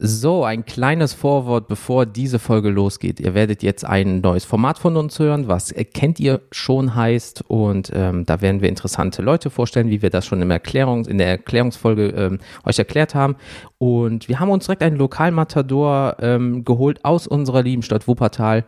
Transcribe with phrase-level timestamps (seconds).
[0.00, 3.18] So, ein kleines Vorwort, bevor diese Folge losgeht.
[3.18, 7.42] Ihr werdet jetzt ein neues Format von uns hören, was kennt ihr schon heißt.
[7.48, 11.18] Und ähm, da werden wir interessante Leute vorstellen, wie wir das schon im Erklärung, in
[11.18, 13.34] der Erklärungsfolge ähm, euch erklärt haben.
[13.78, 18.64] Und wir haben uns direkt einen Lokalmatador ähm, geholt aus unserer lieben Stadt Wuppertal.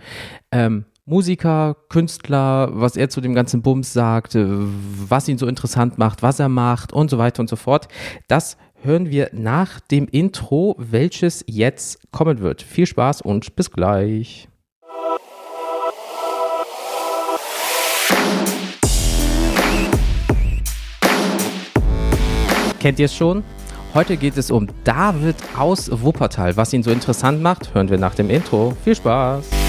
[0.51, 5.97] Ähm, Musiker, Künstler, was er zu dem ganzen Bums sagt, äh, was ihn so interessant
[5.99, 7.89] macht, was er macht und so weiter und so fort.
[8.29, 12.63] Das hören wir nach dem Intro, welches jetzt kommen wird.
[12.63, 14.49] Viel Spaß und bis gleich.
[22.79, 23.45] Kennt ihr es schon?
[23.93, 26.57] Heute geht es um David aus Wuppertal.
[26.57, 28.75] Was ihn so interessant macht, hören wir nach dem Intro.
[28.85, 29.60] Viel Spaß!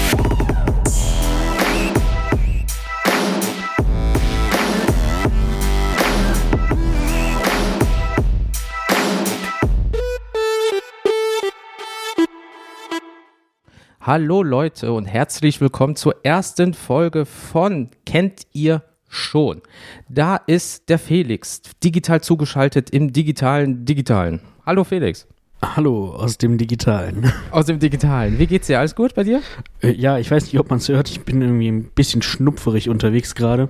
[14.04, 19.62] Hallo Leute und herzlich willkommen zur ersten Folge von Kennt ihr schon?
[20.08, 24.40] Da ist der Felix, digital zugeschaltet im digitalen Digitalen.
[24.66, 25.28] Hallo Felix.
[25.62, 27.32] Hallo aus dem Digitalen.
[27.52, 28.40] Aus dem Digitalen.
[28.40, 28.80] Wie geht's dir?
[28.80, 29.40] Alles gut bei dir?
[29.80, 31.08] Äh, ja, ich weiß nicht, ob man es hört.
[31.08, 33.68] Ich bin irgendwie ein bisschen schnupferig unterwegs gerade.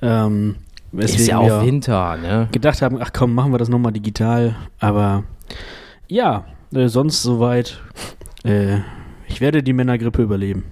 [0.00, 0.58] Ähm,
[0.92, 2.48] ist ja auch Winter, ne?
[2.52, 4.54] Gedacht haben, ach komm, machen wir das nochmal digital.
[4.78, 5.24] Aber
[6.06, 7.82] ja, äh, sonst soweit.
[8.44, 8.78] Äh,
[9.28, 10.64] ich werde die Männergrippe überleben.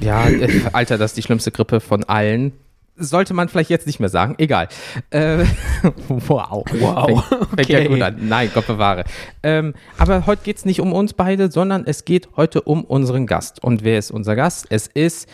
[0.00, 2.52] Ja, äh, Alter, das ist die schlimmste Grippe von allen.
[2.96, 4.34] Sollte man vielleicht jetzt nicht mehr sagen.
[4.36, 4.68] Egal.
[5.10, 5.44] Äh,
[6.08, 6.62] wow.
[6.78, 7.26] Wow.
[7.26, 7.82] Fängt, fängt okay.
[7.82, 8.16] ja gut an.
[8.28, 9.04] Nein, Gott bewahre.
[9.42, 13.26] Ähm, aber heute geht es nicht um uns beide, sondern es geht heute um unseren
[13.26, 13.64] Gast.
[13.64, 14.66] Und wer ist unser Gast?
[14.68, 15.28] Es ist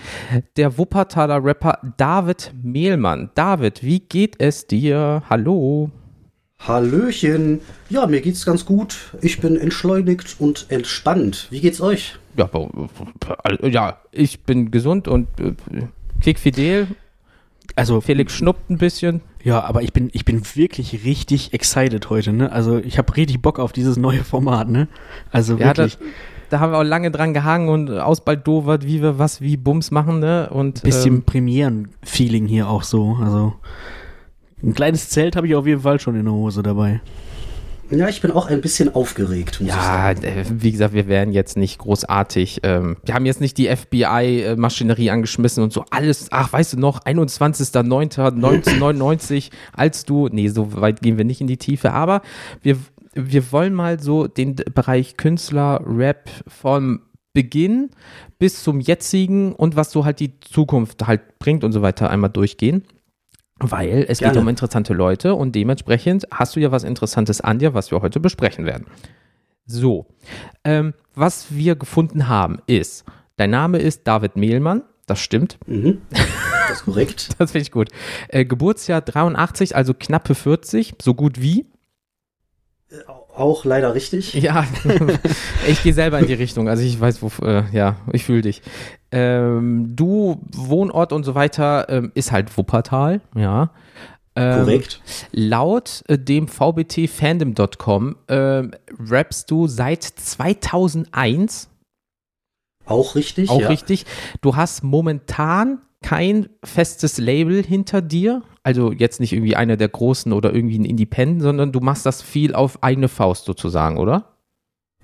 [0.57, 3.31] der Wuppertaler Rapper David Mehlmann.
[3.35, 5.25] David, wie geht es dir?
[5.29, 5.91] Hallo.
[6.61, 7.61] Hallöchen.
[7.89, 9.15] Ja, mir geht's ganz gut.
[9.23, 11.47] Ich bin entschleunigt und entspannt.
[11.51, 12.17] Wie geht's euch?
[12.37, 12.49] Ja,
[13.63, 15.55] ja ich bin gesund und äh,
[16.21, 16.89] quickfidel.
[17.77, 19.21] Also Felix schnuppt ein bisschen.
[19.45, 22.51] Ja, aber ich bin, ich bin wirklich richtig excited heute, ne?
[22.51, 24.89] Also ich habe richtig Bock auf dieses neue Format, ne?
[25.31, 25.95] Also wirklich.
[25.95, 26.07] Ja, da,
[26.51, 30.19] da, haben wir auch lange dran gehangen und ausbaldowert, wie wir was wie Bums machen,
[30.19, 30.51] ne?
[30.51, 33.17] Und bisschen ähm, Premieren-Feeling hier auch so.
[33.23, 33.55] Also
[34.63, 37.01] ein kleines Zelt habe ich auf jeden Fall schon in der Hose dabei.
[37.91, 39.63] Ja, ich bin auch ein bisschen aufgeregt.
[39.65, 42.61] ja, äh, wie gesagt, wir wären jetzt nicht großartig.
[42.63, 46.27] Ähm, wir haben jetzt nicht die FBI-Maschinerie angeschmissen und so alles.
[46.31, 50.29] Ach, weißt du noch, 21.09.1999, als du.
[50.31, 52.21] Nee, so weit gehen wir nicht in die Tiefe, aber
[52.61, 52.77] wir,
[53.15, 57.01] wir wollen mal so den Bereich Künstler, Rap vom
[57.33, 57.89] Beginn
[58.39, 62.29] bis zum jetzigen und was so halt die Zukunft halt bringt und so weiter einmal
[62.31, 62.85] durchgehen.
[63.61, 64.35] Weil es Gerne.
[64.35, 68.01] geht um interessante Leute und dementsprechend hast du ja was Interessantes an dir, was wir
[68.01, 68.87] heute besprechen werden.
[69.67, 70.07] So,
[70.65, 73.05] ähm, was wir gefunden haben ist,
[73.37, 75.59] dein Name ist David Mehlmann, das stimmt.
[75.67, 76.01] Mhm.
[76.11, 77.31] Das ist korrekt.
[77.39, 77.89] das finde ich gut.
[78.29, 81.67] Äh, Geburtsjahr 83, also knappe 40, so gut wie.
[83.39, 84.35] Auch leider richtig.
[84.43, 84.67] Ja,
[85.69, 86.69] ich gehe selber in die Richtung.
[86.69, 88.63] Also ich weiß, wo, äh, ja, ich fühle dich.
[89.13, 93.71] Ähm, du, Wohnort und so weiter ähm, ist halt Wuppertal, ja.
[94.35, 95.01] Ähm, Korrekt.
[95.31, 98.63] Laut äh, dem vbtfandom.com äh,
[99.09, 101.69] rappst du seit 2001.
[102.87, 103.51] Auch richtig.
[103.51, 103.69] Auch ja.
[103.69, 104.05] richtig.
[104.41, 110.33] Du hast momentan kein festes Label hinter dir, also jetzt nicht irgendwie einer der großen
[110.33, 114.37] oder irgendwie ein Independent, sondern du machst das viel auf eigene Faust sozusagen, oder?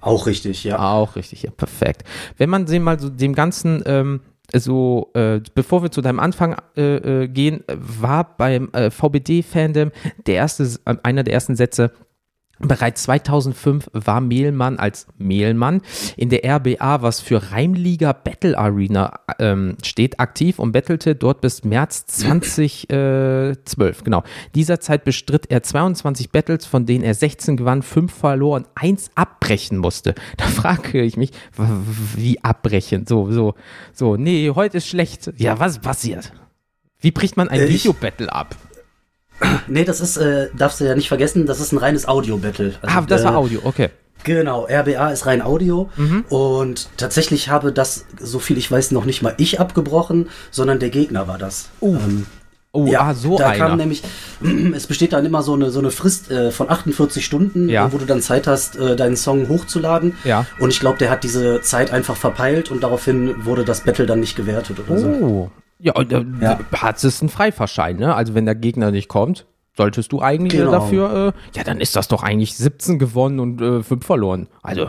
[0.00, 0.78] Auch richtig, ja.
[0.78, 2.04] Auch richtig, ja, perfekt.
[2.36, 4.20] Wenn man sich mal so dem Ganzen ähm,
[4.52, 9.90] so, äh, bevor wir zu deinem Anfang äh, äh, gehen, war beim äh, VBD-Fandom
[10.26, 10.68] der erste,
[11.02, 11.90] einer der ersten Sätze,
[12.66, 15.82] Bereits 2005 war Mehlmann als Mehlmann
[16.16, 21.64] in der RBA, was für Reimliga Battle Arena ähm, steht, aktiv und bettelte dort bis
[21.64, 24.04] März 2012.
[24.04, 24.22] Genau.
[24.54, 29.10] Dieser Zeit bestritt er 22 Battles, von denen er 16 gewann, 5 verlor und 1
[29.14, 30.14] abbrechen musste.
[30.36, 31.30] Da frage ich mich,
[32.16, 33.06] wie abbrechen?
[33.06, 33.54] So, so,
[33.92, 35.32] so, nee, heute ist schlecht.
[35.36, 36.32] Ja, was passiert?
[36.98, 38.56] Wie bricht man ein äh, Videobattle ab?
[39.66, 42.74] Nee, das ist, äh, darfst du ja nicht vergessen, das ist ein reines Audio-Battle.
[42.82, 43.90] Also, ah, das war äh, Audio, okay.
[44.24, 46.24] Genau, RBA ist rein Audio mhm.
[46.30, 50.88] und tatsächlich habe das, so viel ich weiß, noch nicht mal ich abgebrochen, sondern der
[50.88, 51.68] Gegner war das.
[51.80, 51.96] Uh.
[51.96, 52.26] Ähm,
[52.76, 53.68] Oh, ja, ah, so da einer.
[53.68, 54.02] kam nämlich,
[54.74, 57.92] es besteht dann immer so eine, so eine Frist äh, von 48 Stunden, ja.
[57.92, 60.16] wo du dann Zeit hast, äh, deinen Song hochzuladen.
[60.24, 60.44] Ja.
[60.58, 64.18] Und ich glaube, der hat diese Zeit einfach verpeilt und daraufhin wurde das Battle dann
[64.18, 64.98] nicht gewertet oder oh.
[64.98, 65.50] so.
[65.78, 66.58] Ja, und äh, ja.
[66.72, 68.14] hat es einen Freifahrschein, ne?
[68.14, 70.70] Also wenn der Gegner nicht kommt, solltest du eigentlich genau.
[70.70, 74.48] dafür, äh, ja, dann ist das doch eigentlich 17 gewonnen und äh, 5 verloren.
[74.62, 74.88] Also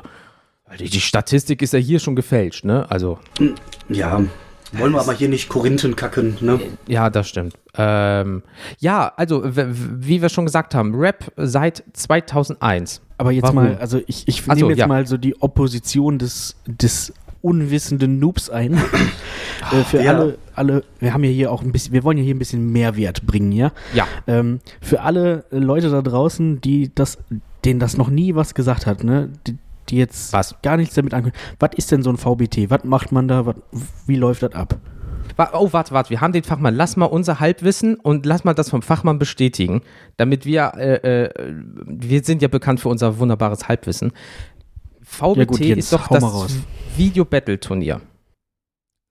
[0.80, 2.90] Die, die Statistik ist ja hier schon gefälscht, ne?
[2.90, 3.20] Also.
[3.90, 4.22] Ja,
[4.74, 6.60] wollen wir aber hier nicht Korinthen kacken, ne?
[6.88, 7.56] Ja, das stimmt.
[7.78, 8.44] Ähm,
[8.80, 13.02] ja, also, wie wir schon gesagt haben, Rap seit 2001.
[13.18, 13.56] Aber jetzt Warum?
[13.56, 14.88] mal, also ich, ich nehme so, jetzt ja.
[14.88, 17.14] mal so die Opposition des, des
[17.46, 18.74] unwissenden Noobs ein.
[19.72, 20.14] äh, für ja.
[20.14, 22.72] alle, alle, wir haben ja hier auch ein bisschen, wir wollen ja hier ein bisschen
[22.72, 23.72] Mehrwert bringen, ja?
[23.94, 24.08] Ja.
[24.28, 27.20] Ähm, für alle Leute da draußen, die das,
[27.64, 29.30] denen das noch nie was gesagt hat, ne?
[29.48, 29.58] Die,
[29.90, 30.56] die jetzt was?
[30.64, 31.36] gar nichts damit ankommen.
[31.60, 32.72] Was ist denn so ein VBT?
[32.72, 33.46] Was macht man da?
[33.46, 33.56] Was,
[34.08, 34.80] wie läuft das ab?
[35.54, 36.76] Oh, warte, warte, wir haben den Fachmann.
[36.76, 39.82] Lass mal unser Halbwissen und lass mal das vom Fachmann bestätigen,
[40.18, 41.54] damit wir, äh, äh,
[41.86, 44.14] wir sind ja bekannt für unser wunderbares Halbwissen.
[45.06, 46.24] VBT ja gut, ist doch das
[46.98, 48.02] Video-Battle-Turnier.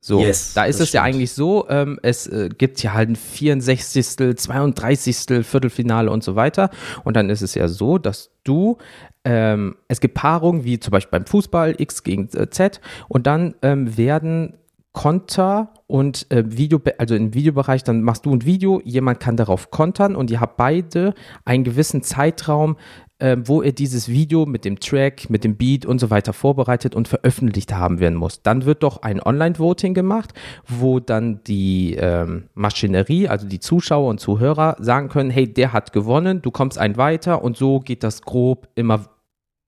[0.07, 0.95] So, yes, da ist es stimmt.
[0.97, 5.47] ja eigentlich so, ähm, es äh, gibt ja halt ein 64., 32.
[5.47, 6.69] Viertelfinale und so weiter.
[7.05, 8.77] Und dann ist es ja so, dass du,
[9.25, 13.55] ähm, es gibt Paarungen, wie zum Beispiel beim Fußball, X gegen äh, Z, und dann
[13.63, 14.59] ähm, werden
[14.93, 19.71] Konter und äh, Video, also im Videobereich, dann machst du ein Video, jemand kann darauf
[19.71, 21.15] kontern und ihr habt beide
[21.45, 22.77] einen gewissen Zeitraum,
[23.19, 26.95] äh, wo ihr dieses Video mit dem Track, mit dem Beat und so weiter vorbereitet
[26.95, 28.43] und veröffentlicht haben werden muss.
[28.43, 30.35] Dann wird doch ein Online-Voting gemacht,
[30.67, 35.93] wo dann die ähm, Maschinerie, also die Zuschauer und Zuhörer sagen können, hey, der hat
[35.93, 39.07] gewonnen, du kommst ein weiter und so geht das grob immer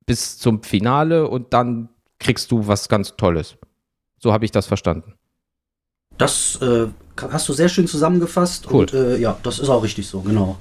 [0.06, 1.88] bis zum Finale und dann
[2.18, 3.56] kriegst du was ganz Tolles.
[4.18, 5.14] So habe ich das verstanden.
[6.18, 6.86] Das äh,
[7.20, 8.80] hast du sehr schön zusammengefasst cool.
[8.80, 10.56] und äh, ja, das ist auch richtig so, genau.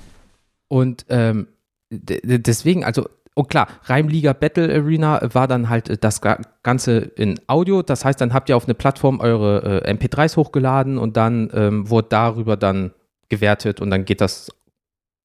[0.67, 1.47] Und ähm,
[1.89, 6.21] deswegen, also oh klar, Reimliga Battle Arena war dann halt äh, das
[6.63, 7.81] Ganze in Audio.
[7.81, 11.89] Das heißt, dann habt ihr auf eine Plattform eure äh, MP3s hochgeladen und dann ähm,
[11.89, 12.91] wurde darüber dann
[13.29, 14.51] gewertet und dann geht das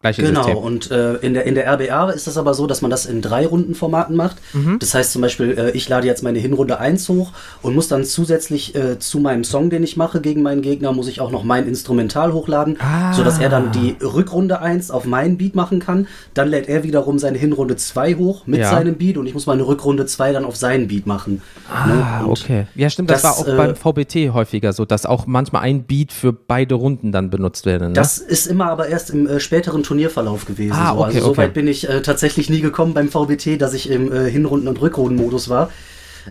[0.02, 0.56] Gleiche genau, System.
[0.56, 3.20] und äh, in, der, in der RBA ist das aber so, dass man das in
[3.20, 4.38] drei Rundenformaten macht.
[4.54, 4.78] Mhm.
[4.78, 8.04] Das heißt zum Beispiel, äh, ich lade jetzt meine Hinrunde 1 hoch und muss dann
[8.04, 11.44] zusätzlich äh, zu meinem Song, den ich mache gegen meinen Gegner, muss ich auch noch
[11.44, 13.12] mein Instrumental hochladen, ah.
[13.12, 16.06] sodass er dann die Rückrunde 1 auf meinen Beat machen kann.
[16.32, 18.70] Dann lädt er wiederum seine Hinrunde 2 hoch mit ja.
[18.70, 21.42] seinem Beat und ich muss meine Rückrunde 2 dann auf seinen Beat machen.
[21.70, 22.26] Ah, ne?
[22.26, 22.66] okay.
[22.74, 25.82] Ja, stimmt, das, das war auch beim äh, VBT häufiger so, dass auch manchmal ein
[25.82, 27.88] Beat für beide Runden dann benutzt werden.
[27.88, 27.92] Ne?
[27.92, 30.76] Das ist immer aber erst im äh, späteren Turnierverlauf gewesen.
[30.76, 31.38] Ah, okay, also so okay.
[31.38, 34.80] weit bin ich äh, tatsächlich nie gekommen beim VBT, dass ich im äh, Hinrunden- und
[34.80, 35.68] Rückrundenmodus war.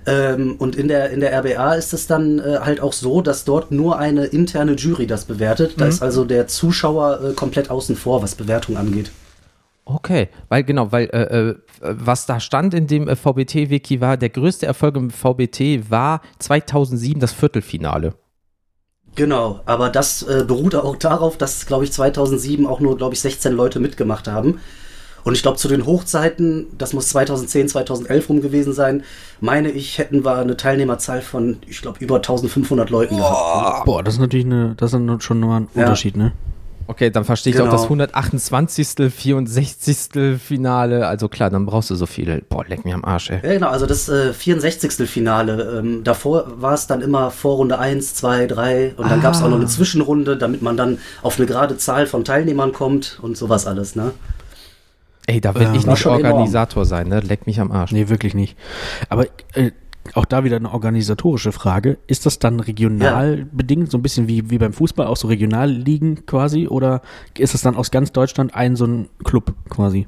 [0.06, 3.44] Ähm, und in der, in der RBA ist es dann äh, halt auch so, dass
[3.44, 5.74] dort nur eine interne Jury das bewertet.
[5.76, 5.90] Da mhm.
[5.90, 9.12] ist also der Zuschauer äh, komplett außen vor, was Bewertung angeht.
[9.84, 14.30] Okay, weil genau, weil äh, äh was da stand in dem äh, VBT-Wiki war, der
[14.30, 18.14] größte Erfolg im VBT war 2007 das Viertelfinale.
[19.16, 23.22] Genau, aber das äh, beruht auch darauf, dass, glaube ich, 2007 auch nur, glaube ich,
[23.22, 24.60] 16 Leute mitgemacht haben.
[25.24, 29.04] Und ich glaube, zu den Hochzeiten, das muss 2010, 2011 rum gewesen sein,
[29.42, 33.86] meine ich, hätten wir eine Teilnehmerzahl von, ich glaube, über 1500 Leuten Boah, gehabt.
[33.86, 36.24] Boah, das ist natürlich eine, das ist schon mal ein Unterschied, ja.
[36.24, 36.32] ne?
[36.90, 37.70] Okay, dann verstehe ich genau.
[37.70, 40.40] auch das 128., 64.
[40.40, 41.06] Finale.
[41.06, 42.42] Also klar, dann brauchst du so viele.
[42.42, 43.42] Boah, leck mir am Arsch, ey.
[43.44, 45.08] Ja, genau, also das äh, 64.
[45.08, 45.78] Finale.
[45.78, 49.22] Ähm, davor war es dann immer Vorrunde 1, 2, 3 und dann ah.
[49.22, 52.74] gab es auch noch eine Zwischenrunde, damit man dann auf eine gerade Zahl von Teilnehmern
[52.74, 54.12] kommt und sowas alles, ne?
[55.28, 56.90] Ey, da will ja, ich nicht Organisator enorm.
[56.90, 57.20] sein, ne?
[57.20, 57.92] Leck mich am Arsch.
[57.92, 58.58] Nee, wirklich nicht.
[59.10, 59.70] Aber äh,
[60.16, 61.98] auch da wieder eine organisatorische Frage.
[62.08, 63.46] Ist das dann regional ja.
[63.52, 66.68] bedingt, so ein bisschen wie, wie beim Fußball, auch so Regionalligen quasi?
[66.68, 67.02] Oder
[67.38, 70.08] ist das dann aus ganz Deutschland ein so ein Club quasi?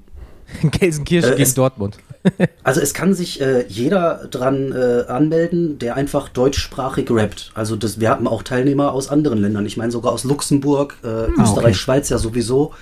[0.64, 1.98] Gelsenkirchen äh, gegen Dortmund.
[2.64, 7.52] also es kann sich äh, jeder dran äh, anmelden, der einfach deutschsprachig rappt.
[7.56, 9.66] Also das, wir hatten auch Teilnehmer aus anderen Ländern.
[9.66, 11.74] Ich meine sogar aus Luxemburg, äh, ah, Österreich, okay.
[11.74, 12.74] Schweiz ja sowieso.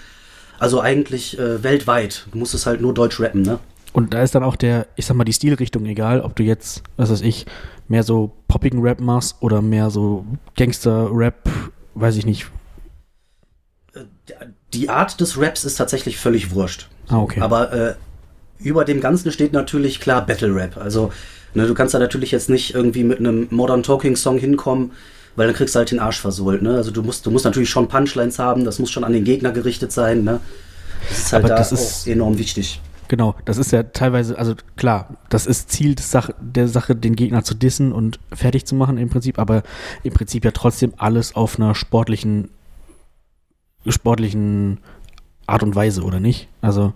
[0.60, 2.28] Also eigentlich äh, weltweit.
[2.32, 3.60] Du musst es halt nur deutsch rappen, ne?
[3.94, 6.84] Und da ist dann auch der, ich sag mal, die Stilrichtung egal, ob du jetzt,
[6.98, 7.46] was weiß ich,
[7.88, 11.50] mehr so poppigen Rap machst oder mehr so Gangster-Rap,
[11.96, 12.48] weiß ich nicht.
[13.94, 14.02] Äh,
[14.74, 16.88] die Art des Raps ist tatsächlich völlig wurscht.
[17.08, 17.42] Ah, okay.
[17.42, 17.96] Aber äh,
[18.60, 20.78] über dem Ganzen steht natürlich klar Battle Rap.
[20.78, 21.12] Also,
[21.56, 24.92] ne, du kannst da natürlich jetzt nicht irgendwie mit einem Modern Talking Song hinkommen,
[25.36, 26.62] weil dann kriegst du halt den Arsch versohlt.
[26.62, 26.76] Ne?
[26.76, 29.52] Also, du musst, du musst natürlich schon Punchlines haben, das muss schon an den Gegner
[29.52, 30.24] gerichtet sein.
[30.24, 30.40] Ne?
[31.08, 32.80] Das ist halt Aber da das ist enorm wichtig.
[33.10, 37.16] Genau, das ist ja teilweise, also klar, das ist Ziel des Sach der Sache, den
[37.16, 39.64] Gegner zu dissen und fertig zu machen im Prinzip, aber
[40.04, 42.50] im Prinzip ja trotzdem alles auf einer sportlichen,
[43.88, 44.78] sportlichen
[45.48, 46.50] Art und Weise, oder nicht?
[46.62, 46.94] Also.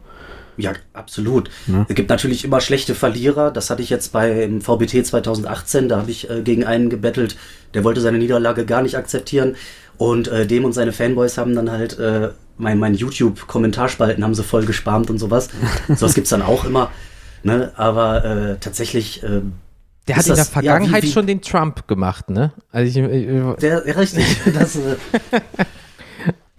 [0.56, 1.50] Ja, absolut.
[1.66, 1.88] Ja.
[1.90, 3.50] Es gibt natürlich immer schlechte Verlierer.
[3.50, 5.90] Das hatte ich jetzt beim VBT 2018.
[5.90, 7.38] Da habe ich äh, gegen einen gebettelt,
[7.74, 9.56] der wollte seine Niederlage gar nicht akzeptieren.
[9.98, 14.44] Und äh, dem und seine Fanboys haben dann halt äh, mein, mein YouTube-Kommentarspalten haben sie
[14.44, 15.50] voll gesparmt und sowas.
[15.88, 16.92] sowas gibt es dann auch immer.
[17.44, 17.72] Ne?
[17.76, 19.42] Aber äh, tatsächlich, äh,
[20.08, 22.54] Der hat in der Vergangenheit ja, wie, wie, schon den Trump gemacht, ne?
[22.72, 24.26] Also ich, ich, der, richtig.
[24.54, 24.96] Das, äh,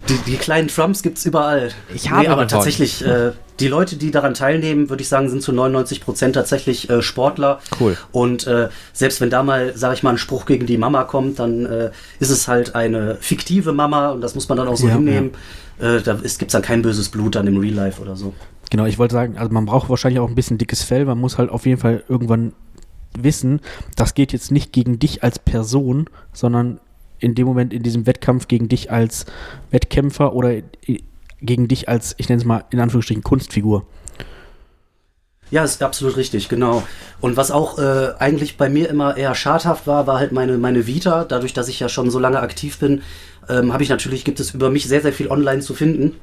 [0.09, 1.69] die, die, kleinen Trumps gibt es überall.
[1.93, 5.41] Ich habe nee, aber tatsächlich, äh, die Leute, die daran teilnehmen, würde ich sagen, sind
[5.41, 7.59] zu 99 Prozent tatsächlich äh, Sportler.
[7.79, 7.97] Cool.
[8.11, 11.39] Und äh, selbst wenn da mal, sage ich mal, ein Spruch gegen die Mama kommt,
[11.39, 14.87] dann äh, ist es halt eine fiktive Mama und das muss man dann auch so
[14.87, 15.31] ja, hinnehmen.
[15.79, 15.95] Ja.
[15.95, 18.33] Äh, da gibt es dann kein böses Blut dann im Real Life oder so.
[18.69, 21.05] Genau, ich wollte sagen, also man braucht wahrscheinlich auch ein bisschen dickes Fell.
[21.05, 22.53] Man muss halt auf jeden Fall irgendwann
[23.17, 23.61] wissen,
[23.95, 26.79] das geht jetzt nicht gegen dich als Person, sondern
[27.19, 29.25] in dem Moment in diesem Wettkampf gegen dich als
[29.71, 30.61] Wettkämpfer oder
[31.41, 33.85] gegen dich als, ich nenne es mal in Anführungsstrichen, Kunstfigur.
[35.51, 36.83] Ja, ist absolut richtig, genau.
[37.21, 40.87] Und was auch äh, eigentlich bei mir immer eher schadhaft war, war halt meine, meine
[40.87, 41.23] Vita.
[41.23, 43.03] Dadurch, dass ich ja schon so lange aktiv bin,
[43.47, 46.15] ähm, habe ich natürlich, gibt es über mich sehr, sehr viel online zu finden.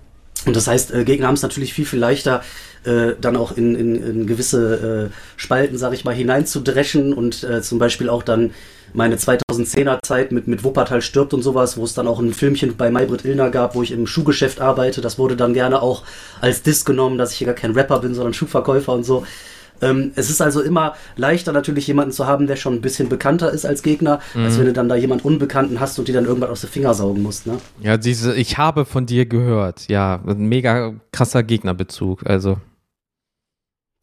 [0.44, 2.42] Und das heißt, äh, Gegner haben es natürlich viel, viel leichter,
[2.84, 7.62] äh, dann auch in, in, in gewisse äh, Spalten, sag ich mal, hineinzudreschen und äh,
[7.62, 8.50] zum Beispiel auch dann
[8.94, 12.76] meine 2010er Zeit mit, mit Wuppertal stirbt und sowas, wo es dann auch ein Filmchen
[12.76, 15.00] bei Maybrit Illner gab, wo ich im Schuhgeschäft arbeite.
[15.00, 16.02] Das wurde dann gerne auch
[16.40, 19.25] als Diss genommen, dass ich hier gar kein Rapper bin, sondern Schuhverkäufer und so.
[19.82, 23.50] Ähm, es ist also immer leichter natürlich jemanden zu haben, der schon ein bisschen bekannter
[23.50, 24.44] ist als Gegner, mhm.
[24.44, 26.94] als wenn du dann da jemand Unbekannten hast und die dann irgendwann aus den Finger
[26.94, 27.46] saugen musst.
[27.46, 27.58] Ne?
[27.80, 29.88] Ja, diese, ich habe von dir gehört.
[29.88, 32.25] Ja, ein mega krasser Gegnerbezug.
[32.25, 32.58] Also.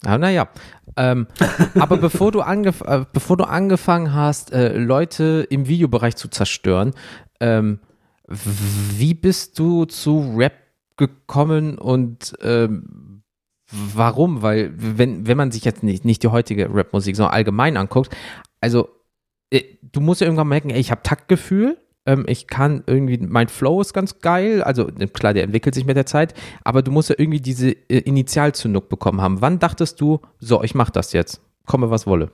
[0.06, 0.50] Aber naja,
[0.96, 1.28] ähm,
[1.80, 6.94] aber bevor du, angef äh, bevor du angefangen hast, äh, Leute im Videobereich zu zerstören,
[7.40, 7.80] ähm,
[8.28, 10.54] wie bist du zu Rap
[10.98, 13.24] gekommen und ähm,
[13.72, 14.42] warum?
[14.42, 18.16] Weil, wenn, wenn man sich jetzt nicht, nicht die heutige Rap-Musik, sondern allgemein anguckt,
[18.62, 18.90] also
[19.52, 21.78] äh, du musst ja irgendwann merken, ey, ich habe Taktgefühl
[22.10, 25.86] ähm, ich kann irgendwie, mein Flow ist ganz geil, also ne, klar, der entwickelt sich
[25.86, 29.42] mit der Zeit, aber du musst ja irgendwie diese äh, Initialzündung bekommen haben.
[29.42, 32.32] Wann dachtest du, so, ich mach das jetzt, komme was wolle?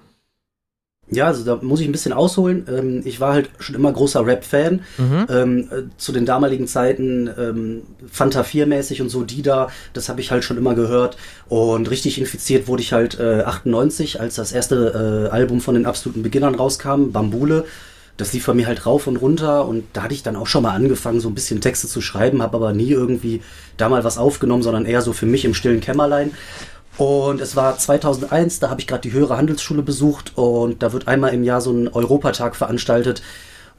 [1.11, 2.65] Ja, also da muss ich ein bisschen ausholen.
[2.67, 4.81] Ähm, ich war halt schon immer großer Rap-Fan.
[4.97, 5.25] Mhm.
[5.29, 10.21] Ähm, äh, zu den damaligen Zeiten ähm, Fanta 4-mäßig und so, die da, das habe
[10.21, 11.17] ich halt schon immer gehört.
[11.47, 15.85] Und richtig infiziert wurde ich halt äh, 98, als das erste äh, Album von den
[15.85, 17.65] absoluten Beginnern rauskam, Bambule
[18.17, 20.63] das lief bei mir halt rauf und runter und da hatte ich dann auch schon
[20.63, 23.41] mal angefangen, so ein bisschen Texte zu schreiben, habe aber nie irgendwie
[23.77, 26.31] da mal was aufgenommen, sondern eher so für mich im stillen Kämmerlein.
[26.97, 31.09] Und es war 2001, da habe ich gerade die höhere Handelsschule besucht und da wird
[31.09, 33.21] einmal im Jahr so ein Europatag veranstaltet.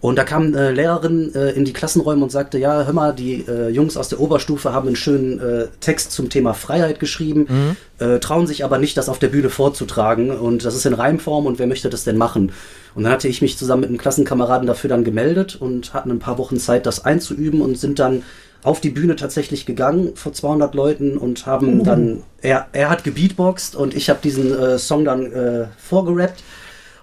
[0.02, 3.46] Und da kam eine Lehrerin äh, in die Klassenräume und sagte, ja, hör mal, die
[3.48, 8.06] äh, Jungs aus der Oberstufe haben einen schönen äh, Text zum Thema Freiheit geschrieben, mhm.
[8.06, 10.30] äh, trauen sich aber nicht, das auf der Bühne vorzutragen.
[10.30, 12.52] Und das ist in Reimform und wer möchte das denn machen?
[12.96, 16.18] Und dann hatte ich mich zusammen mit einem Klassenkameraden dafür dann gemeldet und hatten ein
[16.18, 18.22] paar Wochen Zeit, das einzuüben und sind dann
[18.62, 21.84] auf die Bühne tatsächlich gegangen vor 200 Leuten und haben mhm.
[21.84, 26.42] dann, er, er hat gebeatboxt und ich habe diesen äh, Song dann äh, vorgerappt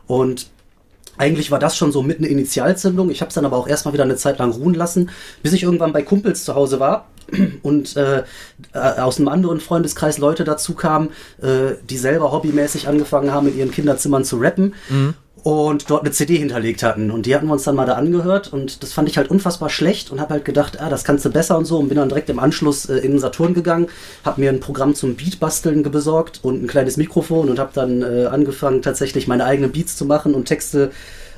[0.07, 0.47] und
[1.15, 3.11] eigentlich war das schon so mit eine Initialzündung.
[3.11, 5.11] Ich habe es dann aber auch erstmal wieder eine Zeit lang ruhen lassen,
[5.43, 7.07] bis ich irgendwann bei Kumpels zu Hause war
[7.61, 8.23] und äh,
[8.73, 11.09] äh, aus einem anderen Freundeskreis Leute dazu kamen,
[11.39, 14.73] äh, die selber hobbymäßig angefangen haben, in ihren Kinderzimmern zu rappen.
[14.89, 17.11] Mhm und dort eine CD hinterlegt hatten.
[17.11, 19.69] Und die hatten wir uns dann mal da angehört und das fand ich halt unfassbar
[19.69, 22.09] schlecht und habe halt gedacht, ah, das kannst du besser und so und bin dann
[22.09, 23.87] direkt im Anschluss äh, in den Saturn gegangen,
[24.23, 28.25] habe mir ein Programm zum Beatbasteln besorgt und ein kleines Mikrofon und habe dann äh,
[28.25, 30.91] angefangen, tatsächlich meine eigenen Beats zu machen und Texte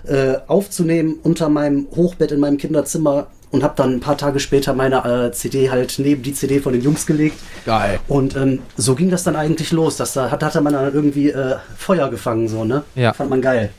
[0.06, 4.74] äh, aufzunehmen unter meinem Hochbett in meinem Kinderzimmer und habe dann ein paar Tage später
[4.74, 7.38] meine äh, CD halt neben die CD von den Jungs gelegt.
[7.66, 8.00] Geil.
[8.08, 9.98] Und ähm, so ging das dann eigentlich los.
[9.98, 12.84] Das, da hat, hatte man dann irgendwie äh, Feuer gefangen, so, ne?
[12.94, 13.14] Ja.
[13.14, 13.72] Fand man geil.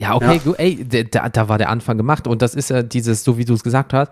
[0.00, 0.38] Ja, okay, ja.
[0.38, 2.26] Gut, ey, da, da war der Anfang gemacht.
[2.26, 4.10] Und das ist ja dieses, so wie du es gesagt hast,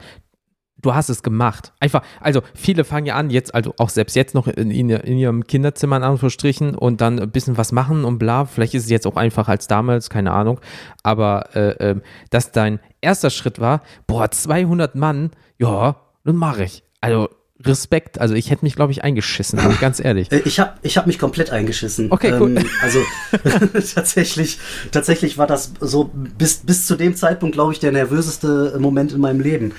[0.76, 1.72] du hast es gemacht.
[1.80, 5.18] Einfach, also viele fangen ja an, jetzt, also auch selbst jetzt noch in, in, in
[5.18, 8.44] ihrem Kinderzimmer in Anführungsstrichen und dann ein bisschen was machen und bla.
[8.44, 10.60] Vielleicht ist es jetzt auch einfacher als damals, keine Ahnung.
[11.02, 16.84] Aber äh, äh, dass dein erster Schritt war, boah, 200 Mann, ja, das mache ich.
[17.00, 17.30] Also
[17.64, 18.20] Respekt.
[18.20, 20.30] Also ich hätte mich, glaube ich, eingeschissen, ganz ehrlich.
[20.30, 22.12] Äh, ich habe ich hab mich komplett eingeschissen.
[22.12, 22.56] Okay, cool.
[22.56, 23.00] Ähm, also
[23.94, 24.58] tatsächlich,
[24.92, 29.20] tatsächlich war das so bis, bis zu dem Zeitpunkt, glaube ich, der nervöseste Moment in
[29.20, 29.72] meinem Leben.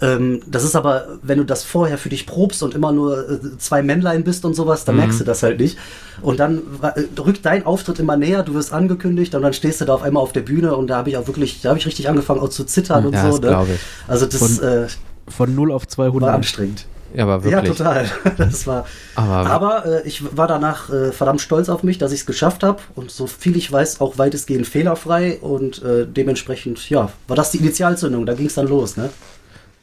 [0.00, 3.58] Ähm, das ist aber, wenn du das vorher für dich probst und immer nur äh,
[3.58, 5.00] zwei Männlein bist und sowas, dann mhm.
[5.02, 5.76] merkst du das halt nicht.
[6.22, 9.84] Und dann äh, rückt dein Auftritt immer näher, du wirst angekündigt und dann stehst du
[9.84, 11.86] da auf einmal auf der Bühne und da habe ich auch wirklich, da habe ich
[11.86, 13.38] richtig angefangen auch zu zittern und ja, so.
[13.38, 13.74] Das ne?
[13.74, 13.80] ich.
[14.06, 14.86] Also das von, äh,
[15.28, 16.28] von 0 auf 200.
[16.28, 16.86] War anstrengend.
[17.14, 17.52] Ja, aber wirklich.
[17.52, 18.10] Ja, total.
[18.36, 18.86] Das war.
[19.14, 22.62] Aber, aber äh, ich war danach äh, verdammt stolz auf mich, dass ich es geschafft
[22.62, 27.50] habe und so viel ich weiß auch weitestgehend fehlerfrei und äh, dementsprechend ja war das
[27.50, 28.26] die Initialzündung.
[28.26, 29.10] Da ging es dann los, ne?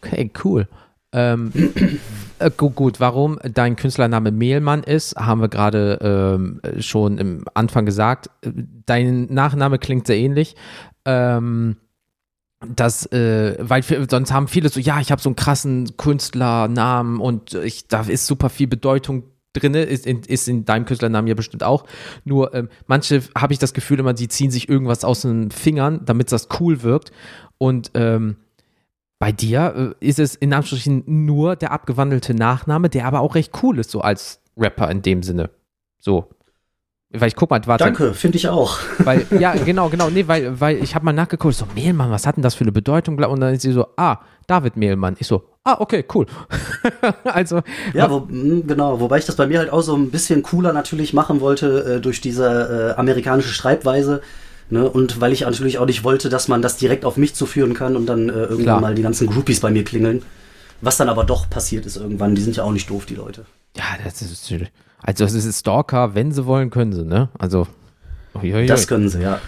[0.01, 0.67] Okay, cool.
[1.11, 1.51] Ähm,
[2.39, 7.85] äh, gut, gut, warum dein Künstlername Mehlmann ist, haben wir gerade ähm, schon im Anfang
[7.85, 8.29] gesagt.
[8.85, 10.55] Dein Nachname klingt sehr ähnlich.
[11.05, 11.77] Ähm,
[12.59, 17.53] das, äh, weil sonst haben viele so, ja, ich habe so einen krassen Künstlernamen und
[17.53, 21.63] ich, da ist super viel Bedeutung drin, ist in, ist in deinem Künstlernamen ja bestimmt
[21.63, 21.85] auch.
[22.23, 26.01] Nur ähm, manche habe ich das Gefühl immer, die ziehen sich irgendwas aus den Fingern,
[26.05, 27.11] damit das cool wirkt.
[27.57, 28.37] Und ähm,
[29.19, 33.51] bei dir äh, ist es in Anführungsstrichen nur der abgewandelte Nachname, der aber auch recht
[33.63, 35.49] cool ist, so als Rapper in dem Sinne.
[35.99, 36.29] So.
[37.19, 37.83] Weil ich guck mal, warte.
[37.83, 38.77] Danke, finde ich auch.
[38.99, 40.09] Weil, ja, genau, genau.
[40.09, 42.71] Nee, weil, weil ich habe mal nachgeguckt, so, Mehlmann, was hat denn das für eine
[42.71, 43.17] Bedeutung?
[43.17, 45.15] Und dann ist sie so, ah, David Mehlmann.
[45.19, 46.25] Ich so, ah, okay, cool.
[47.23, 47.61] also.
[47.93, 48.99] Ja, wo, hm, genau.
[48.99, 52.01] Wobei ich das bei mir halt auch so ein bisschen cooler natürlich machen wollte äh,
[52.01, 54.21] durch diese äh, amerikanische Schreibweise.
[54.69, 54.89] Ne?
[54.89, 57.95] Und weil ich natürlich auch nicht wollte, dass man das direkt auf mich zuführen kann
[57.95, 58.81] und dann äh, irgendwann Klar.
[58.81, 60.23] mal die ganzen Groupies bei mir klingeln.
[60.81, 62.35] Was dann aber doch passiert ist irgendwann.
[62.35, 63.45] Die sind ja auch nicht doof, die Leute.
[63.77, 64.71] Ja, das ist natürlich.
[65.05, 67.29] Also es ist Stalker, wenn sie wollen, können sie, ne?
[67.37, 67.67] Also.
[68.33, 68.65] Uiuiui.
[68.65, 69.39] Das können sie, ja.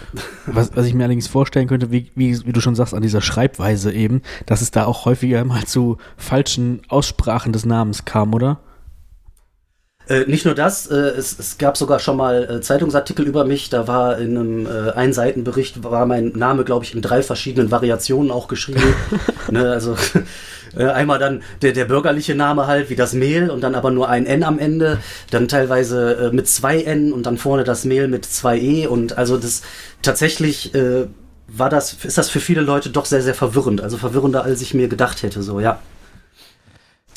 [0.46, 3.20] Was, was ich mir allerdings vorstellen könnte, wie, wie, wie, du schon sagst, an dieser
[3.20, 8.60] Schreibweise eben, dass es da auch häufiger mal zu falschen Aussprachen des Namens kam, oder?
[10.08, 13.68] Äh, nicht nur das, äh, es, es, gab sogar schon mal äh, Zeitungsartikel über mich.
[13.68, 18.30] Da war in einem äh, Einseitenbericht war mein Name, glaube ich, in drei verschiedenen Variationen
[18.30, 18.94] auch geschrieben.
[19.50, 19.96] ne, also
[20.76, 24.08] äh, einmal dann der, der bürgerliche Name halt, wie das Mehl und dann aber nur
[24.08, 24.98] ein N am Ende.
[25.30, 28.86] Dann teilweise äh, mit zwei N und dann vorne das Mehl mit zwei E.
[28.86, 29.62] Und also das
[30.02, 30.72] tatsächlich
[31.48, 33.80] war das, ist das für viele Leute doch sehr, sehr verwirrend.
[33.80, 35.80] Also verwirrender, als ich mir gedacht hätte, so, ja.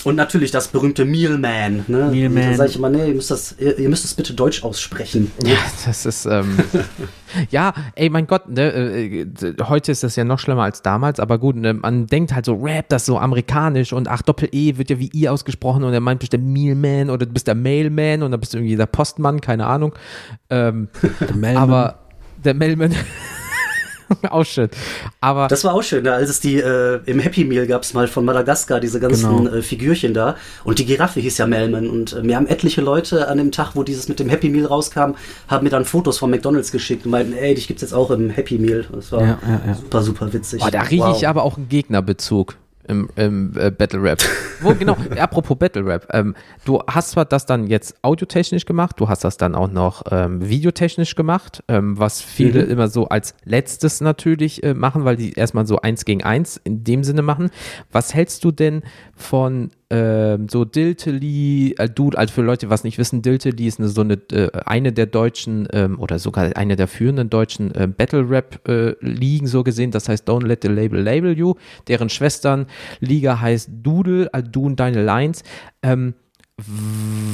[0.03, 1.85] Und natürlich das berühmte Mealman.
[1.87, 2.09] Ne?
[2.11, 2.51] Mealman.
[2.51, 5.31] Da sage ich immer, nee, ihr müsst, das, ihr, ihr, müsst es bitte deutsch aussprechen.
[5.43, 6.57] Ja, das ist, ähm,
[7.51, 9.27] ja, ey, mein Gott, ne, äh,
[9.63, 12.55] heute ist das ja noch schlimmer als damals, aber gut, ne, man denkt halt so,
[12.55, 15.99] Rap, das ist so amerikanisch und ach, Doppel-E wird ja wie I ausgesprochen und er
[15.99, 19.39] meint bestimmt Mealman oder du bist der Mailman und dann bist du irgendwie der Postmann,
[19.39, 19.93] keine Ahnung.
[20.49, 20.87] Ähm,
[21.55, 21.99] aber
[22.43, 22.95] der Mailman.
[24.29, 24.69] auch schön.
[25.19, 26.13] Aber das war auch schön, ne?
[26.13, 29.55] als es die äh, im Happy Meal gab es mal von Madagaskar diese ganzen genau.
[29.55, 33.27] äh, Figürchen da und die Giraffe hieß ja Melman und äh, mir haben etliche Leute
[33.27, 35.13] an dem Tag, wo dieses mit dem Happy Meal rauskam,
[35.47, 38.29] haben mir dann Fotos von McDonald's geschickt und meinten, ey, dich gibt's jetzt auch im
[38.29, 38.85] Happy Meal.
[38.93, 39.75] Das war ja, ja, ja.
[39.75, 40.61] super, super witzig.
[40.61, 41.17] Boah, da rieche wow.
[41.17, 42.55] ich aber auch einen Gegnerbezug
[42.87, 44.19] im, im äh, Battle Rap.
[44.61, 46.07] Wo, genau, apropos Battle Rap.
[46.11, 50.03] Ähm, du hast zwar das dann jetzt audiotechnisch gemacht, du hast das dann auch noch
[50.11, 52.71] ähm, videotechnisch gemacht, ähm, was viele mhm.
[52.71, 56.83] immer so als letztes natürlich äh, machen, weil die erstmal so eins gegen eins in
[56.83, 57.49] dem Sinne machen.
[57.91, 58.83] Was hältst du denn
[59.15, 63.89] von ähm, so Dilteli, äh, du, also für Leute, was nicht wissen, Dilteli ist eine,
[63.89, 68.29] so eine, äh, eine der deutschen ähm, oder sogar eine der führenden deutschen äh, Battle
[68.29, 68.95] Rap äh,
[69.45, 71.55] so gesehen, das heißt Don't Let the Label Label You,
[71.89, 75.43] deren Schwesternliga heißt Doodle, äh, Du und deine Lines.
[75.83, 76.13] Ähm,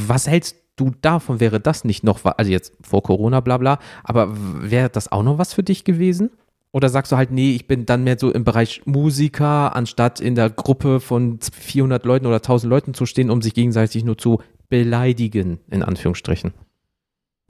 [0.07, 1.39] was hältst du davon?
[1.39, 5.37] Wäre das nicht noch, also jetzt vor Corona, bla bla, aber wäre das auch noch
[5.37, 6.31] was für dich gewesen?
[6.77, 10.35] Oder sagst du halt, nee, ich bin dann mehr so im Bereich Musiker, anstatt in
[10.35, 14.43] der Gruppe von 400 Leuten oder 1000 Leuten zu stehen, um sich gegenseitig nur zu
[14.69, 16.53] beleidigen, in Anführungsstrichen?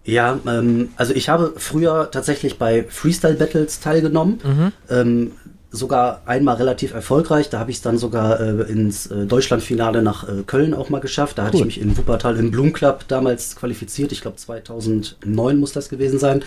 [0.05, 4.39] Ja, ähm, also ich habe früher tatsächlich bei Freestyle-Battles teilgenommen.
[4.45, 4.71] Mhm.
[4.89, 5.31] Ähm,
[5.71, 7.49] sogar einmal relativ erfolgreich.
[7.49, 11.01] Da habe ich es dann sogar äh, ins äh, Deutschlandfinale nach äh, Köln auch mal
[11.01, 11.37] geschafft.
[11.37, 11.47] Da cool.
[11.47, 14.13] hatte ich mich in Wuppertal im Bloom Club damals qualifiziert.
[14.13, 16.43] Ich glaube 2009 muss das gewesen sein.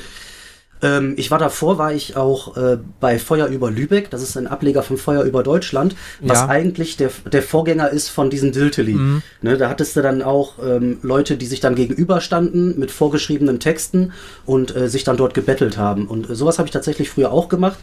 [0.83, 4.11] Ähm, ich war davor, war ich auch äh, bei Feuer über Lübeck.
[4.11, 6.49] Das ist ein Ableger von Feuer über Deutschland, was ja.
[6.49, 8.95] eigentlich der, der Vorgänger ist von diesem Dilteli.
[8.95, 9.23] Mhm.
[9.43, 14.13] Ne, da hattest du dann auch ähm, Leute, die sich dann gegenüberstanden mit vorgeschriebenen Texten
[14.47, 16.07] und äh, sich dann dort gebettelt haben.
[16.07, 17.79] Und äh, sowas habe ich tatsächlich früher auch gemacht.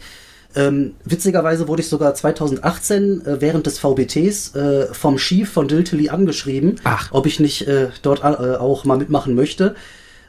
[0.56, 6.10] Ähm, witzigerweise wurde ich sogar 2018 äh, während des VBTs äh, vom Chief von Diltily
[6.10, 7.10] angeschrieben, Ach.
[7.12, 9.76] ob ich nicht äh, dort äh, auch mal mitmachen möchte.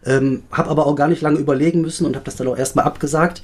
[0.04, 2.84] Ähm, habe aber auch gar nicht lange überlegen müssen und habe das dann auch erstmal
[2.84, 3.42] abgesagt,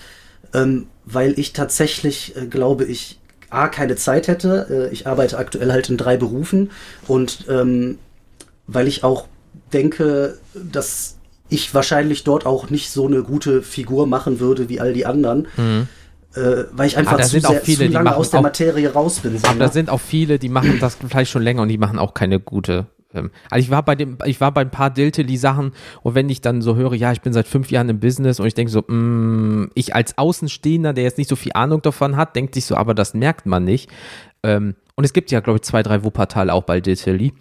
[0.52, 3.18] ähm, weil ich tatsächlich, äh, glaube ich,
[3.50, 4.88] A, keine Zeit hätte.
[4.90, 6.70] Äh, ich arbeite aktuell halt in drei Berufen
[7.06, 7.98] und ähm,
[8.66, 9.26] weil ich auch
[9.72, 11.16] denke, dass
[11.48, 15.48] ich wahrscheinlich dort auch nicht so eine gute Figur machen würde wie all die anderen.
[15.56, 15.88] Mhm.
[16.34, 19.38] Äh, weil ich einfach ah, zu, sehr, viele, zu lange aus der Materie raus bin.
[19.44, 22.12] aber da sind auch viele, die machen das vielleicht schon länger und die machen auch
[22.12, 25.72] keine gute ähm, also ich war bei dem, ich war bei ein paar Diltily-Sachen
[26.02, 28.46] und wenn ich dann so höre, ja, ich bin seit fünf Jahren im Business und
[28.46, 32.16] ich denke so, mh, mm, ich als Außenstehender, der jetzt nicht so viel Ahnung davon
[32.16, 33.90] hat, denkt sich so, aber das merkt man nicht.
[34.42, 37.32] Ähm, und es gibt ja, glaube ich, zwei, drei Wuppertal auch bei Diltily.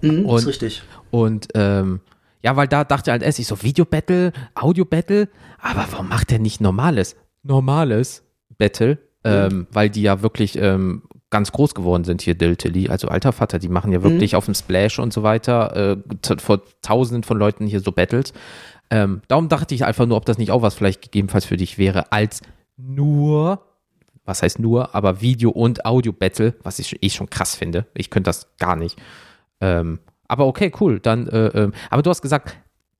[0.00, 0.82] Mhm, und, ist richtig.
[1.10, 2.00] Und ähm,
[2.42, 5.28] ja, weil da dachte halt erst ich so, Video-Battle, Audio-Battle,
[5.60, 7.16] aber warum macht der nicht normales?
[7.42, 8.24] Normales
[8.58, 9.30] Battle, mhm.
[9.30, 11.02] ähm, weil die ja wirklich ähm,
[11.32, 14.04] ganz groß geworden sind hier, Diltily, also alter Vater, die machen ja mhm.
[14.04, 14.38] wirklich mhm.
[14.38, 15.96] auf dem Splash und so weiter äh,
[16.38, 18.32] vor tausenden von Leuten hier so Battles.
[18.90, 21.78] Ähm, darum dachte ich einfach nur, ob das nicht auch was vielleicht gegebenenfalls für dich
[21.78, 22.42] wäre, als
[22.76, 23.62] nur,
[24.24, 27.86] was heißt nur, aber Video- und Audio-Battle, was ich eh schon krass finde.
[27.94, 29.00] Ich könnte das gar nicht.
[29.60, 31.00] Ähm, aber okay, cool.
[31.00, 32.56] Dann, äh, äh, aber du hast gesagt,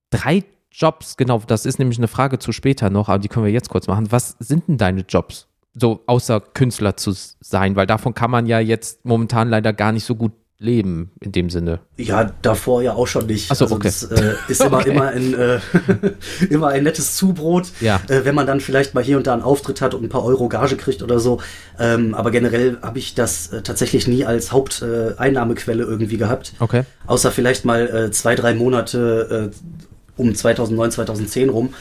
[0.09, 3.53] drei Jobs, genau, das ist nämlich eine Frage zu später noch, aber die können wir
[3.53, 4.11] jetzt kurz machen.
[4.11, 5.47] Was sind denn deine Jobs?
[5.75, 10.05] So außer Künstler zu sein, weil davon kann man ja jetzt momentan leider gar nicht
[10.05, 10.33] so gut
[10.63, 11.79] leben in dem Sinne.
[11.97, 13.51] Ja, davor ja auch schon nicht.
[13.51, 13.89] Achso, also okay.
[13.89, 14.91] Das äh, ist immer, okay.
[14.91, 15.59] immer, ein, äh,
[16.49, 17.99] immer ein nettes Zubrot, ja.
[18.07, 20.23] äh, wenn man dann vielleicht mal hier und da einen Auftritt hat und ein paar
[20.23, 21.41] Euro Gage kriegt oder so.
[21.77, 26.53] Ähm, aber generell habe ich das äh, tatsächlich nie als Haupteinnahmequelle irgendwie gehabt.
[26.59, 26.83] Okay.
[27.07, 31.73] Außer vielleicht mal äh, zwei, drei Monate äh, um 2009, 2010 rum.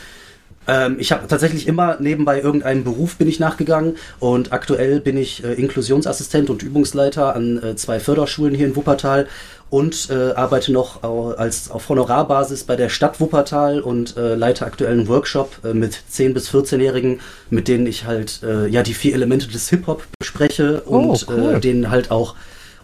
[0.68, 5.42] Ähm, ich habe tatsächlich immer nebenbei irgendeinem Beruf bin ich nachgegangen und aktuell bin ich
[5.44, 9.26] äh, Inklusionsassistent und Übungsleiter an äh, zwei Förderschulen hier in Wuppertal
[9.70, 14.92] und äh, arbeite noch als auf Honorarbasis bei der Stadt Wuppertal und äh, leite aktuell
[14.92, 19.14] einen Workshop äh, mit 10 bis 14-Jährigen, mit denen ich halt äh, ja die vier
[19.14, 21.58] Elemente des Hip-Hop bespreche oh, und cool.
[21.58, 22.34] denen halt auch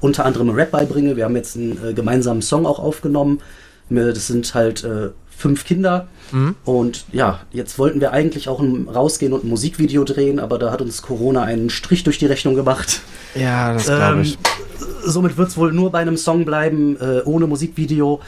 [0.01, 1.17] unter anderem Rap beibringe.
[1.17, 3.41] Wir haben jetzt einen gemeinsamen Song auch aufgenommen.
[3.91, 4.87] Das sind halt
[5.39, 6.09] fünf Kinder.
[6.33, 6.57] Mhm.
[6.65, 10.83] Und ja, jetzt wollten wir eigentlich auch rausgehen und ein Musikvideo drehen, aber da hat
[10.83, 13.01] uns Corona einen Strich durch die Rechnung gemacht.
[13.37, 14.39] Ja, das glaube ähm, ich.
[15.05, 18.21] Somit wird es wohl nur bei einem Song bleiben, äh, ohne Musikvideo.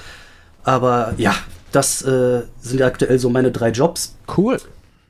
[0.62, 1.34] Aber ja,
[1.72, 4.16] das äh, sind ja aktuell so meine drei Jobs.
[4.36, 4.58] Cool.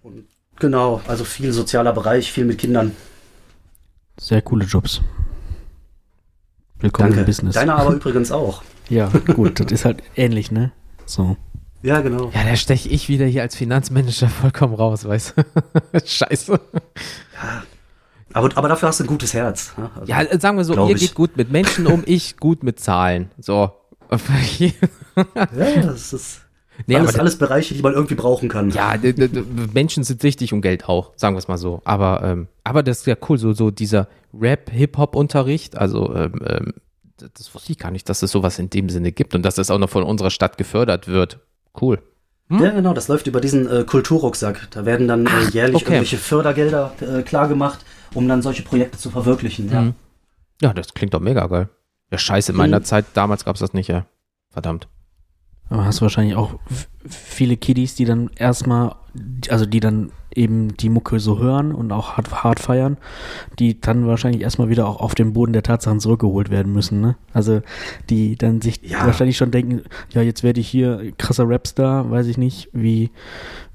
[0.03, 0.25] Und
[0.59, 2.93] genau, also viel sozialer Bereich, viel mit Kindern.
[4.19, 5.03] Sehr coole Jobs.
[6.79, 7.21] Willkommen Danke.
[7.21, 7.55] im Business.
[7.55, 8.63] Deiner aber übrigens auch.
[8.89, 10.73] Ja, gut, das ist halt ähnlich, ne?
[11.05, 11.37] So.
[11.83, 12.31] Ja, genau.
[12.35, 16.01] Ja, da steche ich wieder hier als Finanzmanager vollkommen raus, weißt du?
[16.07, 16.53] Scheiße.
[16.53, 17.63] Ja.
[18.33, 19.73] Aber, aber dafür hast du ein gutes Herz.
[19.77, 19.91] Ne?
[19.95, 21.01] Also, ja, sagen wir so, ihr ich.
[21.01, 23.31] geht gut mit Menschen um, ich gut mit Zahlen.
[23.39, 23.73] So.
[24.59, 24.71] ja,
[25.83, 26.41] das ist.
[26.87, 28.71] Nee, alles, alles Bereiche, die man irgendwie brauchen kann.
[28.71, 28.95] Ja,
[29.75, 31.83] Menschen sind wichtig und Geld auch, sagen wir es mal so.
[31.85, 36.73] Aber, ähm, aber das ist ja cool, so, so dieser Rap-Hip-Hop-Unterricht, also ähm, ähm
[37.37, 39.71] das wusste ich gar nicht, dass es sowas in dem Sinne gibt und dass das
[39.71, 41.39] auch noch von unserer Stadt gefördert wird.
[41.79, 42.03] Cool.
[42.49, 42.63] Hm?
[42.63, 44.69] Ja, genau, das läuft über diesen äh, Kulturrucksack.
[44.71, 45.85] Da werden dann äh, jährlich okay.
[45.85, 49.71] irgendwelche Fördergelder äh, klargemacht, um dann solche Projekte zu verwirklichen.
[49.71, 49.95] Ja, mhm.
[50.61, 51.69] ja das klingt doch mega geil.
[52.11, 52.85] Ja, scheiße, in meiner mhm.
[52.85, 54.07] Zeit damals gab es das nicht, ja.
[54.51, 54.89] Verdammt.
[55.69, 56.59] Aber hast du wahrscheinlich auch
[57.09, 58.97] viele Kiddies, die dann erstmal,
[59.49, 62.97] also die dann eben die Mucke so hören und auch hart, hart feiern,
[63.59, 67.01] die dann wahrscheinlich erstmal wieder auch auf den Boden der Tatsachen zurückgeholt werden müssen.
[67.01, 67.17] Ne?
[67.33, 67.63] Also
[68.09, 69.05] die dann sich ja.
[69.07, 73.11] wahrscheinlich schon denken, ja, jetzt werde ich hier krasser Rapstar, weiß ich nicht, wie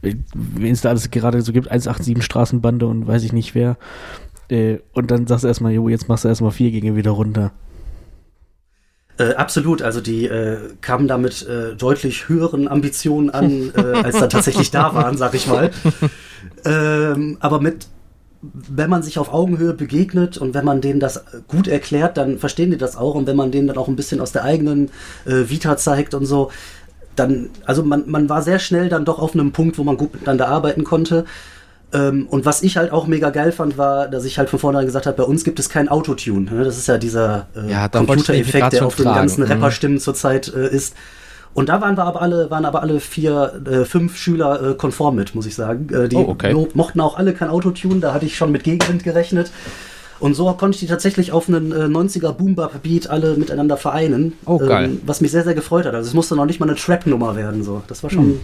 [0.01, 3.77] wen es da alles gerade so gibt, 187 Straßenbande und weiß ich nicht wer.
[4.49, 7.51] Äh, und dann sagst du erstmal, jo, jetzt machst du erstmal vier Gänge wieder runter.
[9.17, 14.19] Äh, absolut, also die äh, kamen da mit äh, deutlich höheren Ambitionen an, äh, als
[14.19, 15.71] da tatsächlich da waren, sag ich mal.
[16.65, 17.87] Ähm, aber mit,
[18.41, 22.71] wenn man sich auf Augenhöhe begegnet und wenn man denen das gut erklärt, dann verstehen
[22.71, 23.15] die das auch.
[23.15, 24.89] Und wenn man denen dann auch ein bisschen aus der eigenen
[25.25, 26.51] äh, Vita zeigt und so,
[27.15, 30.13] dann, also man, man war sehr schnell dann doch auf einem Punkt, wo man gut
[30.13, 31.25] miteinander arbeiten konnte.
[31.93, 34.85] Ähm, und was ich halt auch mega geil fand, war, dass ich halt von vornherein
[34.85, 36.51] gesagt habe, bei uns gibt es kein Autotune.
[36.51, 36.63] Ne?
[36.63, 39.51] Das ist ja dieser äh, ja, Computereffekt, der auf den ganzen mhm.
[39.51, 40.95] Rapperstimmen zurzeit äh, ist.
[41.53, 45.15] Und da waren wir aber alle, waren aber alle vier, äh, fünf Schüler äh, konform
[45.15, 45.87] mit, muss ich sagen.
[45.89, 46.53] Äh, die oh, okay.
[46.73, 49.51] mochten auch alle kein Autotune, da hatte ich schon mit Gegenwind gerechnet.
[50.19, 54.33] Und so konnte ich die tatsächlich auf einen äh, 90er Boombap-Beat alle miteinander vereinen.
[54.45, 54.85] Oh, geil.
[54.85, 55.93] Ähm, was mich sehr, sehr gefreut hat.
[55.93, 57.63] Also es musste noch nicht mal eine Trap-Nummer werden.
[57.63, 57.81] So.
[57.87, 58.25] Das war schon.
[58.25, 58.39] Hm.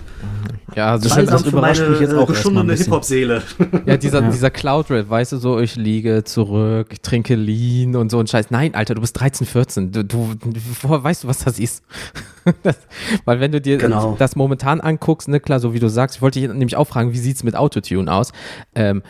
[0.75, 3.41] Ja, also das, das überrascht mich jetzt auch geschundene Hip-Hop-Seele.
[3.86, 4.29] Ja, dieser, ja.
[4.29, 8.51] dieser Cloud-Rap, weißt du, so, ich liege zurück, ich trinke Lean und so ein Scheiß.
[8.51, 9.91] Nein, Alter, du bist 13, 14.
[9.91, 10.36] Du, du,
[10.81, 11.84] woher weißt du, was das ist?
[12.63, 12.77] das,
[13.25, 14.15] weil wenn du dir genau.
[14.19, 17.13] das momentan anguckst, ne, klar, so wie du sagst, ich wollte dich nämlich auch fragen,
[17.13, 18.31] wie sieht es mit Autotune aus?
[18.75, 19.03] Ähm,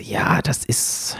[0.00, 1.16] ja, das ist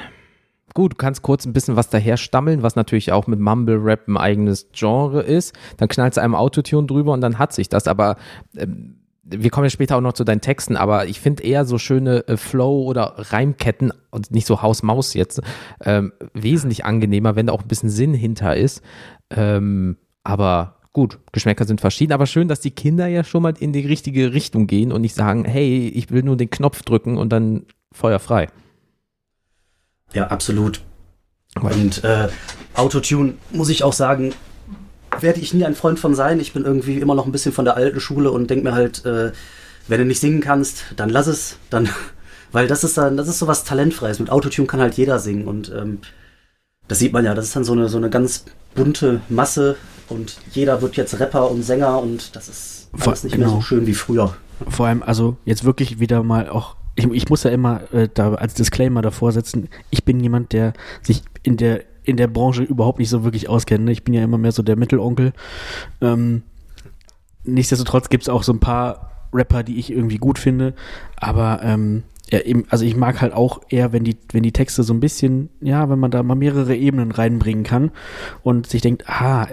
[0.74, 4.08] gut, du kannst kurz ein bisschen was daher stammeln, was natürlich auch mit Mumble Rap
[4.08, 5.54] ein eigenes Genre ist.
[5.76, 7.86] Dann knallst du einem Autotune drüber und dann hat sich das.
[7.86, 8.16] Aber
[8.56, 8.98] ähm,
[9.30, 12.26] wir kommen ja später auch noch zu deinen Texten, aber ich finde eher so schöne
[12.28, 15.42] äh, Flow- oder Reimketten und nicht so Haus-Maus jetzt
[15.84, 18.82] ähm, wesentlich angenehmer, wenn da auch ein bisschen Sinn hinter ist.
[19.30, 23.72] Ähm, aber gut, Geschmäcker sind verschieden, aber schön, dass die Kinder ja schon mal in
[23.72, 27.30] die richtige Richtung gehen und nicht sagen, hey, ich will nur den Knopf drücken und
[27.30, 28.48] dann Feuer frei.
[30.12, 30.80] Ja, absolut.
[31.60, 32.28] Und äh,
[32.74, 34.34] Autotune, muss ich auch sagen,
[35.20, 36.40] werde ich nie ein Freund von sein.
[36.40, 39.04] Ich bin irgendwie immer noch ein bisschen von der alten Schule und denke mir halt,
[39.04, 39.32] äh,
[39.88, 41.56] wenn du nicht singen kannst, dann lass es.
[41.70, 41.88] Dann,
[42.52, 44.20] weil das ist dann, das ist so was Talentfreies.
[44.20, 45.48] Mit Autotune kann halt jeder singen.
[45.48, 45.98] Und ähm,
[46.88, 48.44] Das sieht man ja, das ist dann so eine, so eine ganz
[48.74, 49.76] bunte Masse
[50.08, 53.48] und jeder wird jetzt Rapper und Sänger und das ist alles nicht genau.
[53.48, 54.34] mehr so schön wie früher.
[54.68, 58.34] Vor allem, also jetzt wirklich wieder mal auch, ich, ich muss ja immer äh, da
[58.34, 62.98] als Disclaimer davor setzen, ich bin jemand, der sich in der in der Branche überhaupt
[62.98, 63.84] nicht so wirklich auskennt.
[63.84, 63.92] Ne?
[63.92, 65.34] Ich bin ja immer mehr so der Mittelonkel.
[66.00, 66.42] Ähm,
[67.44, 70.72] nichtsdestotrotz gibt es auch so ein paar Rapper, die ich irgendwie gut finde,
[71.16, 74.82] aber ähm, ja, eben, also ich mag halt auch eher, wenn die, wenn die Texte
[74.82, 77.90] so ein bisschen, ja, wenn man da mal mehrere Ebenen reinbringen kann
[78.42, 79.46] und sich denkt, ah,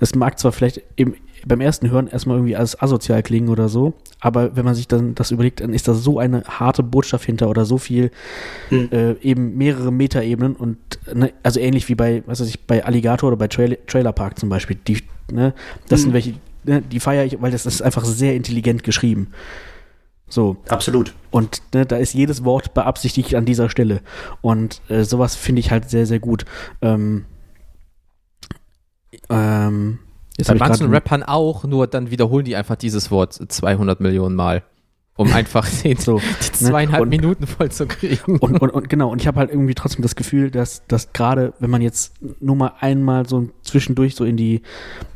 [0.00, 1.14] das mag zwar vielleicht im,
[1.48, 5.14] beim ersten Hören erstmal irgendwie als asozial klingen oder so, aber wenn man sich dann
[5.14, 8.10] das überlegt, dann ist da so eine harte Botschaft hinter oder so viel,
[8.68, 8.90] hm.
[8.92, 10.78] äh, eben mehrere Metaebenen und,
[11.12, 14.38] ne, also ähnlich wie bei, was weiß ich, bei Alligator oder bei Trail Trailer Park
[14.38, 14.98] zum Beispiel, die,
[15.32, 15.54] ne,
[15.88, 16.04] das hm.
[16.04, 16.34] sind welche,
[16.64, 19.28] ne, die feiere ich, weil das ist einfach sehr intelligent geschrieben.
[20.28, 20.58] So.
[20.68, 21.14] Absolut.
[21.30, 24.02] Und ne, da ist jedes Wort beabsichtigt an dieser Stelle.
[24.42, 26.44] Und äh, sowas finde ich halt sehr, sehr gut.
[26.82, 27.24] Ähm,
[29.30, 29.98] ähm,
[30.46, 34.62] Bei manchen Rappern auch, nur dann wiederholen die einfach dieses Wort 200 Millionen Mal
[35.18, 36.70] um einfach den, so, die ne?
[36.70, 37.10] zweieinhalb ne?
[37.10, 38.38] Minuten voll zu kriegen.
[38.38, 41.52] Und, und, und genau, und ich habe halt irgendwie trotzdem das Gefühl, dass, dass gerade,
[41.58, 44.62] wenn man jetzt nur mal einmal so zwischendurch so in die,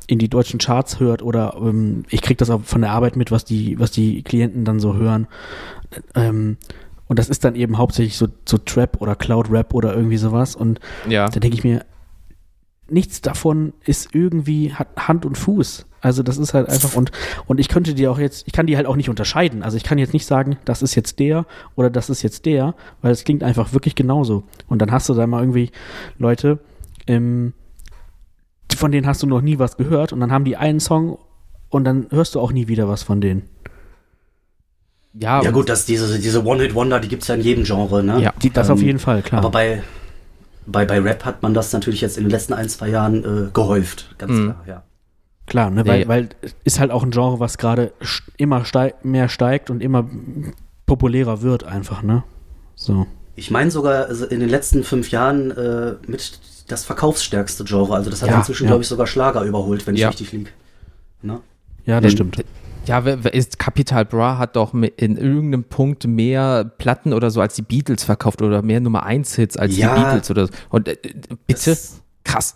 [0.09, 3.31] in die deutschen Charts hört oder ähm, ich kriege das auch von der Arbeit mit,
[3.31, 5.29] was die, was die Klienten dann so hören.
[6.17, 6.57] Ähm,
[7.07, 10.57] und das ist dann eben hauptsächlich so, so Trap oder Cloud Rap oder irgendwie sowas.
[10.57, 11.29] Und ja.
[11.29, 11.85] da denke ich mir,
[12.93, 15.87] nichts davon ist irgendwie, hat Hand und Fuß.
[16.01, 17.13] Also das ist halt einfach und
[17.47, 19.63] und ich könnte die auch jetzt, ich kann die halt auch nicht unterscheiden.
[19.63, 22.75] Also ich kann jetzt nicht sagen, das ist jetzt der oder das ist jetzt der,
[23.03, 24.43] weil es klingt einfach wirklich genauso.
[24.67, 25.71] Und dann hast du da mal irgendwie
[26.19, 26.59] Leute,
[27.07, 27.53] ähm,
[28.75, 31.19] von denen hast du noch nie was gehört und dann haben die einen Song
[31.69, 33.49] und dann hörst du auch nie wieder was von denen.
[35.15, 38.21] Ja, ja gut, dass diese, diese One-Hit-Wonder, die gibt es ja in jedem Genre, ne?
[38.21, 39.41] Ja, die, das ähm, auf jeden Fall, klar.
[39.41, 39.83] Aber bei,
[40.67, 43.51] bei, bei Rap hat man das natürlich jetzt in den letzten ein, zwei Jahren äh,
[43.53, 44.45] gehäuft, ganz mhm.
[44.45, 44.83] klar, ja.
[45.47, 46.09] Klar, ne, weil, ja.
[46.09, 46.29] weil
[46.65, 47.93] ist halt auch ein Genre, was gerade
[48.37, 50.09] immer steig, mehr steigt und immer
[50.87, 52.23] populärer wird einfach, ne?
[52.75, 53.07] So.
[53.35, 57.95] Ich meine sogar also in den letzten fünf Jahren äh, mit das verkaufsstärkste Genre.
[57.95, 58.71] Also das hat ja, inzwischen, ja.
[58.71, 60.51] glaube ich, sogar Schlager überholt, wenn ich richtig liege.
[61.23, 61.41] Ne?
[61.85, 62.45] Ja, das stimmt.
[62.87, 67.63] Ja, ist Capital Bra hat doch in irgendeinem Punkt mehr Platten oder so als die
[67.63, 70.53] Beatles verkauft oder mehr Nummer 1 Hits als ja, die Beatles oder so.
[70.69, 70.97] Und äh,
[71.47, 71.77] bitte,
[72.25, 72.55] krass.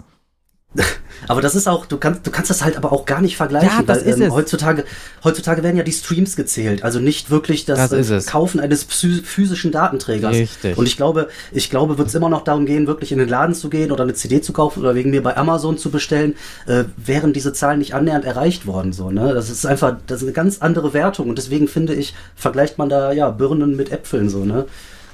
[1.28, 3.68] Aber das ist auch, du kannst, du kannst das halt aber auch gar nicht vergleichen.
[3.68, 4.32] Ja, das weil, ist ähm, es.
[4.32, 4.84] Heutzutage,
[5.24, 9.72] heutzutage werden ja die Streams gezählt, also nicht wirklich das, das äh, Kaufen eines physischen
[9.72, 10.34] Datenträgers.
[10.34, 10.76] Richtig.
[10.76, 13.54] Und ich glaube, ich glaube, wird es immer noch darum gehen, wirklich in den Laden
[13.54, 16.34] zu gehen oder eine CD zu kaufen oder wegen mir bei Amazon zu bestellen,
[16.66, 18.92] äh, wären diese Zahlen nicht annähernd erreicht worden.
[18.92, 19.34] So, ne?
[19.34, 22.88] Das ist einfach, das ist eine ganz andere Wertung und deswegen finde ich, vergleicht man
[22.88, 24.66] da ja Birnen mit Äpfeln so, ne?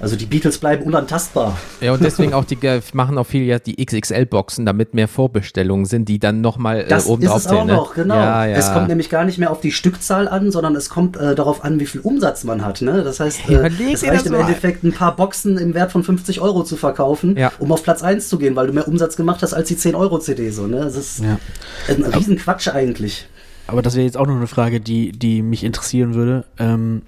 [0.03, 1.57] Also die Beatles bleiben unantastbar.
[1.81, 2.57] Ja, und deswegen auch die
[2.93, 6.91] machen auch viele ja die XXL-Boxen, damit mehr Vorbestellungen sind, die dann nochmal äh, oben
[6.91, 7.23] drauf sind.
[7.23, 7.73] Das ist es auch ne?
[7.73, 8.15] noch, genau.
[8.15, 8.57] Ja, ja.
[8.57, 11.63] Es kommt nämlich gar nicht mehr auf die Stückzahl an, sondern es kommt äh, darauf
[11.63, 12.81] an, wie viel Umsatz man hat.
[12.81, 13.03] Ne?
[13.03, 16.63] Das heißt, äh, es reicht im Endeffekt ein paar Boxen im Wert von 50 Euro
[16.63, 17.51] zu verkaufen, ja.
[17.59, 19.95] um auf Platz 1 zu gehen, weil du mehr Umsatz gemacht hast als die 10
[19.95, 20.49] Euro CD.
[20.49, 20.81] So, ne?
[20.81, 21.39] Das ist ja.
[21.87, 23.27] ein Riesenquatsch eigentlich.
[23.67, 26.45] Aber das wäre jetzt auch noch eine Frage, die, die mich interessieren würde.
[26.59, 27.03] Ähm,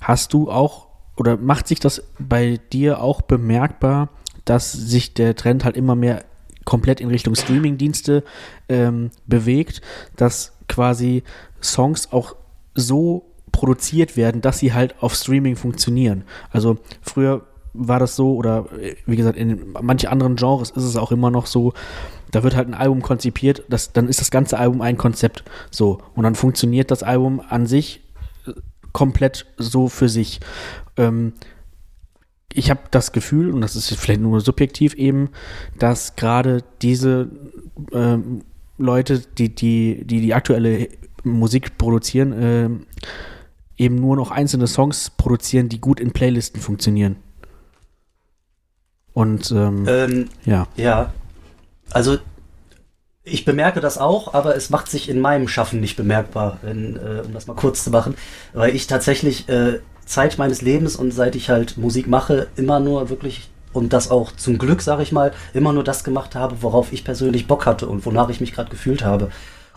[0.00, 0.85] hast du auch
[1.16, 4.10] oder macht sich das bei dir auch bemerkbar,
[4.44, 6.24] dass sich der Trend halt immer mehr
[6.64, 8.24] komplett in Richtung Streaming-Dienste
[8.68, 9.80] ähm, bewegt,
[10.16, 11.22] dass quasi
[11.62, 12.36] Songs auch
[12.74, 16.24] so produziert werden, dass sie halt auf Streaming funktionieren.
[16.50, 20.96] Also früher war das so, oder äh, wie gesagt, in manchen anderen Genres ist es
[20.96, 21.72] auch immer noch so,
[22.32, 25.44] da wird halt ein Album konzipiert, das, dann ist das ganze Album ein Konzept.
[25.70, 25.98] So.
[26.14, 28.02] Und dann funktioniert das Album an sich
[28.96, 30.40] komplett so für sich.
[30.96, 31.34] Ähm,
[32.50, 35.28] ich habe das Gefühl, und das ist vielleicht nur subjektiv eben,
[35.78, 37.28] dass gerade diese
[37.92, 38.40] ähm,
[38.78, 40.88] Leute, die, die, die die aktuelle
[41.24, 42.70] Musik produzieren, äh,
[43.76, 47.16] eben nur noch einzelne Songs produzieren, die gut in Playlisten funktionieren.
[49.12, 50.66] Und ähm, ähm, ja.
[50.76, 51.12] Ja.
[51.90, 52.16] Also
[53.26, 57.22] ich bemerke das auch, aber es macht sich in meinem Schaffen nicht bemerkbar, wenn, äh,
[57.26, 58.14] um das mal kurz zu machen,
[58.54, 63.10] weil ich tatsächlich äh, Zeit meines Lebens und seit ich halt Musik mache, immer nur
[63.10, 66.92] wirklich und das auch zum Glück, sage ich mal, immer nur das gemacht habe, worauf
[66.92, 69.28] ich persönlich Bock hatte und wonach ich mich gerade gefühlt habe.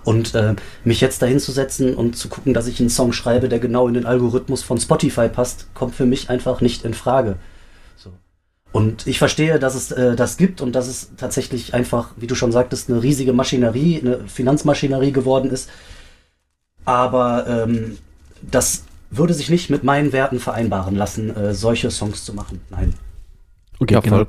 [0.06, 3.50] Und äh, mich jetzt dahin zu setzen und zu gucken, dass ich einen Song schreibe,
[3.50, 7.36] der genau in den Algorithmus von Spotify passt, kommt für mich einfach nicht in Frage.
[8.72, 12.36] Und ich verstehe, dass es äh, das gibt und dass es tatsächlich einfach, wie du
[12.36, 15.70] schon sagtest, eine riesige Maschinerie, eine Finanzmaschinerie geworden ist.
[16.86, 17.98] Aber ähm,
[18.42, 22.62] das würde sich nicht mit meinen Werten vereinbaren lassen, äh, solche Songs zu machen.
[22.70, 22.94] Nein.
[23.80, 24.24] Okay, ja, genau.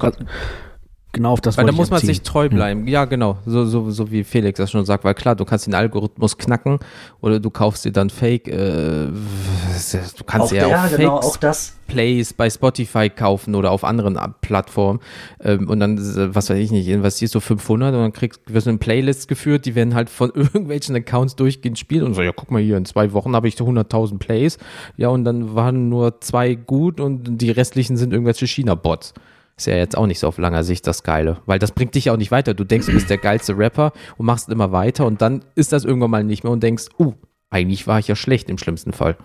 [1.13, 2.15] Genau auf das Weil da muss man abziehen.
[2.15, 2.87] sich treu bleiben.
[2.87, 3.01] Ja.
[3.01, 3.39] ja, genau.
[3.47, 5.05] So, so, so wie Felix das schon sagt.
[5.05, 6.79] Weil klar, du kannst den Algorithmus knacken
[7.21, 8.49] oder du kaufst dir dann Fake.
[8.49, 11.75] Äh, du kannst auch ja der, auch Fake genau, auch das.
[11.91, 15.01] Plays bei Spotify kaufen oder auf anderen Plattformen.
[15.43, 15.99] Ähm, und dann,
[16.35, 19.67] was weiß ich nicht, investierst du 500 und dann kriegst, wirst du in Playlists geführt,
[19.67, 22.85] die werden halt von irgendwelchen Accounts durchgehend spielen und so, ja, guck mal hier, in
[22.85, 24.59] zwei Wochen habe ich 100.000 Plays.
[24.97, 29.15] Ja, und dann waren nur zwei gut und die restlichen sind irgendwelche China-Bots.
[29.61, 32.09] Ist ja jetzt auch nicht so auf langer Sicht das Geile, weil das bringt dich
[32.09, 32.55] auch nicht weiter.
[32.55, 35.85] Du denkst, du bist der geilste Rapper und machst immer weiter und dann ist das
[35.85, 37.13] irgendwann mal nicht mehr und denkst, uh,
[37.51, 39.19] eigentlich war ich ja schlecht im schlimmsten Fall.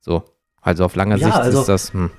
[0.00, 0.24] So.
[0.62, 1.92] Also auf langer ja, Sicht also, ist das.
[1.92, 2.10] Hm.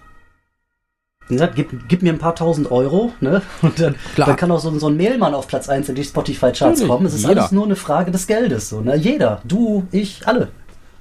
[1.29, 3.41] Gesagt, gib, gib, mir ein paar tausend Euro, ne?
[3.63, 6.85] Und dann, dann kann auch so, so, ein Mailmann auf Platz 1 in die Spotify-Charts
[6.85, 7.07] kommen.
[7.07, 7.41] Es ist jeder.
[7.41, 8.69] alles nur eine Frage des Geldes.
[8.69, 8.95] So, ne?
[8.97, 10.49] Jeder, du, ich, alle.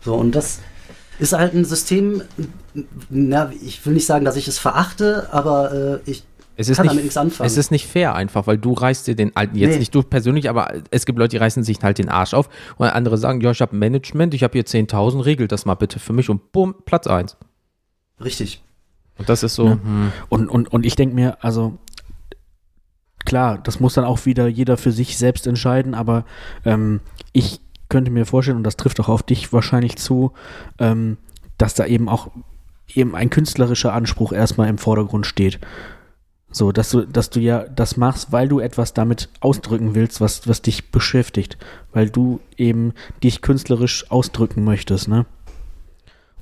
[0.00, 0.60] So, und das
[1.18, 2.22] ist halt ein System,
[3.10, 6.24] na, ich will nicht sagen, dass ich es verachte, aber äh, ich
[6.58, 9.72] es ist, nicht, es ist nicht fair einfach, weil du reißt dir den alten, jetzt
[9.72, 9.78] nee.
[9.78, 12.86] nicht du persönlich, aber es gibt Leute, die reißen sich halt den Arsch auf und
[12.86, 16.14] andere sagen, ja, ich habe Management, ich habe hier 10.000, regelt das mal bitte für
[16.14, 17.36] mich und bumm, Platz 1.
[18.24, 18.62] Richtig.
[19.18, 19.66] Und das ist so.
[19.66, 19.72] Ja.
[19.72, 20.12] Hm.
[20.30, 21.78] Und, und, und ich denke mir, also
[23.26, 26.24] klar, das muss dann auch wieder jeder für sich selbst entscheiden, aber
[26.64, 27.00] ähm,
[27.32, 30.32] ich könnte mir vorstellen, und das trifft auch auf dich wahrscheinlich zu,
[30.78, 31.18] ähm,
[31.58, 32.30] dass da eben auch
[32.88, 35.58] eben ein künstlerischer Anspruch erstmal im Vordergrund steht.
[36.56, 40.48] So, dass du, dass du ja das machst, weil du etwas damit ausdrücken willst, was,
[40.48, 41.58] was dich beschäftigt.
[41.92, 45.26] Weil du eben dich künstlerisch ausdrücken möchtest, ne?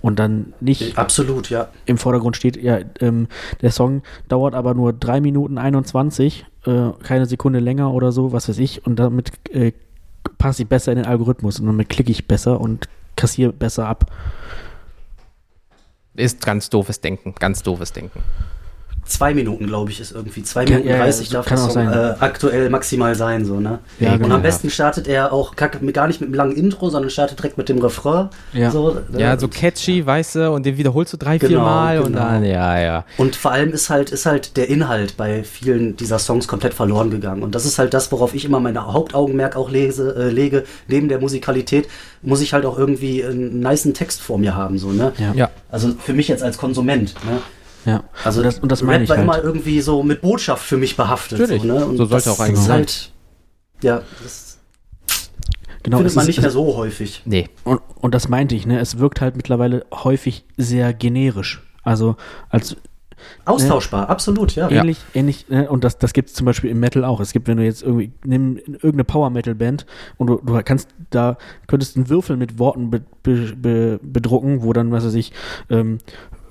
[0.01, 1.67] Und dann nicht absolut, ja.
[1.87, 3.27] im Vordergrund steht, ja, ähm,
[3.61, 8.49] der Song dauert aber nur 3 Minuten 21, äh, keine Sekunde länger oder so, was
[8.49, 9.73] weiß ich, und damit äh,
[10.39, 14.13] passe ich besser in den Algorithmus und damit klicke ich besser und kassiere besser ab.
[16.15, 18.21] Ist ganz doofes Denken, ganz doofes Denken
[19.07, 20.43] zwei Minuten, glaube ich, ist irgendwie.
[20.43, 23.79] Zwei Minuten ja, 30 ja, darf das Song, äh, aktuell maximal sein, so, ne?
[24.01, 25.71] Ja, und genau, am besten startet er auch gar
[26.07, 28.29] nicht mit einem langen Intro, sondern startet direkt mit dem Refrain.
[28.53, 31.59] Ja, so, äh, ja, so catchy, weißt du, und den wiederholst du drei, genau, vier
[31.61, 32.07] Mal genau.
[32.07, 33.05] und dann, ja, ja.
[33.19, 37.11] Und vor allem ist halt, ist halt der Inhalt bei vielen dieser Songs komplett verloren
[37.11, 37.43] gegangen.
[37.43, 40.65] Und das ist halt das, worauf ich immer meine Hauptaugenmerk auch lese, äh, lege.
[40.89, 41.89] Neben der Musikalität
[42.23, 45.13] muss ich halt auch irgendwie einen niceen Text vor mir haben, so, ne?
[45.35, 45.51] Ja.
[45.71, 47.41] Also für mich jetzt als Konsument, ne?
[47.85, 49.25] Ja, also das, und das meine ich war halt.
[49.25, 51.39] immer irgendwie so mit Botschaft für mich behaftet.
[51.41, 51.87] Natürlich, so, ne?
[51.87, 52.77] und so sollte auch eigentlich sein.
[52.77, 53.11] Halt,
[53.83, 54.59] ja, das
[55.83, 57.23] genau, findet man ist, nicht mehr so häufig.
[57.27, 57.49] Nee.
[57.65, 58.81] Und, und das meinte ich, ne?
[58.81, 61.63] Es wirkt halt mittlerweile häufig sehr generisch.
[61.83, 62.17] Also
[62.49, 62.77] als
[63.45, 64.71] Austauschbar, ne, absolut, ja.
[64.71, 65.21] Ähnlich, ja.
[65.21, 67.21] ähnlich, ne, und das, das gibt es zum Beispiel im Metal auch.
[67.21, 71.97] Es gibt, wenn du jetzt irgendwie, nimm irgendeine Power-Metal-Band und du, du kannst da, könntest
[71.97, 75.33] einen Würfel mit Worten be, be, be, bedrucken, wo dann, was weiß ich,
[75.71, 75.99] ähm,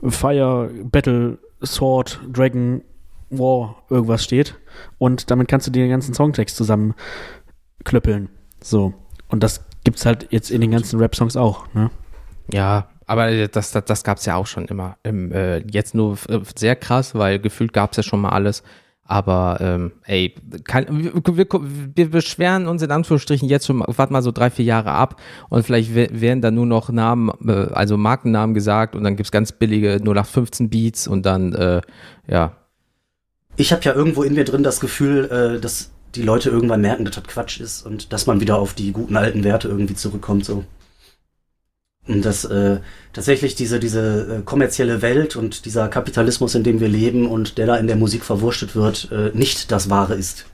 [0.09, 2.81] Fire, Battle, Sword, Dragon,
[3.29, 4.55] War, irgendwas steht.
[4.97, 8.29] Und damit kannst du dir den ganzen Songtext zusammenklöppeln.
[8.61, 8.93] So.
[9.29, 11.89] Und das gibt's halt jetzt in den ganzen Rap-Songs auch, ne?
[12.51, 14.97] Ja, aber das, das, das gab es ja auch schon immer.
[15.03, 16.17] Im, äh, jetzt nur
[16.55, 18.63] sehr krass, weil gefühlt gab es ja schon mal alles.
[19.05, 21.13] Aber ähm, ey, kann, wir,
[21.95, 25.65] wir, beschweren uns in Anführungsstrichen jetzt schon, warte mal so drei, vier Jahre ab und
[25.65, 29.51] vielleicht werden da nur noch Namen, äh, also Markennamen gesagt und dann gibt es ganz
[29.51, 31.81] billige 0815 Beats und dann, äh,
[32.29, 32.55] ja.
[33.57, 37.03] Ich habe ja irgendwo in mir drin das Gefühl, äh, dass die Leute irgendwann merken,
[37.03, 40.45] dass das Quatsch ist und dass man wieder auf die guten alten Werte irgendwie zurückkommt,
[40.45, 40.63] so.
[42.07, 42.77] Und dass äh,
[43.13, 47.65] tatsächlich diese, diese äh, kommerzielle Welt und dieser Kapitalismus, in dem wir leben und der
[47.65, 50.45] da in der Musik verwurstet wird, äh, nicht das Wahre ist.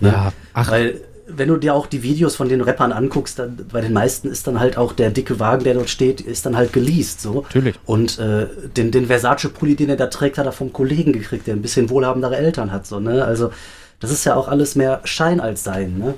[0.00, 0.10] Ne?
[0.10, 0.70] Ja, ach.
[0.70, 4.28] Weil wenn du dir auch die Videos von den Rappern anguckst, dann, bei den meisten
[4.28, 7.20] ist dann halt auch der dicke Wagen, der dort steht, ist dann halt geleast.
[7.20, 7.42] So.
[7.42, 7.74] Natürlich.
[7.84, 8.46] Und äh,
[8.76, 11.90] den, den Versace-Pulli, den er da trägt, hat er vom Kollegen gekriegt, der ein bisschen
[11.90, 12.86] wohlhabendere Eltern hat.
[12.86, 13.24] So, ne?
[13.24, 13.50] Also
[13.98, 15.98] das ist ja auch alles mehr Schein als Sein.
[15.98, 16.14] Ne?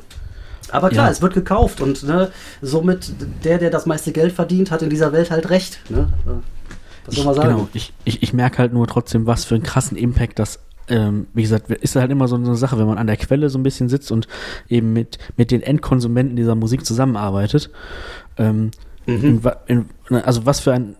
[0.70, 1.12] Aber klar, ja.
[1.12, 2.31] es wird gekauft und ne,
[2.62, 3.12] somit
[3.44, 5.81] der, der das meiste Geld verdient, hat in dieser Welt halt recht.
[5.88, 6.09] Ne?
[7.07, 7.48] Was soll man sagen?
[7.48, 11.26] Genau, ich, ich, ich merke halt nur trotzdem, was für einen krassen Impact das ähm,
[11.35, 13.62] wie gesagt, ist halt immer so eine Sache, wenn man an der Quelle so ein
[13.62, 14.26] bisschen sitzt und
[14.68, 17.70] eben mit, mit den Endkonsumenten dieser Musik zusammenarbeitet.
[18.38, 18.70] Ähm,
[19.07, 19.42] mhm.
[19.66, 20.97] in, in, also was für ein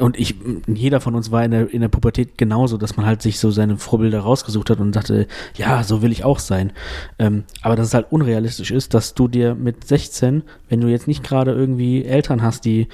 [0.00, 0.34] und ich,
[0.66, 3.50] jeder von uns war in der, in der Pubertät genauso, dass man halt sich so
[3.50, 6.72] seine Vorbilder rausgesucht hat und dachte, ja, so will ich auch sein.
[7.18, 11.06] Ähm, aber dass es halt unrealistisch ist, dass du dir mit 16, wenn du jetzt
[11.06, 12.88] nicht gerade irgendwie Eltern hast, die,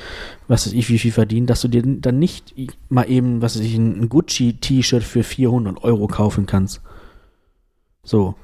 [0.49, 2.55] was weiß ich, wie viel verdienen, dass du dir dann nicht
[2.89, 6.83] mal eben, was weiß ich, ein Gucci-T-Shirt für 400 Euro kaufen kannst.
[8.03, 8.35] So.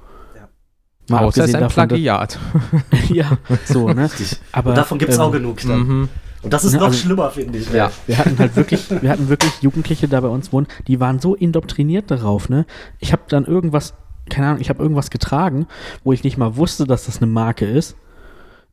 [1.08, 2.38] Mal Außer es ist ein davon, Plagiat.
[3.08, 4.08] ja, so, ne?
[4.52, 6.08] Aber, und davon gibt es ähm, auch genug dann.
[6.43, 7.72] Und das ist ja, noch also, schlimmer, finde ich.
[7.72, 11.20] Ja, wir hatten halt wirklich, wir hatten wirklich Jugendliche da bei uns wohnen, die waren
[11.20, 12.66] so indoktriniert darauf, ne?
[12.99, 13.95] Ich habe dann irgendwas
[14.28, 15.66] keine Ahnung, ich habe irgendwas getragen,
[16.05, 17.97] wo ich nicht mal wusste, dass das eine Marke ist.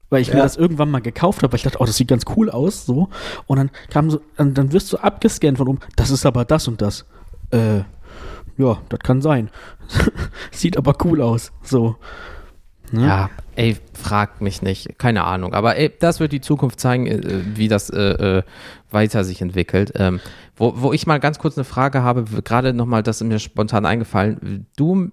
[0.09, 0.35] Weil ich ja.
[0.35, 2.85] mir das irgendwann mal gekauft habe, weil ich dachte, oh, das sieht ganz cool aus,
[2.85, 3.09] so.
[3.45, 6.67] Und dann kam so, dann, dann wirst du abgescannt von oben, das ist aber das
[6.67, 7.05] und das.
[7.51, 7.79] Äh,
[8.57, 9.49] ja, das kann sein.
[10.51, 11.95] sieht aber cool aus, so.
[12.91, 13.05] Ne?
[13.05, 15.53] Ja, ey, frag mich nicht, keine Ahnung.
[15.53, 18.43] Aber ey, das wird die Zukunft zeigen, äh, wie das äh, äh,
[18.89, 19.91] weiter sich entwickelt.
[19.95, 20.21] Ähm,
[20.55, 23.85] wo, wo ich mal ganz kurz eine Frage habe, gerade nochmal, das ist mir spontan
[23.85, 24.67] eingefallen.
[24.77, 25.11] Du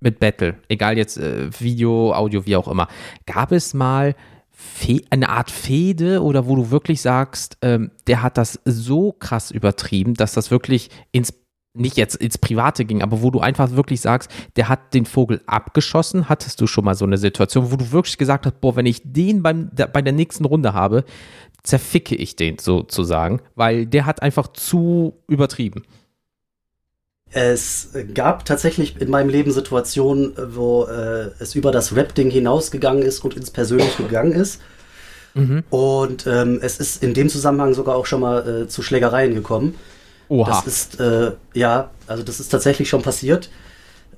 [0.00, 2.88] mit Battle, egal jetzt äh, Video, Audio, wie auch immer,
[3.24, 4.16] gab es mal
[4.50, 9.52] Fe eine Art Fehde oder wo du wirklich sagst, ähm, der hat das so krass
[9.52, 11.32] übertrieben, dass das wirklich ins
[11.76, 15.40] nicht jetzt ins Private ging, aber wo du einfach wirklich sagst, der hat den Vogel
[15.46, 16.28] abgeschossen.
[16.28, 19.02] Hattest du schon mal so eine Situation, wo du wirklich gesagt hast, boah, wenn ich
[19.04, 21.04] den beim, der, bei der nächsten Runde habe,
[21.62, 25.82] zerficke ich den sozusagen, weil der hat einfach zu übertrieben.
[27.30, 33.24] Es gab tatsächlich in meinem Leben Situationen, wo äh, es über das Rap-Ding hinausgegangen ist
[33.24, 34.60] und ins Persönliche gegangen ist.
[35.34, 35.64] Mhm.
[35.68, 39.74] Und ähm, es ist in dem Zusammenhang sogar auch schon mal äh, zu Schlägereien gekommen.
[40.28, 40.50] Oha.
[40.50, 43.50] Das ist, äh, ja, also das ist tatsächlich schon passiert.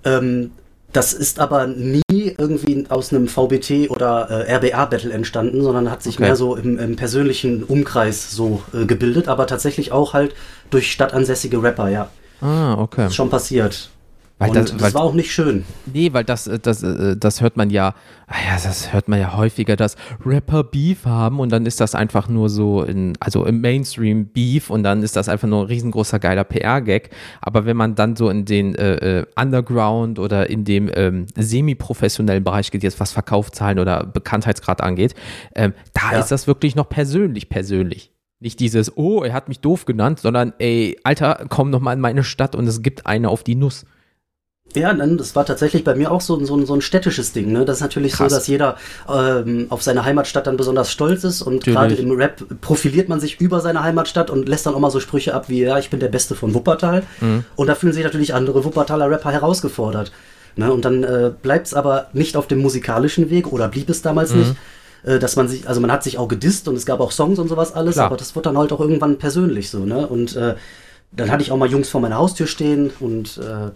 [0.04, 0.52] Ähm,
[0.92, 6.14] das ist aber nie irgendwie aus einem VBT oder äh, RBA-Battle entstanden, sondern hat sich
[6.14, 6.24] okay.
[6.24, 10.34] mehr so im, im, persönlichen Umkreis so äh, gebildet, aber tatsächlich auch halt
[10.70, 12.08] durch stadtansässige Rapper, ja.
[12.40, 13.02] Ah, okay.
[13.02, 13.90] Das ist schon passiert.
[14.38, 15.64] Weil und das, das war auch nicht schön.
[15.92, 17.94] Nee, weil das, äh, das, äh, das hört man ja,
[18.28, 21.96] ah ja, das hört man ja häufiger, dass Rapper Beef haben und dann ist das
[21.96, 25.66] einfach nur so in, also im Mainstream Beef und dann ist das einfach nur ein
[25.66, 27.10] riesengroßer geiler PR-Gag.
[27.40, 32.44] Aber wenn man dann so in den äh, äh Underground oder in dem ähm, semi-professionellen
[32.44, 35.16] Bereich geht, jetzt was Verkaufszahlen oder Bekanntheitsgrad angeht,
[35.56, 36.20] ähm, da ja.
[36.20, 38.12] ist das wirklich noch persönlich, persönlich.
[38.38, 42.00] Nicht dieses, oh, er hat mich doof genannt, sondern ey, Alter, komm noch mal in
[42.00, 43.84] meine Stadt und es gibt eine auf die Nuss.
[44.74, 47.52] Ja, dann, das war tatsächlich bei mir auch so, so, so ein städtisches Ding.
[47.52, 47.64] Ne?
[47.64, 48.30] Das ist natürlich Krass.
[48.30, 48.76] so, dass jeder
[49.08, 53.40] ähm, auf seine Heimatstadt dann besonders stolz ist und gerade im Rap profiliert man sich
[53.40, 56.00] über seine Heimatstadt und lässt dann auch mal so Sprüche ab wie, ja, ich bin
[56.00, 57.04] der Beste von Wuppertal.
[57.20, 57.44] Mhm.
[57.56, 60.12] Und da fühlen sich natürlich andere Wuppertaler Rapper herausgefordert.
[60.56, 60.70] Ne?
[60.70, 64.32] Und dann äh, bleibt es aber nicht auf dem musikalischen Weg oder blieb es damals
[64.32, 64.40] mhm.
[64.40, 64.54] nicht
[65.04, 67.38] äh, dass man sich, also man hat sich auch gedisst und es gab auch Songs
[67.38, 68.06] und sowas alles, Klar.
[68.06, 70.06] aber das wird dann halt auch irgendwann persönlich so, ne?
[70.06, 70.56] Und äh,
[71.12, 73.70] dann hatte ich auch mal Jungs vor meiner Haustür stehen und äh,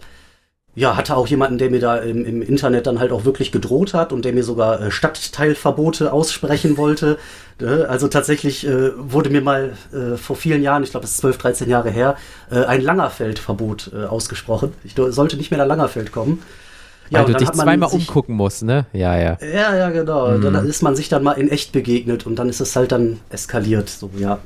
[0.75, 3.93] ja, hatte auch jemanden, der mir da im, im, Internet dann halt auch wirklich gedroht
[3.93, 7.19] hat und der mir sogar äh, Stadtteilverbote aussprechen wollte.
[7.61, 11.17] Äh, also tatsächlich äh, wurde mir mal äh, vor vielen Jahren, ich glaube es ist
[11.17, 12.17] 12, 13 Jahre her,
[12.49, 14.73] äh, ein Langerfeldverbot äh, ausgesprochen.
[14.83, 16.41] Ich sollte nicht mehr nach Langerfeld kommen.
[17.09, 18.87] Ja, Weil du dich zweimal sich, umgucken musst, ne?
[18.93, 19.37] Ja, ja.
[19.41, 20.31] Ja, ja, genau.
[20.31, 20.41] Mhm.
[20.41, 23.19] Dann ist man sich dann mal in echt begegnet und dann ist es halt dann
[23.29, 24.39] eskaliert, so, ja.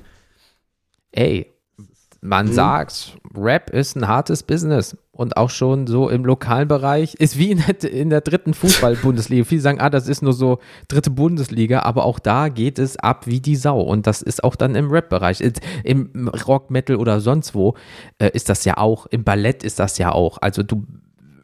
[1.14, 1.54] Ey,
[2.22, 2.54] man mhm.
[2.54, 7.52] sagt, Rap ist ein hartes Business und auch schon so im lokalen Bereich ist wie
[7.52, 9.44] in der, in der dritten Fußball-Bundesliga.
[9.44, 13.28] Viele sagen, ah, das ist nur so dritte Bundesliga, aber auch da geht es ab
[13.28, 15.42] wie die Sau und das ist auch dann im Rap-Bereich.
[15.84, 17.76] Im Rock, Metal oder sonst wo
[18.20, 20.38] äh, ist das ja auch, im Ballett ist das ja auch.
[20.42, 20.86] Also du,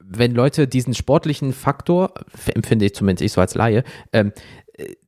[0.05, 2.13] wenn Leute diesen sportlichen Faktor,
[2.53, 4.31] empfinde ich zumindest ich so als Laie, ähm,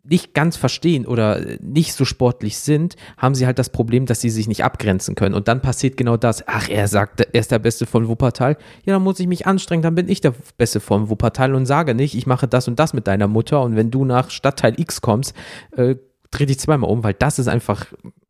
[0.03, 4.30] nicht ganz verstehen oder nicht so sportlich sind, haben sie halt das Problem, dass sie
[4.30, 5.34] sich nicht abgrenzen können.
[5.34, 6.47] Und dann passiert genau das.
[6.47, 8.57] Ach, er sagt, er ist der Beste von Wuppertal.
[8.86, 11.95] Ja, dann muss ich mich anstrengen, dann bin ich der Beste von Wuppertal und sage
[11.95, 13.61] nicht, ich mache das und das mit deiner Mutter.
[13.61, 15.34] Und wenn du nach Stadtteil X kommst,
[15.76, 15.95] äh,
[16.30, 17.88] dreh dich zweimal um, weil das ist einfach,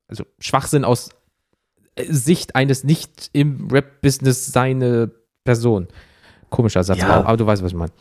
[0.08, 1.10] also Schwachsinn aus
[2.00, 5.12] Sicht eines nicht im Rap-Business seine
[5.44, 5.88] Person.
[6.50, 7.24] Komischer Satz, ja.
[7.24, 7.92] aber du weißt, was ich meine.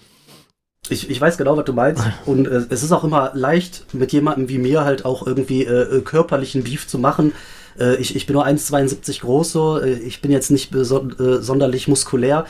[0.90, 2.02] Ich, ich weiß genau, was du meinst.
[2.26, 5.98] Und äh, es ist auch immer leicht, mit jemandem wie mir halt auch irgendwie äh,
[5.98, 7.32] äh körperlichen Beef zu machen.
[7.78, 9.80] Äh, ich, ich bin nur 1,72 groß, so.
[9.80, 12.46] Äh, ich bin jetzt nicht äh, sonderlich muskulär.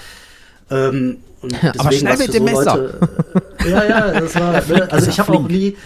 [0.71, 1.19] Ähm,
[1.79, 2.77] Aber schnell mit dem so Messer.
[2.77, 3.09] Leute,
[3.69, 4.53] ja, ja, das war.
[4.69, 5.77] Ne, also ich habe auch nie.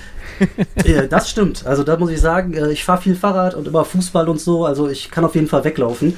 [1.10, 1.66] das stimmt.
[1.66, 4.64] Also da muss ich sagen, ich fahre viel Fahrrad und immer Fußball und so.
[4.64, 6.14] Also ich kann auf jeden Fall weglaufen.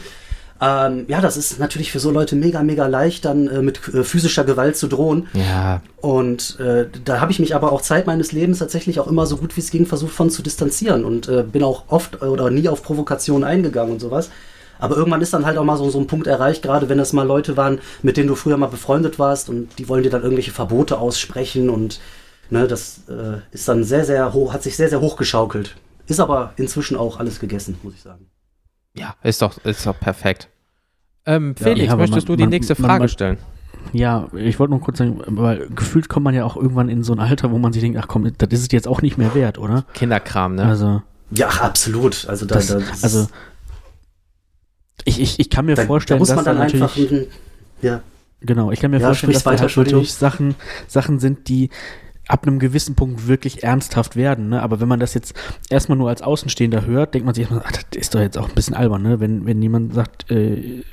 [0.60, 4.04] Ähm, ja, das ist natürlich für so Leute mega, mega leicht, dann äh, mit äh,
[4.04, 5.28] physischer Gewalt zu drohen.
[5.32, 5.80] Ja.
[5.96, 9.38] Und äh, da habe ich mich aber auch Zeit meines Lebens tatsächlich auch immer so
[9.38, 12.68] gut wie es ging versucht von zu distanzieren und äh, bin auch oft oder nie
[12.68, 14.30] auf Provokationen eingegangen und sowas.
[14.78, 17.12] Aber irgendwann ist dann halt auch mal so, so ein Punkt erreicht, gerade wenn es
[17.12, 20.22] mal Leute waren, mit denen du früher mal befreundet warst und die wollen dir dann
[20.22, 22.00] irgendwelche Verbote aussprechen und
[22.48, 25.76] ne, das äh, ist dann sehr, sehr hoch, hat sich sehr, sehr hochgeschaukelt.
[26.06, 28.29] Ist aber inzwischen auch alles gegessen, muss ich sagen.
[28.94, 30.48] Ja, ist doch, ist doch perfekt.
[31.26, 33.38] Ähm, Felix, ja, möchtest man, du die man, nächste Frage man, stellen?
[33.92, 37.12] Ja, ich wollte nur kurz sagen, weil gefühlt kommt man ja auch irgendwann in so
[37.12, 39.34] ein Alter, wo man sich denkt, ach komm, das ist es jetzt auch nicht mehr
[39.34, 39.84] wert, oder?
[39.94, 40.64] Kinderkram, ne?
[40.64, 41.02] Also.
[41.30, 42.26] Ja, absolut.
[42.28, 43.28] Also, da, das, das also
[45.04, 46.96] ich, ich, ich kann mir da, vorstellen, da muss man dann einfach,
[47.82, 48.02] ja.
[48.42, 50.54] Genau, ich kann mir ja, vorstellen, dass da halt natürlich Sachen,
[50.86, 51.70] Sachen sind, die
[52.30, 54.50] ab einem gewissen Punkt wirklich ernsthaft werden.
[54.50, 54.62] Ne?
[54.62, 55.34] Aber wenn man das jetzt
[55.68, 58.48] erstmal nur als Außenstehender hört, denkt man sich erstmal, ach, das ist doch jetzt auch
[58.48, 59.20] ein bisschen albern, ne?
[59.20, 60.84] Wenn, wenn jemand sagt, äh,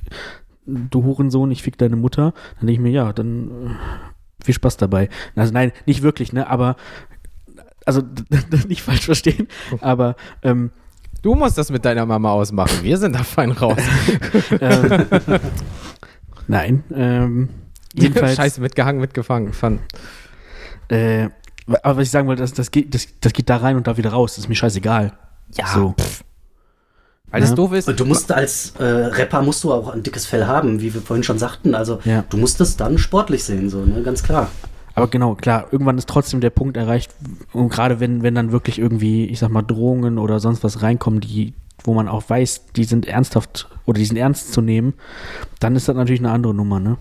[0.66, 4.78] du Hurensohn, ich fick deine Mutter, dann denke ich mir, ja, dann äh, viel Spaß
[4.78, 5.10] dabei.
[5.36, 6.50] Also nein, nicht wirklich, ne?
[6.50, 6.76] Aber
[7.86, 8.02] also
[8.68, 9.48] nicht falsch verstehen,
[9.82, 10.72] aber ähm,
[11.24, 12.84] Du musst das mit deiner Mama ausmachen.
[12.84, 13.82] Wir sind da fein raus.
[14.62, 15.06] ähm,
[16.48, 17.50] nein, ähm,
[17.96, 18.36] jedenfalls.
[18.36, 19.52] Scheiße, mitgehangen, mitgefangen.
[19.52, 19.80] Fun.
[20.90, 21.30] Äh,
[21.68, 23.98] aber was ich sagen wollte, das, das, geht, das, das geht da rein und da
[23.98, 24.36] wieder raus.
[24.36, 25.14] Das ist mir scheißegal.
[25.58, 25.68] Ja.
[25.68, 25.96] So.
[27.30, 27.56] Weil das ja.
[27.56, 27.90] doof ist.
[27.90, 31.02] Und du musst als äh, Rapper musst du auch ein dickes Fell haben, wie wir
[31.02, 31.76] vorhin schon sagten.
[31.76, 32.24] Also ja.
[32.30, 34.02] du musst es dann sportlich sehen, so, ne?
[34.02, 34.50] Ganz klar.
[34.96, 37.14] Aber genau, klar, irgendwann ist trotzdem der Punkt erreicht,
[37.54, 41.20] und gerade wenn, wenn dann wirklich irgendwie, ich sag mal, Drohungen oder sonst was reinkommen,
[41.20, 44.96] die, wo man auch weiß, die sind ernsthaft oder die sind ernst zu nehmen,
[45.60, 46.98] dann ist das natürlich eine andere Nummer, ne?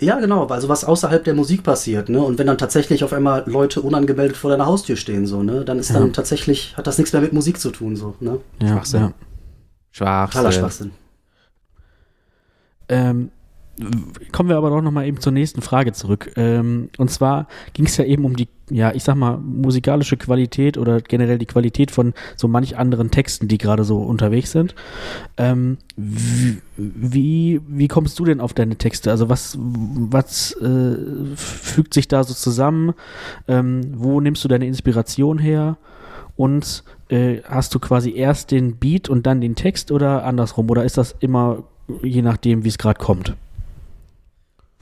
[0.00, 2.20] Ja, genau, also was außerhalb der Musik passiert, ne?
[2.20, 5.64] Und wenn dann tatsächlich auf einmal Leute unangemeldet vor deiner Haustür stehen, so, ne?
[5.64, 5.98] Dann ist ja.
[5.98, 8.38] dann tatsächlich, hat das nichts mehr mit Musik zu tun, so, ne?
[8.60, 9.00] Ja, Schwachsinn.
[9.00, 9.12] Ja.
[9.90, 10.52] Schwachsinn.
[10.52, 10.90] Schwachsinn.
[12.88, 13.30] Ähm,
[14.32, 16.32] kommen wir aber doch nochmal eben zur nächsten Frage zurück.
[16.36, 20.78] Ähm, und zwar ging es ja eben um die, ja, ich sag mal, musikalische Qualität
[20.78, 24.74] oder generell die Qualität von so manch anderen Texten, die gerade so unterwegs sind.
[25.36, 29.10] Ähm, wie, wie kommst du denn auf deine Texte?
[29.10, 30.96] Also was, was äh,
[31.36, 32.94] fügt sich da so zusammen?
[33.46, 35.76] Ähm, wo nimmst du deine Inspiration her?
[36.36, 40.70] Und äh, hast du quasi erst den Beat und dann den Text oder andersrum?
[40.70, 41.64] Oder ist das immer
[42.02, 43.34] je nachdem, wie es gerade kommt?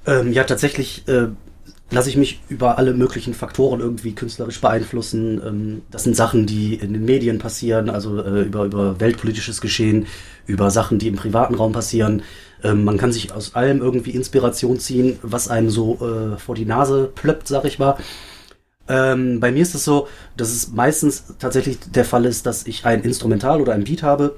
[0.06, 1.28] Ähm, ja, tatsächlich äh,
[1.90, 5.40] lasse ich mich über alle möglichen Faktoren irgendwie künstlerisch beeinflussen.
[5.44, 10.06] Ähm, das sind Sachen, die in den Medien passieren, also äh, über, über weltpolitisches Geschehen,
[10.46, 12.22] über Sachen, die im privaten Raum passieren.
[12.62, 16.64] Ähm, man kann sich aus allem irgendwie Inspiration ziehen, was einem so äh, vor die
[16.64, 17.96] Nase plöppt, sag ich mal.
[18.88, 22.84] Ähm, bei mir ist es so, dass es meistens tatsächlich der Fall ist, dass ich
[22.84, 24.36] ein Instrumental oder ein Beat habe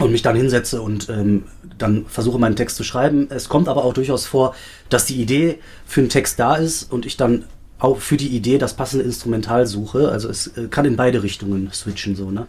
[0.00, 1.44] und mich dann hinsetze und ähm,
[1.78, 3.28] dann versuche meinen Text zu schreiben.
[3.30, 4.54] Es kommt aber auch durchaus vor,
[4.88, 7.44] dass die Idee für einen Text da ist und ich dann
[7.78, 10.10] auch für die Idee das passende Instrumental suche.
[10.10, 12.46] Also es äh, kann in beide Richtungen switchen, so, ne?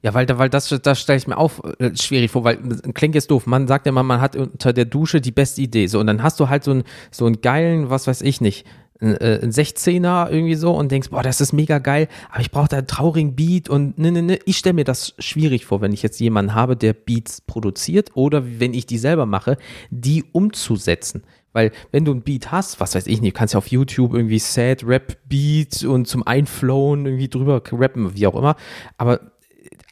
[0.00, 2.58] Ja, weil, weil das, das stelle ich mir auch äh, schwierig vor, weil
[2.94, 3.46] klingt jetzt doof.
[3.46, 5.88] Man sagt ja immer, man hat unter der Dusche die beste Idee.
[5.88, 8.64] So, und dann hast du halt so einen, so einen geilen, was weiß ich nicht,
[8.64, 8.68] äh,
[9.00, 12.78] ein 16er irgendwie so und denkst, boah, das ist mega geil, aber ich brauche da
[12.78, 14.38] einen traurigen Beat und ne, ne, ne.
[14.44, 18.42] Ich stelle mir das schwierig vor, wenn ich jetzt jemanden habe, der Beats produziert oder
[18.58, 19.56] wenn ich die selber mache,
[19.90, 21.22] die umzusetzen.
[21.52, 24.38] Weil wenn du ein Beat hast, was weiß ich nicht, kannst ja auf YouTube irgendwie
[24.38, 28.56] Sad Rap Beat und zum Einflowen irgendwie drüber rappen, wie auch immer.
[28.96, 29.20] Aber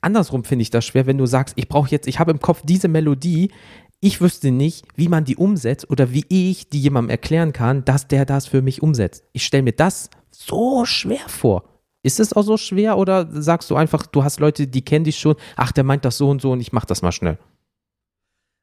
[0.01, 2.63] andersrum finde ich das schwer, wenn du sagst, ich brauche jetzt, ich habe im Kopf
[2.65, 3.51] diese Melodie,
[4.01, 8.09] ich wüsste nicht, wie man die umsetzt oder wie ich die jemandem erklären kann, dass
[8.09, 9.25] der das für mich umsetzt.
[9.33, 11.65] Ich stelle mir das so schwer vor.
[12.03, 15.19] Ist es auch so schwer oder sagst du einfach, du hast Leute, die kennen dich
[15.19, 17.39] schon, ach, der meint das so und so und ich mach das mal schnell?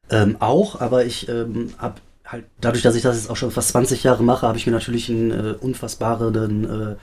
[0.10, 3.70] Ähm, auch, aber ich ähm, habe halt, dadurch, dass ich das jetzt auch schon fast
[3.70, 6.96] 20 Jahre mache, habe ich mir natürlich einen äh, unfassbaren äh,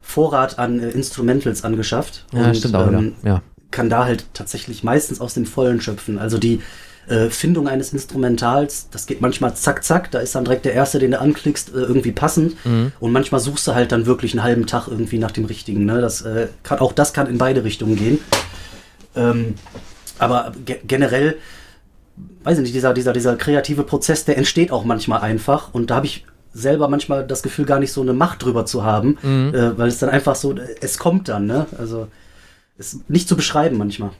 [0.00, 2.26] Vorrat an äh, Instrumentals angeschafft.
[2.32, 3.42] Ja, und, stimmt auch, ähm, ja.
[3.70, 6.18] Kann da halt tatsächlich meistens aus dem Vollen schöpfen.
[6.18, 6.60] Also die
[7.08, 10.98] äh, Findung eines Instrumentals, das geht manchmal zack, zack, da ist dann direkt der erste,
[10.98, 12.56] den du anklickst, äh, irgendwie passend.
[12.64, 12.92] Mhm.
[12.98, 15.84] Und manchmal suchst du halt dann wirklich einen halben Tag irgendwie nach dem richtigen.
[15.84, 16.00] Ne?
[16.00, 18.18] Das, äh, kann, auch das kann in beide Richtungen gehen.
[19.14, 19.54] Ähm,
[20.18, 21.36] aber ge generell,
[22.44, 25.72] weiß ich nicht, dieser, dieser, dieser kreative Prozess, der entsteht auch manchmal einfach.
[25.74, 28.82] Und da habe ich selber manchmal das Gefühl, gar nicht so eine Macht drüber zu
[28.82, 29.54] haben, mhm.
[29.54, 31.66] äh, weil es dann einfach so, es kommt dann, ne?
[31.78, 32.08] Also,
[32.78, 34.10] ist nicht zu beschreiben manchmal.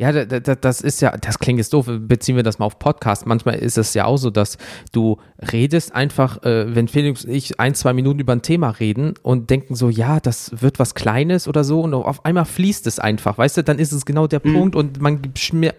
[0.00, 3.26] Ja, das ist ja, das klingt jetzt doof, beziehen wir das mal auf Podcast.
[3.26, 4.56] Manchmal ist es ja auch so, dass
[4.92, 5.18] du
[5.52, 9.50] redest einfach, äh, wenn Felix und ich ein, zwei Minuten über ein Thema reden und
[9.50, 13.36] denken so, ja, das wird was Kleines oder so und auf einmal fließt es einfach,
[13.36, 14.54] weißt du, dann ist es genau der mhm.
[14.54, 15.20] Punkt und man,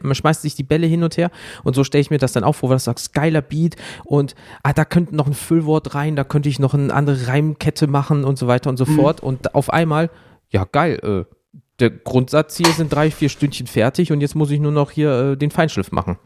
[0.03, 1.31] man, schmeißt sich die Bälle hin und her
[1.63, 4.35] und so stelle ich mir das dann auch vor, weil du sagst, geiler Beat und
[4.61, 8.23] ah, da könnte noch ein Füllwort rein, da könnte ich noch eine andere Reimkette machen
[8.23, 8.97] und so weiter und so mhm.
[8.97, 10.11] fort und auf einmal,
[10.51, 11.40] ja, geil, äh,
[11.81, 15.11] der Grundsatz hier sind drei, vier Stündchen fertig und jetzt muss ich nur noch hier
[15.11, 16.17] äh, den Feinschliff machen.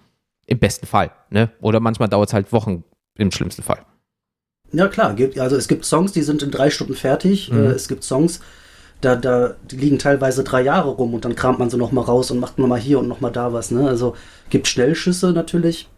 [0.45, 1.11] Im besten Fall.
[1.31, 1.49] Ne?
[1.61, 2.83] Oder manchmal dauert es halt Wochen
[3.17, 3.79] im schlimmsten Fall.
[4.71, 5.15] Ja, klar.
[5.39, 7.51] Also es gibt Songs, die sind in drei Stunden fertig.
[7.51, 7.63] Mhm.
[7.63, 8.41] Äh, es gibt Songs,
[9.01, 12.29] da, da, die liegen teilweise drei Jahre rum und dann kramt man sie nochmal raus
[12.31, 13.71] und macht nochmal hier und nochmal da was.
[13.71, 13.87] Ne?
[13.87, 14.15] Also
[14.49, 15.89] gibt Schnellschüsse natürlich.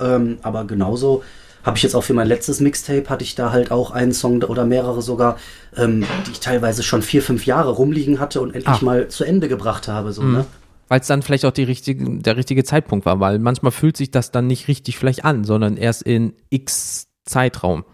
[0.00, 1.22] Ähm, aber genauso
[1.68, 4.42] habe ich jetzt auch für mein letztes Mixtape, hatte ich da halt auch einen Song
[4.42, 5.36] oder mehrere sogar,
[5.76, 8.82] ähm, die ich teilweise schon vier, fünf Jahre rumliegen hatte und endlich Ach.
[8.82, 10.12] mal zu Ende gebracht habe.
[10.12, 10.32] So, mhm.
[10.32, 10.46] ne?
[10.88, 14.10] Weil es dann vielleicht auch die richtige, der richtige Zeitpunkt war, weil manchmal fühlt sich
[14.10, 17.84] das dann nicht richtig vielleicht an, sondern erst in x Zeitraum.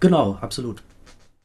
[0.00, 0.82] Genau, absolut.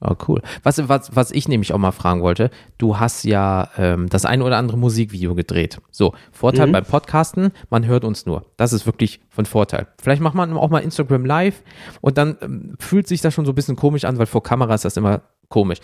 [0.05, 0.41] Oh, cool.
[0.63, 4.41] Was, was, was ich nämlich auch mal fragen wollte, du hast ja ähm, das ein
[4.41, 5.79] oder andere Musikvideo gedreht.
[5.91, 6.73] So, Vorteil mhm.
[6.73, 8.45] beim Podcasten, man hört uns nur.
[8.57, 9.87] Das ist wirklich von Vorteil.
[10.01, 11.63] Vielleicht macht man auch mal Instagram live
[12.01, 14.75] und dann ähm, fühlt sich das schon so ein bisschen komisch an, weil vor Kamera
[14.75, 15.79] ist das immer komisch.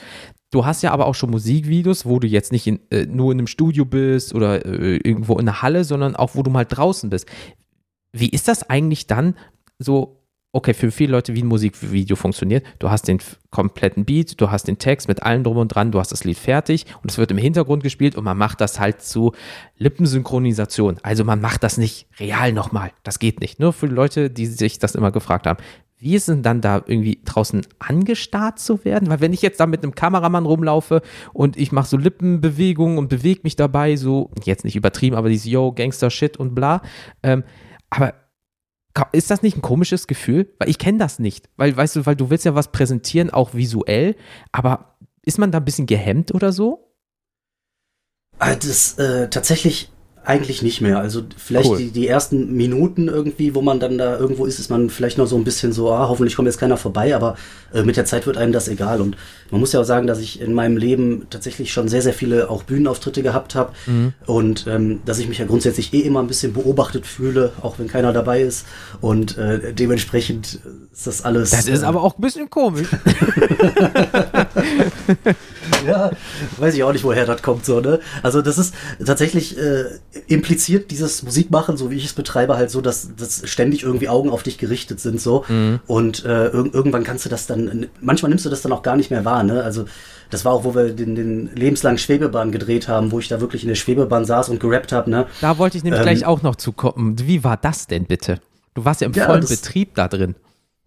[0.51, 3.39] Du hast ja aber auch schon Musikvideos, wo du jetzt nicht in, äh, nur in
[3.39, 7.09] einem Studio bist oder äh, irgendwo in der Halle, sondern auch, wo du mal draußen
[7.09, 7.25] bist.
[8.11, 9.35] Wie ist das eigentlich dann
[9.77, 10.18] so
[10.51, 12.65] okay, für viele Leute wie ein Musikvideo funktioniert.
[12.79, 13.19] Du hast den
[13.51, 16.37] kompletten Beat, du hast den Text mit allem drum und dran, du hast das Lied
[16.37, 19.33] fertig und es wird im Hintergrund gespielt und man macht das halt zu
[19.77, 20.97] Lippensynchronisation.
[21.03, 22.91] Also man macht das nicht real nochmal.
[23.03, 23.59] Das geht nicht.
[23.59, 25.59] Nur für Leute, die sich das immer gefragt haben.
[26.01, 29.09] Wie ist es dann da irgendwie draußen angestarrt zu werden?
[29.09, 31.01] Weil wenn ich jetzt da mit einem Kameramann rumlaufe
[31.33, 35.45] und ich mache so Lippenbewegungen und bewege mich dabei, so, jetzt nicht übertrieben, aber dieses
[35.45, 36.81] Yo, Gangster Shit und bla.
[37.21, 37.43] Ähm,
[37.89, 38.13] aber
[39.11, 40.53] ist das nicht ein komisches Gefühl?
[40.59, 41.49] Weil ich kenne das nicht.
[41.57, 44.15] Weil, weißt du, weil du willst ja was präsentieren, auch visuell,
[44.51, 46.95] aber ist man da ein bisschen gehemmt oder so?
[48.39, 49.91] Ah, das äh, tatsächlich
[50.29, 50.99] eigentlich nicht mehr.
[50.99, 51.77] Also vielleicht cool.
[51.79, 55.25] die, die ersten Minuten irgendwie, wo man dann da irgendwo ist, ist man vielleicht noch
[55.25, 57.35] so ein bisschen so, ah, hoffentlich kommt jetzt keiner vorbei, aber
[57.73, 59.01] äh, mit der Zeit wird einem das egal.
[59.01, 59.17] Und
[59.49, 62.51] man muss ja auch sagen, dass ich in meinem Leben tatsächlich schon sehr, sehr viele
[62.51, 64.13] auch Bühnenauftritte gehabt habe mhm.
[64.27, 67.87] und ähm, dass ich mich ja grundsätzlich eh immer ein bisschen beobachtet fühle, auch wenn
[67.87, 68.67] keiner dabei ist.
[69.01, 70.59] Und äh, dementsprechend
[70.93, 71.49] ist das alles.
[71.49, 72.89] Das ist äh, aber auch ein bisschen komisch.
[75.87, 76.11] ja,
[76.57, 77.99] weiß ich auch nicht, woher das kommt so, ne?
[78.23, 79.85] Also das ist tatsächlich äh,
[80.27, 84.29] impliziert dieses Musikmachen, so wie ich es betreibe, halt so, dass, dass ständig irgendwie Augen
[84.29, 85.45] auf dich gerichtet sind so.
[85.47, 85.79] Mhm.
[85.87, 88.95] Und äh, ir irgendwann kannst du das dann, manchmal nimmst du das dann auch gar
[88.95, 89.63] nicht mehr wahr, ne?
[89.63, 89.85] Also
[90.29, 93.63] das war auch, wo wir den, den lebenslangen Schwebebahn gedreht haben, wo ich da wirklich
[93.63, 95.27] in der Schwebebahn saß und gerappt habe, ne?
[95.41, 97.15] Da wollte ich nämlich ähm, gleich auch noch zukommen.
[97.19, 98.39] Wie war das denn bitte?
[98.75, 100.35] Du warst ja im ja, vollen Betrieb da drin.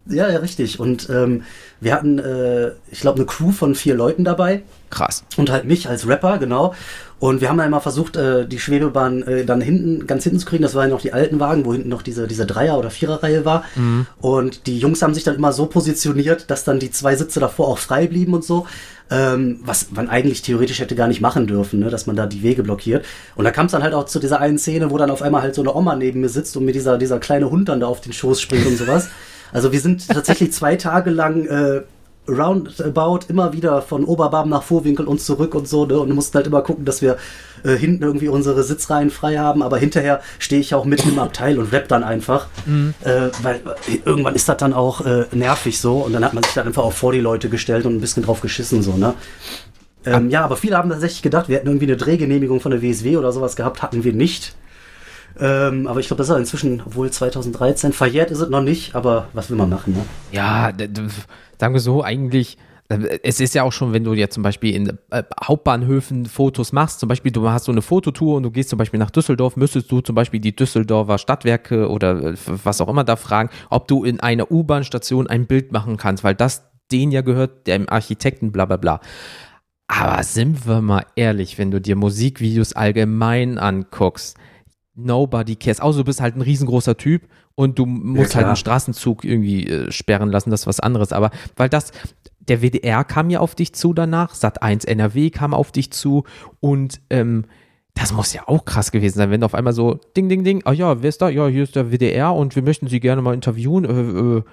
[0.05, 0.79] Ja, ja, richtig.
[0.79, 1.43] Und ähm,
[1.79, 4.63] wir hatten, äh, ich glaube, eine Crew von vier Leuten dabei.
[4.89, 5.23] Krass.
[5.37, 6.73] Und halt mich als Rapper, genau.
[7.19, 10.45] Und wir haben dann mal versucht, äh, die Schwebebahn äh, dann hinten, ganz hinten zu
[10.45, 10.61] kriegen.
[10.61, 13.45] Das waren ja noch die alten Wagen, wo hinten noch diese, diese Dreier- oder Viererreihe
[13.45, 13.63] war.
[13.75, 14.05] Mhm.
[14.19, 17.69] Und die Jungs haben sich dann immer so positioniert, dass dann die zwei Sitze davor
[17.69, 18.67] auch frei blieben und so.
[19.09, 21.89] Ähm, was man eigentlich theoretisch hätte gar nicht machen dürfen, ne?
[21.89, 23.05] dass man da die Wege blockiert.
[23.35, 25.43] Und da kam es dann halt auch zu dieser einen Szene, wo dann auf einmal
[25.43, 27.87] halt so eine Oma neben mir sitzt und mir dieser, dieser kleine Hund dann da
[27.87, 29.09] auf den Schoß springt und sowas.
[29.53, 31.81] Also wir sind tatsächlich zwei Tage lang äh,
[32.27, 35.99] roundabout immer wieder von Oberbarm nach Vorwinkel und zurück und so, ne?
[35.99, 37.17] Und mussten halt immer gucken, dass wir
[37.63, 41.59] äh, hinten irgendwie unsere Sitzreihen frei haben, aber hinterher stehe ich auch mitten im Abteil
[41.59, 42.47] und rap dann einfach.
[42.65, 42.93] Mhm.
[43.03, 43.55] Äh, weil
[43.87, 46.67] äh, irgendwann ist das dann auch äh, nervig so und dann hat man sich dann
[46.67, 49.13] einfach auch vor die Leute gestellt und ein bisschen drauf geschissen, so, ne?
[50.05, 53.15] Ähm, ja, aber viele haben tatsächlich gedacht, wir hätten irgendwie eine Drehgenehmigung von der WSW
[53.15, 54.53] oder sowas gehabt, hatten wir nicht.
[55.39, 59.27] Ähm, aber ich glaube, das ist inzwischen, obwohl 2013, verjährt ist es noch nicht, aber
[59.33, 60.05] was will man machen, ne?
[60.31, 60.71] Ja,
[61.57, 62.57] sagen wir so, eigentlich,
[62.89, 66.71] äh, es ist ja auch schon, wenn du jetzt zum Beispiel in äh, Hauptbahnhöfen Fotos
[66.71, 69.55] machst, zum Beispiel du hast so eine Fototour und du gehst zum Beispiel nach Düsseldorf,
[69.55, 73.87] müsstest du zum Beispiel die Düsseldorfer Stadtwerke oder äh, was auch immer da fragen, ob
[73.87, 78.51] du in einer U-Bahn-Station ein Bild machen kannst, weil das denen ja gehört, dem Architekten,
[78.51, 78.99] bla bla bla.
[79.87, 84.37] Aber sind wir mal ehrlich, wenn du dir Musikvideos allgemein anguckst,
[84.95, 85.79] nobody cares.
[85.79, 89.67] Außer du bist halt ein riesengroßer Typ und du musst ja, halt einen Straßenzug irgendwie
[89.67, 91.11] äh, sperren lassen, das ist was anderes.
[91.11, 91.91] Aber weil das,
[92.39, 96.23] der WDR kam ja auf dich zu danach, Sat1 NRW kam auf dich zu
[96.59, 97.45] und ähm,
[97.95, 100.61] das muss ja auch krass gewesen sein, wenn du auf einmal so Ding, Ding, Ding,
[100.65, 101.29] ah ja, wer ist da?
[101.29, 103.85] Ja, hier ist der WDR und wir möchten Sie gerne mal interviewen.
[103.85, 104.43] Äh, äh,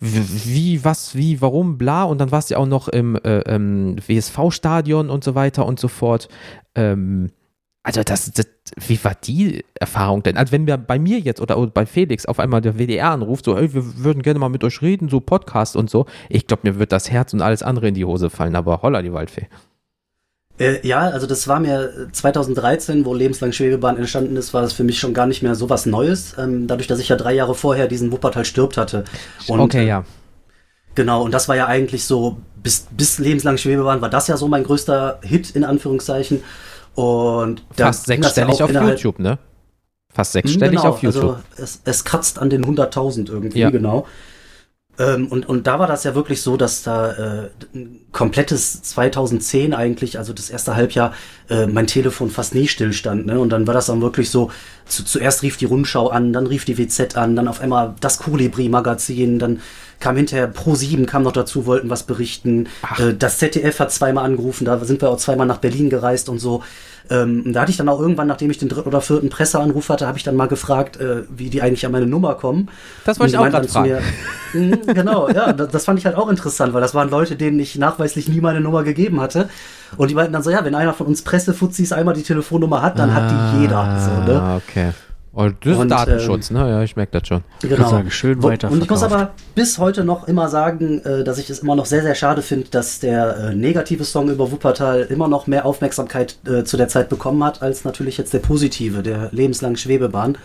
[0.00, 2.04] wie, was, wie, warum, bla.
[2.04, 5.78] Und dann warst du ja auch noch im äh, ähm, WSV-Stadion und so weiter und
[5.78, 6.28] so fort.
[6.74, 7.30] Ähm,
[7.88, 8.46] also das, das,
[8.86, 10.36] wie war die Erfahrung denn?
[10.36, 13.56] Also wenn wir bei mir jetzt oder bei Felix auf einmal der WDR anruft, so,
[13.56, 16.78] ey, wir würden gerne mal mit euch reden, so Podcast und so, ich glaube, mir
[16.78, 19.48] wird das Herz und alles andere in die Hose fallen, aber holla die Waldfee.
[20.58, 24.84] Äh, ja, also das war mir 2013, wo lebenslang Schwebebahn entstanden ist, war das für
[24.84, 27.54] mich schon gar nicht mehr so was Neues, ähm, dadurch, dass ich ja drei Jahre
[27.54, 29.04] vorher diesen Wuppertal stirbt hatte.
[29.46, 30.04] Und, okay, ja.
[30.94, 34.46] Genau, und das war ja eigentlich so, bis, bis lebenslang Schwebebahn war das ja so
[34.46, 36.42] mein größter Hit, in Anführungszeichen.
[36.98, 39.38] Und fast sechsstellig auf YouTube, ne?
[40.12, 41.36] Fast sechsstellig genau, auf YouTube.
[41.56, 43.70] Also es, es kratzt an den 100.000 irgendwie, ja.
[43.70, 44.04] genau.
[44.98, 47.50] Ähm, und, und da war das ja wirklich so, dass da äh,
[48.12, 51.12] komplettes 2010 eigentlich, also das erste Halbjahr,
[51.50, 53.26] äh, mein Telefon fast nie stillstand.
[53.26, 53.38] Ne?
[53.38, 54.50] Und dann war das dann wirklich so,
[54.86, 58.18] zu, zuerst rief die Rundschau an, dann rief die WZ an, dann auf einmal das
[58.18, 59.60] Kolibri-Magazin, dann
[60.00, 62.68] kam hinterher Pro7 kam noch dazu, wollten was berichten.
[62.98, 66.38] Äh, das ZDF hat zweimal angerufen, da sind wir auch zweimal nach Berlin gereist und
[66.38, 66.62] so.
[67.10, 70.06] Ähm, da hatte ich dann auch irgendwann, nachdem ich den dritten oder vierten Presseanruf hatte,
[70.06, 72.68] habe ich dann mal gefragt, äh, wie die eigentlich an meine Nummer kommen.
[73.04, 73.88] Das wollte ich auch gerade fragen.
[73.88, 74.00] Mir,
[74.52, 77.58] hm, genau, ja, das, das, fand ich halt auch interessant, weil das waren Leute, denen
[77.60, 79.48] ich nachweislich nie meine Nummer gegeben hatte.
[79.96, 82.98] Und die meinten dann so, ja, wenn einer von uns Pressefuzis einmal die Telefonnummer hat,
[82.98, 84.00] dann ah, hat die jeder.
[84.00, 84.40] So, ne?
[84.40, 84.92] Ah, okay.
[85.34, 86.68] Oh, das ist und, Datenschutz, ähm, ne?
[86.68, 87.44] Ja, ich merke das schon.
[87.60, 87.88] Genau.
[87.88, 88.70] Sagen, schön weiter.
[88.70, 91.86] Und ich muss aber bis heute noch immer sagen, äh, dass ich es immer noch
[91.86, 96.38] sehr, sehr schade finde, dass der äh, negative Song über Wuppertal immer noch mehr Aufmerksamkeit
[96.46, 100.38] äh, zu der Zeit bekommen hat, als natürlich jetzt der positive, der lebenslangen Schwebebahn.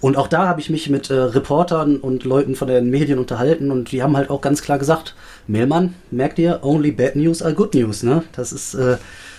[0.00, 3.70] Und auch da habe ich mich mit äh, Reportern und Leuten von den Medien unterhalten
[3.70, 5.14] und die haben halt auch ganz klar gesagt,
[5.46, 8.22] Mehlmann, merkt ihr, only bad news are good news, ne?
[8.32, 8.98] Das ist äh,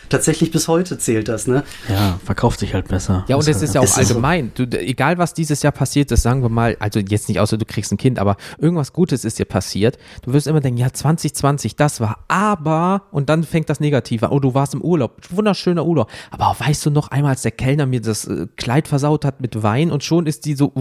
[0.10, 1.64] tatsächlich bis heute zählt das, ne?
[1.88, 3.26] Ja, verkauft sich halt besser.
[3.28, 4.52] Ja, und es ist ja auch allgemein.
[4.56, 7.66] Du, egal, was dieses Jahr passiert ist, sagen wir mal, also jetzt nicht außer du
[7.66, 9.98] kriegst ein Kind, aber irgendwas Gutes ist dir passiert.
[10.24, 14.32] Du wirst immer denken, ja, 2020, das war, aber, und dann fängt das Negative an.
[14.32, 15.18] Oh, du warst im Urlaub.
[15.30, 16.10] Wunderschöner Urlaub.
[16.32, 19.64] Aber weißt du noch einmal, als der Kellner mir das äh, Kleid versaut hat mit
[19.64, 20.74] Wein und schon ist die so,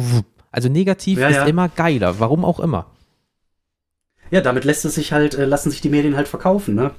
[0.51, 1.45] also negativ ja, ist ja.
[1.45, 2.19] immer geiler.
[2.19, 2.87] Warum auch immer.
[4.31, 6.91] Ja, damit lässt es sich halt, äh, lassen sich die Medien halt verkaufen, ne?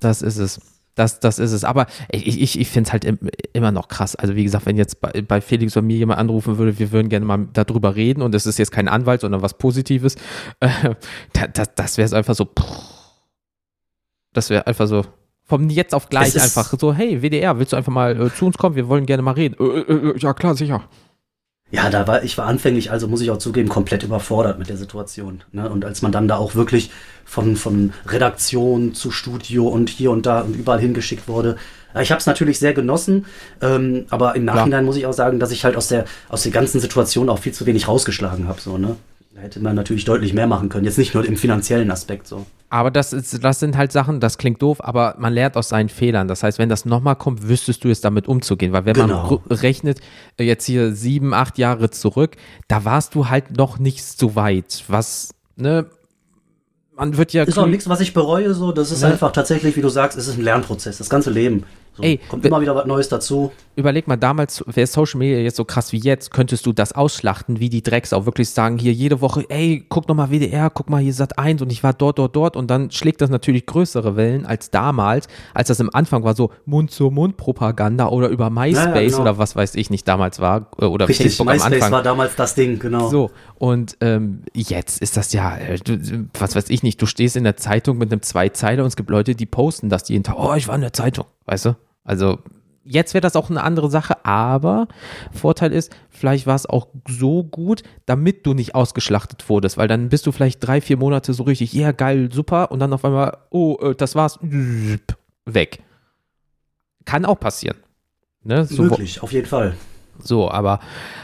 [0.00, 0.60] Das ist es.
[0.94, 1.64] Das, das ist es.
[1.64, 3.04] Aber ich, ich, ich finde es halt
[3.52, 4.14] immer noch krass.
[4.14, 7.08] Also, wie gesagt, wenn jetzt bei, bei Felix oder mir jemand anrufen würde, wir würden
[7.08, 10.14] gerne mal darüber reden und es ist jetzt kein Anwalt, sondern was Positives,
[10.60, 10.94] äh,
[11.52, 12.48] das, das wäre es einfach so.
[14.32, 15.04] Das wäre einfach so.
[15.46, 18.56] Vom jetzt auf gleich einfach so, hey, WDR, willst du einfach mal äh, zu uns
[18.56, 18.76] kommen?
[18.76, 19.56] Wir wollen gerne mal reden.
[19.58, 20.88] Äh, äh, äh ja, klar, sicher.
[21.74, 24.76] Ja, da war ich war anfänglich, also muss ich auch zugeben, komplett überfordert mit der
[24.76, 25.42] Situation.
[25.50, 25.68] Ne?
[25.68, 26.92] Und als man dann da auch wirklich
[27.24, 31.56] von, von Redaktion zu Studio und hier und da und überall hingeschickt wurde,
[32.00, 33.26] ich habe es natürlich sehr genossen,
[33.60, 34.82] ähm, aber im Nachhinein Klar.
[34.82, 37.52] muss ich auch sagen, dass ich halt aus der aus der ganzen Situation auch viel
[37.52, 38.60] zu wenig rausgeschlagen habe.
[38.60, 38.96] So, ne?
[39.34, 40.84] Da hätte man natürlich deutlich mehr machen können.
[40.84, 42.46] Jetzt nicht nur im finanziellen Aspekt so.
[42.70, 45.88] Aber das, ist, das sind halt Sachen, das klingt doof, aber man lernt aus seinen
[45.88, 46.28] Fehlern.
[46.28, 48.72] Das heißt, wenn das nochmal kommt, wüsstest du es damit umzugehen.
[48.72, 49.42] Weil wenn genau.
[49.48, 50.00] man rechnet,
[50.38, 52.36] äh, jetzt hier sieben, acht Jahre zurück,
[52.68, 54.84] da warst du halt noch nicht so weit.
[54.86, 55.86] Was, ne,
[56.94, 57.42] man wird ja.
[57.42, 58.70] Ist auch nichts, was ich bereue, so.
[58.70, 59.08] Das ist ne?
[59.08, 61.64] einfach tatsächlich, wie du sagst, es ist ein Lernprozess, das ganze Leben.
[61.96, 63.52] So, Ey, kommt immer wieder was Neues dazu.
[63.76, 67.60] Überleg mal, damals wäre Social Media jetzt so krass wie jetzt, könntest du das ausschlachten,
[67.60, 71.00] wie die Drecks auch wirklich sagen, hier jede Woche, ey, guck nochmal WDR, guck mal
[71.00, 74.16] hier Sat 1 und ich war dort, dort, dort und dann schlägt das natürlich größere
[74.16, 79.08] Wellen als damals, als das im Anfang war so Mund-zu-Mund-Propaganda oder über MySpace ja, ja,
[79.08, 79.20] genau.
[79.20, 81.92] oder was weiß ich nicht damals war äh, oder Richtig, Facebook MySpace am Anfang.
[81.92, 83.08] war damals das Ding, genau.
[83.08, 85.78] So, und ähm, jetzt ist das ja, äh,
[86.38, 89.10] was weiß ich nicht, du stehst in der Zeitung mit einem Zweizeiler und es gibt
[89.10, 91.76] Leute, die posten das jeden Tag, oh, ich war in der Zeitung, weißt du?
[92.04, 92.38] Also
[92.84, 94.88] jetzt wäre das auch eine andere Sache, aber
[95.32, 100.10] Vorteil ist, vielleicht war es auch so gut, damit du nicht ausgeschlachtet wurdest, weil dann
[100.10, 103.04] bist du vielleicht drei, vier Monate so richtig, ja, yeah, geil, super, und dann auf
[103.04, 104.38] einmal, oh, äh, das war's,
[105.46, 105.82] weg.
[107.04, 107.78] Kann auch passieren.
[108.42, 108.64] Ne?
[108.64, 109.74] So, Möglich, auf jeden Fall.
[110.20, 110.78] So, aber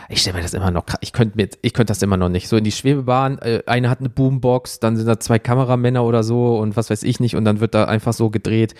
[0.08, 2.48] ich stelle mir das immer noch, ich könnte mir, ich könnte das immer noch nicht.
[2.48, 6.24] So in die Schwebebahn, äh, eine hat eine Boombox, dann sind da zwei Kameramänner oder
[6.24, 8.74] so und was weiß ich nicht und dann wird da einfach so gedreht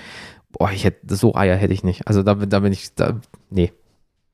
[0.52, 2.06] boah, ich hätte, so Eier hätte ich nicht.
[2.06, 3.20] Also da, da bin ich, da,
[3.50, 3.72] nee.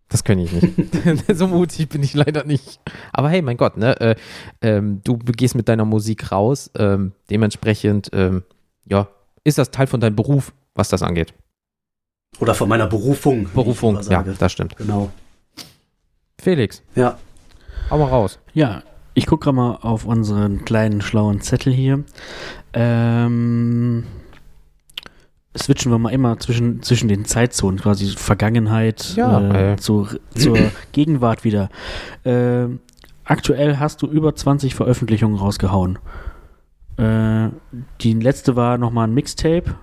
[0.08, 1.26] Das kann ich nicht.
[1.36, 2.80] so mutig bin ich leider nicht.
[3.12, 4.00] Aber hey, mein Gott, ne?
[4.00, 4.14] Äh,
[4.60, 6.70] ähm, du gehst mit deiner Musik raus.
[6.78, 8.44] Ähm, dementsprechend, ähm,
[8.84, 9.08] ja,
[9.42, 11.34] ist das Teil von deinem Beruf, was das angeht.
[12.38, 13.48] Oder von meiner Berufung.
[13.52, 14.76] Berufung, ja, das stimmt.
[14.76, 15.10] Genau.
[16.40, 16.82] Felix.
[16.94, 17.18] Ja.
[17.90, 18.38] Hau mal raus.
[18.52, 18.82] Ja,
[19.14, 22.04] ich gucke gerade mal auf unseren kleinen schlauen Zettel hier.
[22.74, 24.04] Ähm,
[25.58, 30.58] switchen wir mal immer zwischen, zwischen den Zeitzonen, quasi Vergangenheit ja, äh, zu, zur
[30.92, 31.68] Gegenwart wieder.
[32.24, 32.66] Äh,
[33.24, 35.98] aktuell hast du über 20 Veröffentlichungen rausgehauen.
[36.96, 37.50] Äh,
[38.00, 39.74] die letzte war nochmal ein Mixtape,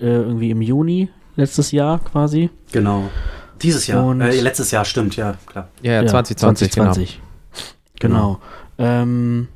[0.00, 2.50] äh, irgendwie im Juni letztes Jahr quasi.
[2.72, 3.10] Genau.
[3.62, 4.04] Dieses Jahr.
[4.04, 5.68] Und, äh, letztes Jahr, stimmt, ja, klar.
[5.82, 7.20] Ja, ja 2020, 2020.
[7.98, 8.40] Genau.
[8.78, 9.00] genau.
[9.02, 9.48] Ähm,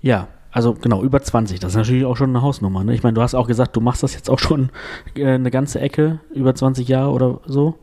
[0.00, 1.58] ja, also genau, über 20.
[1.58, 2.84] Das ist natürlich auch schon eine Hausnummer.
[2.84, 2.94] Ne?
[2.94, 4.70] Ich meine, du hast auch gesagt, du machst das jetzt auch schon
[5.16, 7.74] äh, eine ganze Ecke, über 20 Jahre oder so.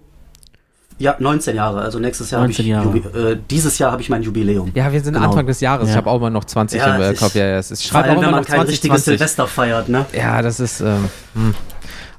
[0.98, 1.82] Ja, 19 Jahre.
[1.82, 4.72] Also nächstes Jahr habe ich äh, dieses Jahr habe ich mein Jubiläum.
[4.74, 5.26] Ja, wir sind genau.
[5.26, 5.90] Anfang des Jahres.
[5.90, 5.96] Ja.
[5.96, 7.36] Ich habe auch mal noch 20 ja, im Kopf.
[7.36, 10.06] Ja, es ist schreibt auch wenn man kein richtiges Silvester feiert, ne?
[10.14, 10.80] Ja, das ist.
[10.80, 11.56] Ähm, hm.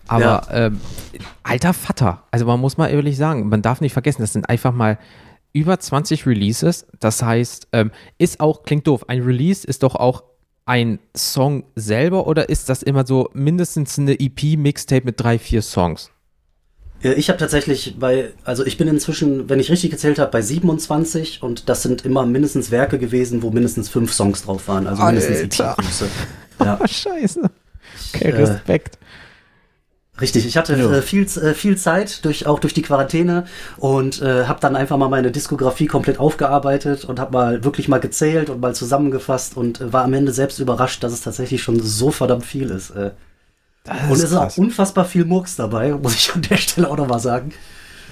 [0.07, 0.67] Aber ja.
[0.67, 0.81] ähm,
[1.45, 2.25] alter Vater.
[2.31, 4.99] Also man muss mal ehrlich sagen, man darf nicht vergessen, das sind einfach mal
[5.55, 6.87] über 20 Releases.
[7.01, 9.09] Das heißt, ähm, ist auch klingt doof.
[9.09, 10.25] Ein Release ist doch auch
[10.65, 16.11] ein Song selber oder ist das immer so mindestens eine EP-Mixtape mit drei, vier Songs?
[17.03, 21.43] Ich habe tatsächlich bei, also ich bin inzwischen, wenn ich richtig gezählt habe, bei 27
[21.43, 24.87] und das sind immer mindestens Werke gewesen, wo mindestens fünf Songs drauf waren.
[24.87, 26.07] Also mindestens EP-Größe.
[26.63, 26.79] Ja.
[26.87, 27.51] Scheiße.
[28.15, 28.95] Okay, äh, Respekt.
[28.97, 28.99] Äh,
[30.21, 30.93] richtig, ich hatte ja.
[30.93, 33.47] äh, viel, äh, viel Zeit, durch, auch durch die Quarantäne
[33.79, 37.99] und äh, habe dann einfach mal meine Diskografie komplett aufgearbeitet und habe mal wirklich mal
[37.99, 41.81] gezählt und mal zusammengefasst und äh, war am Ende selbst überrascht, dass es tatsächlich schon
[41.81, 42.91] so verdammt viel ist.
[42.91, 43.13] Äh,
[44.09, 47.21] und es ist auch unfassbar viel Murks dabei, muss ich an der Stelle auch nochmal
[47.21, 47.53] sagen.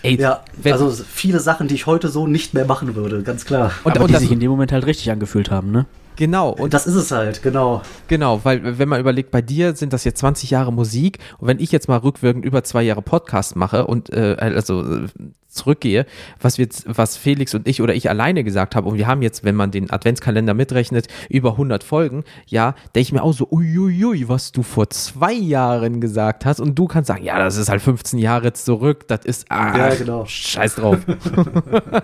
[0.02, 3.72] Ey, ja, also viele Sachen, die ich heute so nicht mehr machen würde, ganz klar.
[3.84, 5.84] Und, Aber und die sich in dem Moment halt richtig angefühlt haben, ne?
[6.20, 6.50] Genau.
[6.50, 7.80] Und das ist es halt, genau.
[8.06, 11.58] Genau, weil wenn man überlegt, bei dir sind das jetzt 20 Jahre Musik und wenn
[11.58, 15.06] ich jetzt mal rückwirkend über zwei Jahre Podcast mache und äh, also äh,
[15.48, 16.04] zurückgehe,
[16.38, 19.44] was wir, was Felix und ich oder ich alleine gesagt haben und wir haben jetzt,
[19.44, 24.28] wenn man den Adventskalender mitrechnet, über 100 Folgen, ja, denke ich mir auch so, uiuiui,
[24.28, 27.80] was du vor zwei Jahren gesagt hast und du kannst sagen, ja, das ist halt
[27.80, 30.26] 15 Jahre zurück, das ist, ah, ja, genau.
[30.26, 30.98] scheiß drauf.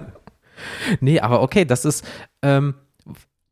[1.01, 2.03] nee, aber okay, das ist,
[2.41, 2.77] ähm,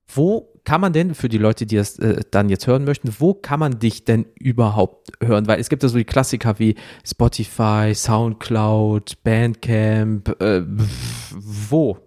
[0.09, 3.35] wo kann man denn, für die Leute, die das äh, dann jetzt hören möchten, wo
[3.35, 5.47] kann man dich denn überhaupt hören?
[5.47, 6.75] Weil es gibt ja so die Klassiker wie
[7.07, 10.63] Spotify, Soundcloud, Bandcamp, äh,
[11.31, 11.99] wo?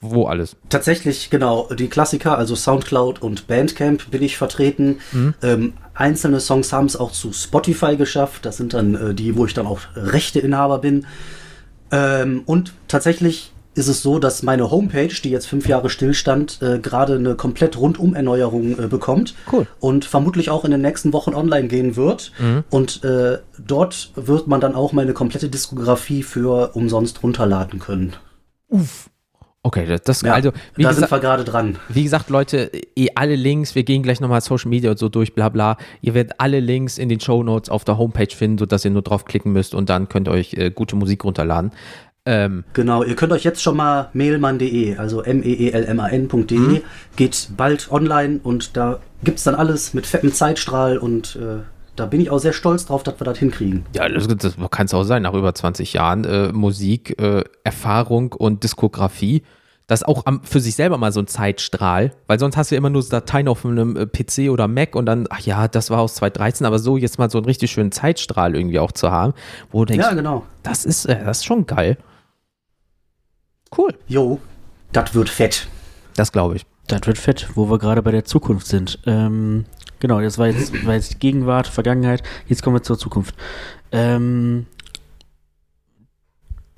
[0.00, 0.56] Wo alles?
[0.68, 4.98] Tatsächlich, genau, die Klassiker, also Soundcloud und Bandcamp bin ich vertreten.
[5.10, 5.34] Mhm.
[5.42, 8.44] Ähm, einzelne Songs haben es auch zu Spotify geschafft.
[8.44, 11.06] Das sind dann äh, die, wo ich dann auch Rechteinhaber bin.
[11.90, 16.78] Ähm, und tatsächlich ist es so, dass meine Homepage, die jetzt fünf Jahre stillstand, äh,
[16.78, 19.34] gerade eine komplett Rundum-Erneuerung äh, bekommt.
[19.52, 19.66] Cool.
[19.80, 22.32] Und vermutlich auch in den nächsten Wochen online gehen wird.
[22.38, 22.64] Mhm.
[22.70, 28.14] Und äh, dort wird man dann auch meine komplette Diskografie für umsonst runterladen können.
[28.68, 29.10] Uff.
[29.66, 31.76] Okay, das, das ja, also wie da gesagt, sind wir gerade dran.
[31.88, 35.34] Wie gesagt, Leute, eh alle Links, wir gehen gleich nochmal Social Media und so durch,
[35.34, 35.76] bla bla.
[36.02, 39.02] Ihr werdet alle Links in den Show Notes auf der Homepage finden, sodass ihr nur
[39.02, 41.72] draufklicken müsst und dann könnt ihr euch äh, gute Musik runterladen.
[42.26, 46.82] Ähm, genau, ihr könnt euch jetzt schon mal mailman.de, also m-e-e-l-m-a-n.de, mhm.
[47.14, 51.62] geht bald online und da gibt es dann alles mit fettem Zeitstrahl und äh,
[51.94, 53.86] da bin ich auch sehr stolz drauf, dass wir das hinkriegen.
[53.94, 58.32] Ja, das, das kann es auch sein, nach über 20 Jahren äh, Musik, äh, Erfahrung
[58.32, 59.42] und Diskografie.
[59.86, 62.78] Das auch am, für sich selber mal so ein Zeitstrahl, weil sonst hast du ja
[62.78, 66.00] immer nur Dateien auf einem äh, PC oder Mac und dann, ach ja, das war
[66.00, 69.32] aus 2013, aber so jetzt mal so einen richtig schönen Zeitstrahl irgendwie auch zu haben,
[69.70, 70.42] wo du denkst, ja, genau.
[70.64, 71.98] das ist, äh, das ist schon geil.
[73.76, 73.94] Cool.
[74.06, 74.40] Jo,
[74.92, 75.68] das wird fett.
[76.14, 76.66] Das glaube ich.
[76.86, 79.00] Das wird fett, wo wir gerade bei der Zukunft sind.
[79.06, 79.64] Ähm,
[79.98, 82.22] genau, das war jetzt, war jetzt Gegenwart, Vergangenheit.
[82.46, 83.34] Jetzt kommen wir zur Zukunft.
[83.90, 84.66] Ähm,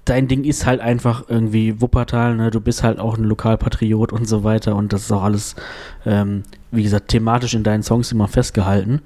[0.08, 2.50] dein Ding ist halt einfach irgendwie Wuppertal, ne?
[2.50, 5.54] Du bist halt auch ein Lokalpatriot und so weiter und das ist auch alles,
[6.06, 9.02] ähm, wie gesagt, thematisch in deinen Songs immer festgehalten.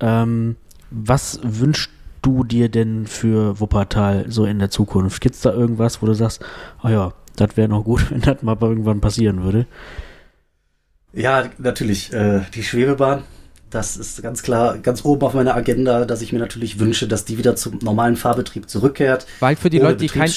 [0.00, 0.56] Ähm,
[0.90, 1.90] was wünschst
[2.24, 5.20] du dir denn für Wuppertal so in der Zukunft?
[5.20, 6.44] Gibt es da irgendwas, wo du sagst,
[6.82, 9.66] oh ja, das wäre noch gut, wenn das mal irgendwann passieren würde?
[11.12, 12.12] Ja, natürlich.
[12.12, 13.22] Äh, die Schwebebahn,
[13.70, 17.24] das ist ganz klar ganz oben auf meiner Agenda, dass ich mir natürlich wünsche, dass
[17.24, 19.26] die wieder zum normalen Fahrbetrieb zurückkehrt.
[19.40, 20.28] Weil für die Leute, die kein,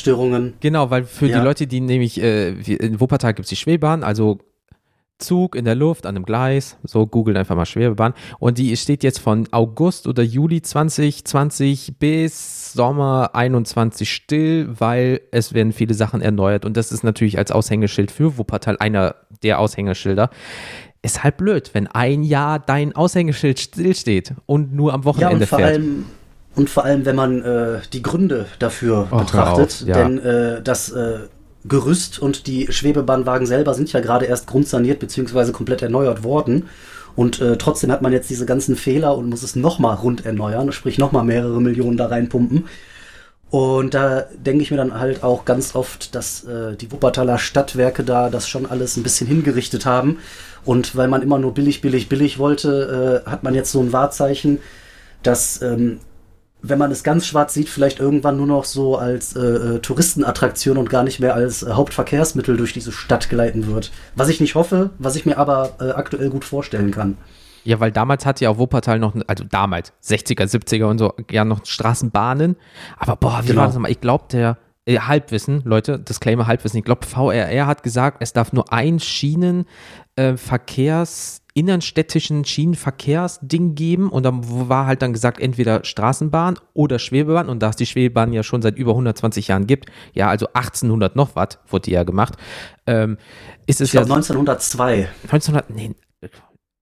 [0.60, 1.40] Genau, weil für ja.
[1.40, 4.40] die Leute, die nämlich äh, in Wuppertal gibt es die Schwebebahn, also
[5.20, 9.04] Zug in der Luft an einem Gleis, so googelt einfach mal Schwebebahn und die steht
[9.04, 16.22] jetzt von August oder Juli 2020 bis Sommer 21 still, weil es werden viele Sachen
[16.22, 20.30] erneuert und das ist natürlich als Aushängeschild für Wuppertal einer der Aushängeschilder.
[21.02, 25.48] Ist halt blöd, wenn ein Jahr dein Aushängeschild stillsteht und nur am Wochenende ja, und
[25.48, 25.72] vor fährt.
[25.72, 26.06] Allem
[26.58, 29.96] und vor allem, wenn man äh, die Gründe dafür Och, betrachtet, auf, ja.
[29.96, 31.20] denn äh, das äh,
[31.68, 35.52] Gerüst und die Schwebebahnwagen selber sind ja gerade erst grundsaniert bzw.
[35.52, 36.70] komplett erneuert worden.
[37.16, 40.72] Und äh, trotzdem hat man jetzt diese ganzen Fehler und muss es nochmal rund erneuern,
[40.72, 42.66] sprich nochmal mehrere Millionen da reinpumpen.
[43.50, 48.04] Und da denke ich mir dann halt auch ganz oft, dass äh, die Wuppertaler Stadtwerke
[48.04, 50.20] da das schon alles ein bisschen hingerichtet haben.
[50.66, 53.94] Und weil man immer nur billig, billig, billig wollte, äh, hat man jetzt so ein
[53.94, 54.60] Wahrzeichen,
[55.24, 56.00] dass ähm,
[56.62, 60.78] wenn man es ganz schwarz sieht, vielleicht irgendwann nur noch so als äh, äh, Touristenattraktion
[60.78, 63.92] und gar nicht mehr als äh, Hauptverkehrsmittel durch diese Stadt geleiten wird.
[64.16, 67.18] Was ich nicht hoffe, was ich mir aber äh, aktuell gut vorstellen kann.
[67.64, 71.44] Ja, weil damals hatte ja auch Wuppertal noch, also damals, 60er, 70er und so, ja
[71.44, 72.56] noch Straßenbahnen.
[72.98, 73.60] Aber boah, wie genau.
[73.60, 73.92] war das nochmal?
[73.92, 78.54] Ich glaube, der äh, Halbwissen, Leute, Disclaimer Halbwissen, ich glaube, VRR hat gesagt, es darf
[78.54, 87.00] nur ein Schienenverkehrs- innenstädtischen Schienenverkehrsding geben und dann war halt dann gesagt, entweder Straßenbahn oder
[87.00, 90.46] Schwebebahn und da es die Schwebebahn ja schon seit über 120 Jahren gibt, ja, also
[90.54, 92.36] 1800 noch was, wurde die ja gemacht,
[92.86, 93.18] ähm,
[93.66, 94.14] ist es ich glaub, ja.
[94.14, 95.10] 1902.
[95.24, 95.96] 1900, nee,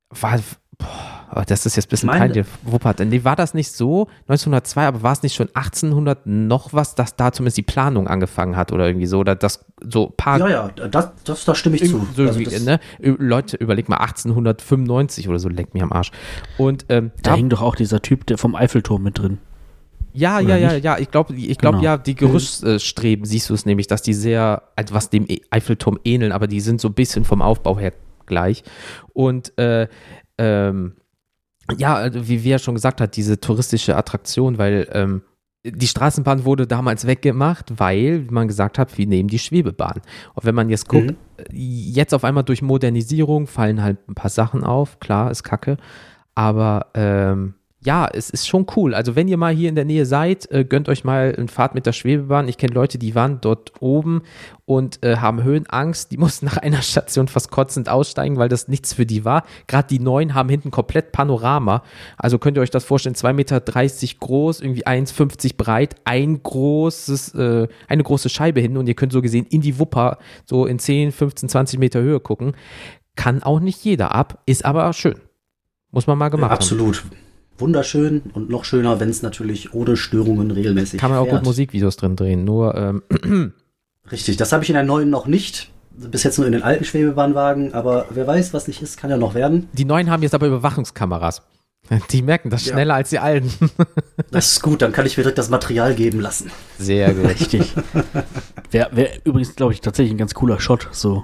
[0.10, 0.40] war,
[0.78, 1.15] boah,
[1.48, 2.46] das ist jetzt ein bisschen peinlich.
[2.64, 3.06] Wuppertal.
[3.06, 7.16] Nee, war das nicht so 1902, aber war es nicht schon 1800 noch was, dass
[7.16, 9.20] da zumindest die Planung angefangen hat oder irgendwie so?
[9.20, 10.40] Oder das so paar.
[10.40, 12.08] Ja, ja, das, das, da stimme ich zu.
[12.16, 12.80] So also ne?
[13.02, 16.12] Leute, überleg mal, 1895 oder so, leck mich am Arsch.
[16.58, 19.40] Und ähm, da, da hing doch auch dieser Typ der vom Eiffelturm mit drin.
[20.16, 20.98] Ja, Oder ja, ja, ja.
[20.98, 21.84] Ich glaube, ich glaube genau.
[21.84, 26.00] ja, die Gerüststreben siehst du es nämlich, dass die sehr, also was dem e- Eiffelturm
[26.06, 27.92] ähneln, aber die sind so ein bisschen vom Aufbau her
[28.26, 28.64] gleich.
[29.14, 29.88] Und äh,
[30.38, 30.94] ähm,
[31.78, 35.22] ja, also wie wir ja schon gesagt hat, diese touristische Attraktion, weil ähm,
[35.66, 40.02] die Straßenbahn wurde damals weggemacht, weil man gesagt hat, wir nehmen die Schwebebahn.
[40.36, 41.16] Und wenn man jetzt guckt, mhm.
[41.52, 45.78] jetzt auf einmal durch Modernisierung fallen halt ein paar Sachen auf, klar, ist kacke,
[46.36, 47.56] aber ähm,
[47.86, 48.96] ja, es ist schon cool.
[48.96, 51.76] Also wenn ihr mal hier in der Nähe seid, äh, gönnt euch mal eine Fahrt
[51.76, 52.48] mit der Schwebebahn.
[52.48, 54.24] Ich kenne Leute, die waren dort oben
[54.66, 56.12] und äh, haben Höhenangst.
[56.12, 59.44] Die mussten nach einer Station fast kotzend aussteigen, weil das nichts für die war.
[59.68, 61.84] Gerade die neuen haben hinten komplett Panorama.
[62.18, 63.62] Also könnt ihr euch das vorstellen, 2,30 Meter
[64.20, 69.22] groß, irgendwie 1,50 breit, ein großes, äh, eine große Scheibe hinten und ihr könnt so
[69.22, 72.54] gesehen in die Wupper so in 10, 15, 20 Meter Höhe gucken.
[73.16, 75.16] Kann auch nicht jeder ab, ist aber schön.
[75.92, 76.98] Muss man mal gemacht ja, absolut.
[76.98, 77.06] haben.
[77.06, 77.25] Absolut
[77.58, 81.38] wunderschön und noch schöner, wenn es natürlich ohne Störungen regelmäßig Kann man auch fährt.
[81.38, 83.04] gut Musikvideos drin drehen, nur ähm,
[84.12, 85.72] Richtig, das habe ich in der neuen noch nicht.
[85.98, 89.18] Bis jetzt nur in den alten Schwebebahnwagen, aber wer weiß, was nicht ist, kann ja
[89.18, 89.70] noch werden.
[89.74, 91.42] Die neuen haben jetzt aber Überwachungskameras.
[92.12, 92.98] Die merken das schneller ja.
[92.98, 93.52] als die alten.
[94.32, 96.52] Das ist gut, dann kann ich mir direkt das Material geben lassen.
[96.78, 97.26] Sehr gut.
[97.26, 97.74] Richtig.
[98.72, 101.24] Wäre wär übrigens, glaube ich, tatsächlich ein ganz cooler Shot, so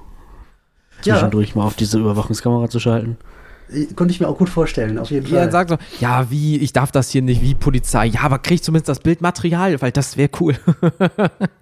[1.01, 1.55] zwischendurch ja.
[1.57, 3.17] mal auf diese Überwachungskamera zu schalten.
[3.95, 5.45] Konnte ich mir auch gut vorstellen, auf jeden Fall.
[5.45, 8.05] Ja, sagt so, ja, wie, ich darf das hier nicht, wie Polizei.
[8.07, 10.55] Ja, aber krieg zumindest das Bildmaterial, weil das wäre cool.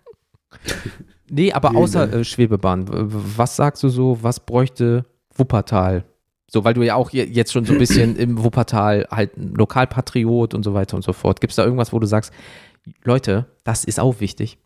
[1.29, 5.05] nee, aber außer äh, Schwebebahn, was sagst du so, was bräuchte
[5.35, 6.05] Wuppertal?
[6.51, 10.63] So, weil du ja auch jetzt schon so ein bisschen im Wuppertal halt Lokalpatriot und
[10.63, 11.41] so weiter und so fort.
[11.41, 12.33] Gibt es da irgendwas, wo du sagst,
[13.03, 14.57] Leute, das ist auch wichtig?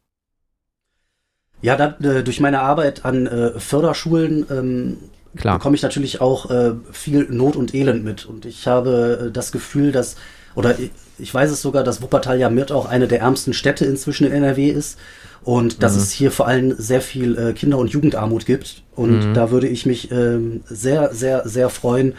[1.62, 4.98] Ja, da, äh, durch meine Arbeit an äh, Förderschulen ähm,
[5.36, 5.58] Klar.
[5.58, 8.26] bekomme ich natürlich auch äh, viel Not und Elend mit.
[8.26, 10.16] Und ich habe äh, das Gefühl, dass,
[10.56, 13.86] oder ich, ich weiß es sogar, dass Wuppertal ja mit auch eine der ärmsten Städte
[13.86, 15.00] inzwischen in NRW ist.
[15.44, 16.02] Und dass mhm.
[16.02, 18.84] es hier vor allem sehr viel äh, Kinder- und Jugendarmut gibt.
[18.96, 19.34] Und mhm.
[19.34, 22.14] da würde ich mich ähm, sehr, sehr, sehr freuen,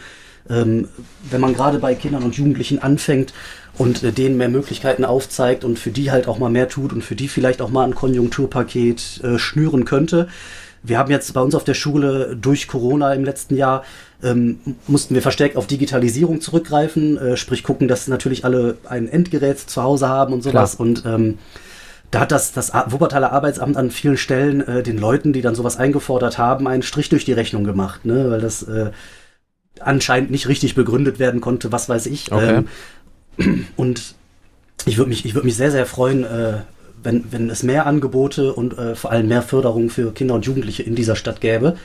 [0.47, 0.89] ähm,
[1.31, 3.33] wenn man gerade bei Kindern und Jugendlichen anfängt
[3.77, 7.03] und äh, denen mehr Möglichkeiten aufzeigt und für die halt auch mal mehr tut und
[7.03, 10.27] für die vielleicht auch mal ein Konjunkturpaket äh, schnüren könnte
[10.87, 13.83] wir haben jetzt bei uns auf der Schule durch Corona im letzten Jahr
[14.23, 19.59] ähm, mussten wir verstärkt auf Digitalisierung zurückgreifen, äh, sprich gucken, dass natürlich alle ein Endgerät
[19.59, 20.77] zu Hause haben und sowas.
[20.77, 20.87] Klar.
[20.87, 21.37] Und ähm,
[22.11, 25.77] da hat das, das Wuppertaler Arbeitsamt an vielen Stellen äh, den Leuten, die dann sowas
[25.77, 28.31] eingefordert haben, einen Strich durch die Rechnung gemacht, ne?
[28.31, 28.91] weil das äh,
[29.79, 32.31] anscheinend nicht richtig begründet werden konnte, was weiß ich.
[32.31, 32.63] Okay.
[33.37, 34.15] Ähm, und
[34.85, 36.59] ich würde mich, ich würde mich sehr, sehr freuen, äh,
[37.05, 40.83] wenn, wenn es mehr Angebote und äh, vor allem mehr Förderung für Kinder und Jugendliche
[40.83, 41.75] in dieser Stadt gäbe.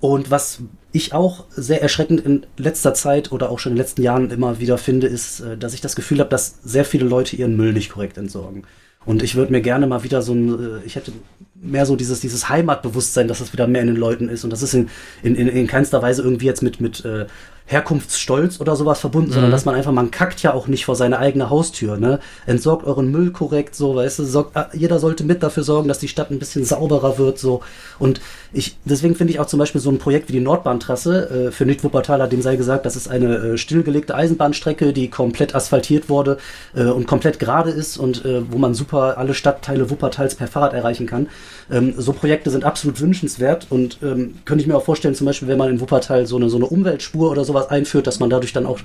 [0.00, 0.58] Und was
[0.90, 4.58] ich auch sehr erschreckend in letzter Zeit oder auch schon in den letzten Jahren immer
[4.58, 7.72] wieder finde, ist, äh, dass ich das Gefühl habe, dass sehr viele Leute ihren Müll
[7.72, 8.64] nicht korrekt entsorgen.
[9.04, 11.12] Und ich würde mir gerne mal wieder so ein, äh, ich hätte
[11.54, 14.44] mehr so dieses, dieses Heimatbewusstsein, dass das wieder mehr in den Leuten ist.
[14.44, 14.88] Und das ist in,
[15.22, 17.26] in, in keinster Weise irgendwie jetzt mit, mit äh,
[17.66, 19.34] Herkunftsstolz oder sowas verbunden, mhm.
[19.34, 22.20] sondern dass man einfach, man kackt ja auch nicht vor seine eigene Haustür, ne?
[22.46, 25.98] Entsorgt euren Müll korrekt, so, weißt du, sorgt, ah, jeder sollte mit dafür sorgen, dass
[25.98, 27.62] die Stadt ein bisschen sauberer wird, so.
[27.98, 28.20] Und
[28.52, 31.64] ich, deswegen finde ich auch zum Beispiel so ein Projekt wie die Nordbahntrasse, äh, für
[31.64, 36.38] Nidwuppertaler, dem sei gesagt, das ist eine äh, stillgelegte Eisenbahnstrecke, die komplett asphaltiert wurde
[36.74, 40.74] äh, und komplett gerade ist und äh, wo man super alle Stadtteile Wuppertals per Fahrrad
[40.74, 41.28] erreichen kann.
[41.70, 45.48] Ähm, so Projekte sind absolut wünschenswert und ähm, könnte ich mir auch vorstellen, zum Beispiel,
[45.48, 48.52] wenn man in Wuppertal so eine, so eine Umweltspur oder sowas einführt, dass man dadurch
[48.52, 48.80] dann auch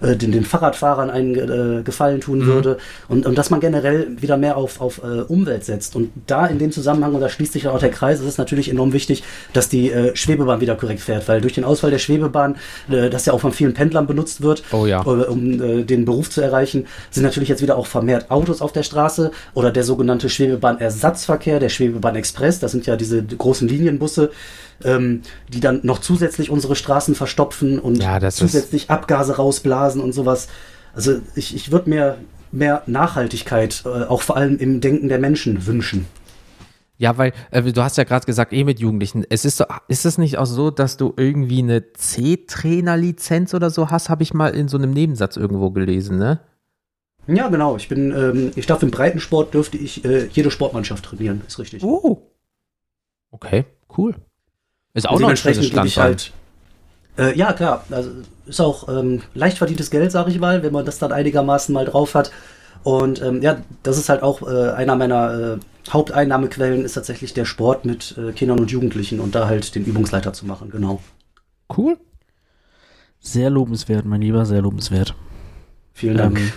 [0.00, 2.46] äh, den, den Fahrradfahrern einen äh, Gefallen tun mhm.
[2.46, 2.78] würde
[3.08, 5.96] und, und dass man generell wieder mehr auf, auf äh, Umwelt setzt.
[5.96, 8.38] Und da in dem Zusammenhang, und da schließt sich dann auch der Kreis, ist es
[8.38, 9.22] natürlich enorm wichtig,
[9.52, 12.56] dass die äh, Schwebebahn wieder korrekt fährt, weil durch den Ausfall der Schwebebahn,
[12.90, 15.02] äh, das ja auch von vielen Pendlern benutzt wird, oh ja.
[15.02, 18.72] äh, um äh, den Beruf zu erreichen, sind natürlich jetzt wieder auch vermehrt Autos auf
[18.72, 24.30] der Straße oder der sogenannte Schwebebahn-Ersatzverkehr, der Schwebebahn-Express, das sind ja diese großen Linienbusse,
[24.84, 30.48] ähm, die dann noch zusätzlich unsere Straßen verstopfen und ja, zusätzlich Abgase rausblasen und sowas.
[30.94, 32.18] Also ich, ich würde mir
[32.52, 36.06] mehr Nachhaltigkeit, äh, auch vor allem im Denken der Menschen wünschen.
[37.00, 39.24] Ja, weil äh, du hast ja gerade gesagt, eh mit Jugendlichen.
[39.30, 43.90] Es ist so, ist es nicht auch so, dass du irgendwie eine C-Trainer-Lizenz oder so
[43.90, 44.10] hast?
[44.10, 46.40] Habe ich mal in so einem Nebensatz irgendwo gelesen, ne?
[47.26, 47.76] Ja, genau.
[47.76, 51.82] Ich bin, ähm, ich darf im Breitensport dürfte ich äh, jede Sportmannschaft trainieren, ist richtig.
[51.82, 52.20] Oh.
[53.30, 53.64] Okay,
[53.96, 54.14] cool.
[54.92, 56.04] Ist auch noch ein schönes Standbein.
[56.04, 56.32] Halt,
[57.20, 57.84] Äh, ja, klar.
[57.90, 58.10] Also
[58.46, 61.84] ist auch ähm, leicht verdientes Geld, sage ich mal, wenn man das dann einigermaßen mal
[61.84, 62.30] drauf hat.
[62.82, 65.58] Und ähm, ja, das ist halt auch äh, einer meiner äh,
[65.90, 70.32] Haupteinnahmequellen, ist tatsächlich der Sport mit äh, Kindern und Jugendlichen und da halt den Übungsleiter
[70.32, 71.02] zu machen, genau.
[71.76, 71.98] Cool.
[73.20, 75.14] Sehr lobenswert, mein Lieber, sehr lobenswert.
[75.92, 76.38] Vielen Dank.
[76.38, 76.52] Ähm,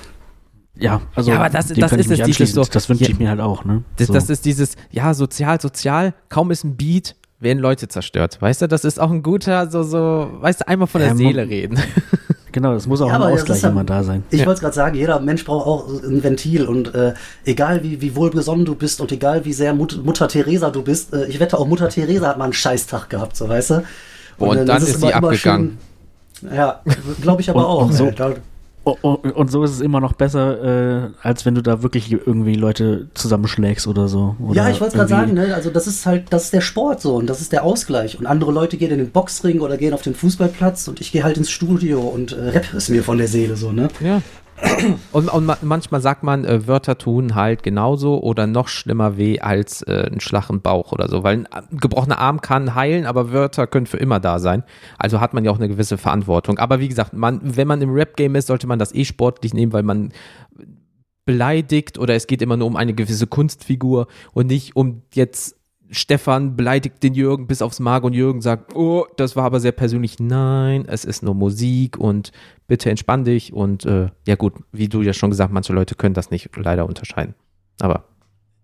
[0.75, 2.63] ja, also ja, aber das, das ist es dieses so.
[2.63, 3.83] Das wünsche ich mir halt auch, ne?
[3.97, 4.13] Das, so.
[4.13, 8.41] das ist dieses, ja, sozial, sozial, kaum ist ein Beat, werden Leute zerstört.
[8.41, 11.15] Weißt du, das ist auch ein guter, so, so, weißt du, einmal von der ja,
[11.15, 11.79] Seele reden.
[12.53, 14.23] Genau, das muss auch ja, ein Ausgleich immer da sein.
[14.29, 14.45] Ich ja.
[14.45, 17.15] wollte es gerade sagen, jeder Mensch braucht auch ein Ventil und äh,
[17.45, 21.13] egal wie, wie wohlbesonnen du bist und egal wie sehr Mut, Mutter Teresa du bist,
[21.13, 23.73] äh, ich wette auch Mutter Teresa hat mal einen Scheißtag gehabt, so weißt du.
[24.37, 25.79] Und, und dann, dann ist, sie abgegangen.
[26.39, 26.81] Schön, ja,
[27.23, 27.91] glaube ich aber auch.
[27.91, 28.11] So,
[28.83, 33.07] und so ist es immer noch besser, äh, als wenn du da wirklich irgendwie Leute
[33.13, 34.35] zusammenschlägst oder so.
[34.39, 35.55] Oder ja, ich wollte gerade sagen, ne?
[35.55, 38.19] also das ist halt, das ist der Sport so und das ist der Ausgleich.
[38.19, 41.23] Und andere Leute gehen in den Boxring oder gehen auf den Fußballplatz und ich gehe
[41.23, 43.87] halt ins Studio und äh, Rap ist mir von der Seele so, ne?
[44.01, 44.21] Ja.
[45.11, 49.81] Und, und, manchmal sagt man, äh, Wörter tun halt genauso oder noch schlimmer weh als
[49.83, 51.23] äh, ein Schlag Bauch oder so.
[51.23, 54.63] Weil ein äh, gebrochener Arm kann heilen, aber Wörter können für immer da sein.
[54.97, 56.59] Also hat man ja auch eine gewisse Verantwortung.
[56.59, 59.73] Aber wie gesagt, man, wenn man im Rap-Game ist, sollte man das eh sportlich nehmen,
[59.73, 60.11] weil man
[61.25, 65.55] beleidigt oder es geht immer nur um eine gewisse Kunstfigur und nicht um jetzt
[65.93, 69.71] Stefan beleidigt den Jürgen bis aufs Mark und Jürgen sagt, oh, das war aber sehr
[69.71, 70.19] persönlich.
[70.19, 72.31] Nein, es ist nur Musik und
[72.67, 73.53] bitte entspann dich.
[73.53, 76.85] Und äh, ja gut, wie du ja schon gesagt, manche Leute können das nicht leider
[76.85, 77.35] unterscheiden.
[77.79, 78.05] Aber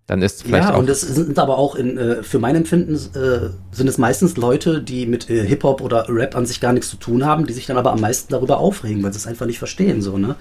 [0.08, 0.80] dann ist vielleicht ja, auch.
[0.80, 4.82] und es sind aber auch in, äh, für mein Empfinden äh, sind es meistens Leute,
[4.82, 7.68] die mit äh, Hip-Hop oder Rap an sich gar nichts zu tun haben, die sich
[7.68, 10.36] dann aber am meisten darüber aufregen, weil sie es einfach nicht verstehen, so, ne?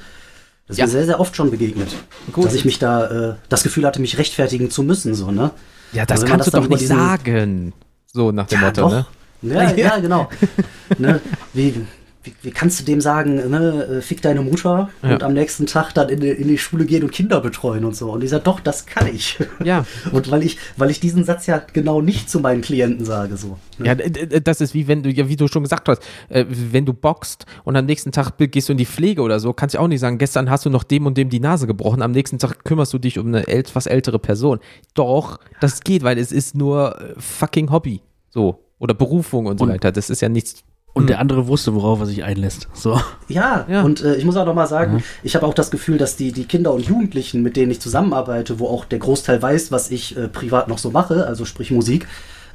[0.67, 0.87] Das ist ja.
[0.87, 1.89] mir sehr, sehr oft schon begegnet.
[2.33, 2.47] Gut.
[2.47, 5.51] Dass ich mich da äh, das Gefühl hatte, mich rechtfertigen zu müssen, so, ne?
[5.93, 7.73] Ja, das also, kannst das du doch nicht sagen.
[8.13, 8.91] So nach dem ja, Motto, doch.
[8.93, 9.07] ne?
[9.43, 10.29] Ja, ja, genau.
[10.99, 11.21] ne?
[11.53, 11.87] Wie,
[12.29, 15.15] wie, wie, kannst du dem sagen, ne, äh, fick deine Mutter ja.
[15.15, 17.97] und am nächsten Tag dann in die, in die Schule gehen und Kinder betreuen und
[17.97, 18.13] so.
[18.13, 19.39] Und ich sage, doch, das kann ich.
[19.65, 19.85] Ja.
[20.13, 23.37] Und weil ich, weil ich diesen Satz ja genau nicht zu meinen Klienten sage.
[23.37, 23.87] So, ne?
[23.87, 26.93] Ja, das ist wie wenn du, ja, wie du schon gesagt hast, äh, wenn du
[26.93, 29.89] boxt und am nächsten Tag gehst du in die Pflege oder so, kannst du auch
[29.89, 32.65] nicht sagen, gestern hast du noch dem und dem die Nase gebrochen, am nächsten Tag
[32.65, 34.61] kümmerst du dich um eine etwas ältere Person.
[34.95, 38.01] Doch, das geht, weil es ist nur äh, fucking Hobby.
[38.31, 38.65] So.
[38.79, 39.91] Oder Berufung und so und weiter.
[39.91, 40.63] Das ist ja nichts
[40.99, 41.23] und der hm.
[41.23, 42.69] andere wusste, worauf er sich einlässt.
[42.73, 43.01] So.
[43.29, 43.83] Ja, ja.
[43.83, 45.05] und äh, ich muss auch noch mal sagen, ja.
[45.23, 48.59] ich habe auch das Gefühl, dass die, die Kinder und Jugendlichen, mit denen ich zusammenarbeite,
[48.59, 52.07] wo auch der Großteil weiß, was ich äh, privat noch so mache, also sprich Musik,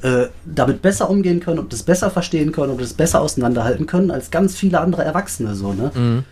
[0.02, 4.12] äh, damit besser umgehen können und das besser verstehen können und das besser auseinanderhalten können
[4.12, 5.56] als ganz viele andere Erwachsene.
[5.56, 5.91] So, ne?
[5.94, 6.24] Mhm.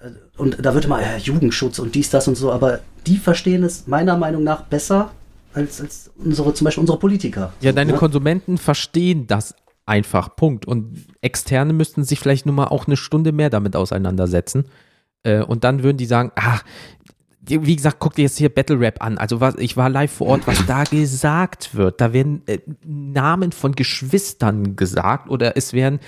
[0.00, 3.64] Äh, und da wird immer ja, Jugendschutz und dies, das und so, aber die verstehen
[3.64, 5.10] es meiner Meinung nach besser
[5.54, 7.52] als, als unsere, zum Beispiel unsere Politiker.
[7.60, 7.98] Ja, deine ne?
[7.98, 9.54] Konsumenten verstehen das
[9.88, 10.36] einfach.
[10.36, 10.66] Punkt.
[10.66, 14.66] Und Externe müssten sich vielleicht nur mal auch eine Stunde mehr damit auseinandersetzen.
[15.22, 16.62] Äh, und dann würden die sagen, ach,
[17.50, 19.18] wie gesagt, guck dir jetzt hier Battle Rap an.
[19.18, 22.00] Also was, ich war live vor Ort, was da gesagt wird.
[22.00, 26.00] Da werden äh, Namen von Geschwistern gesagt oder es werden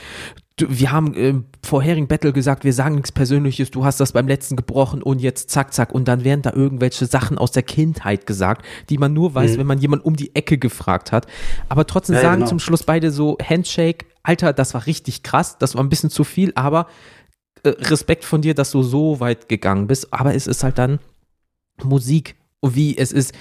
[0.68, 4.56] wir haben im vorherigen Battle gesagt, wir sagen nichts Persönliches, du hast das beim letzten
[4.56, 5.92] gebrochen und jetzt zack, zack.
[5.92, 9.58] Und dann werden da irgendwelche Sachen aus der Kindheit gesagt, die man nur weiß, mhm.
[9.58, 11.26] wenn man jemand um die Ecke gefragt hat.
[11.68, 12.48] Aber trotzdem ja, sagen genau.
[12.48, 16.24] zum Schluss beide so Handshake, Alter, das war richtig krass, das war ein bisschen zu
[16.24, 16.86] viel, aber
[17.62, 20.12] äh, Respekt von dir, dass du so weit gegangen bist.
[20.12, 20.98] Aber es ist halt dann
[21.84, 22.36] Musik.
[22.62, 23.32] Wie es ist,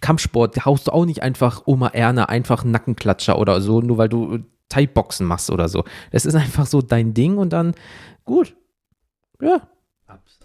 [0.00, 4.08] Kampfsport, haust du auch nicht einfach Oma Erna einfach einen Nackenklatscher oder so, nur weil
[4.08, 5.84] du Thai-Boxen machst oder so.
[6.10, 7.74] Es ist einfach so dein Ding und dann
[8.24, 8.54] gut.
[9.40, 9.68] Ja.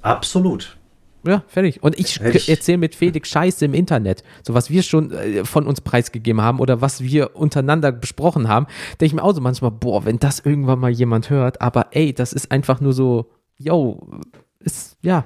[0.02, 0.78] Absolut.
[1.26, 1.82] Ja, fertig.
[1.82, 4.24] Und ich, ich erzähle mit Felix Scheiße im Internet.
[4.46, 8.68] So was wir schon äh, von uns preisgegeben haben oder was wir untereinander besprochen haben,
[9.00, 12.14] denke ich mir auch so manchmal, boah, wenn das irgendwann mal jemand hört, aber ey,
[12.14, 14.06] das ist einfach nur so, yo,
[14.60, 15.26] ist, ja.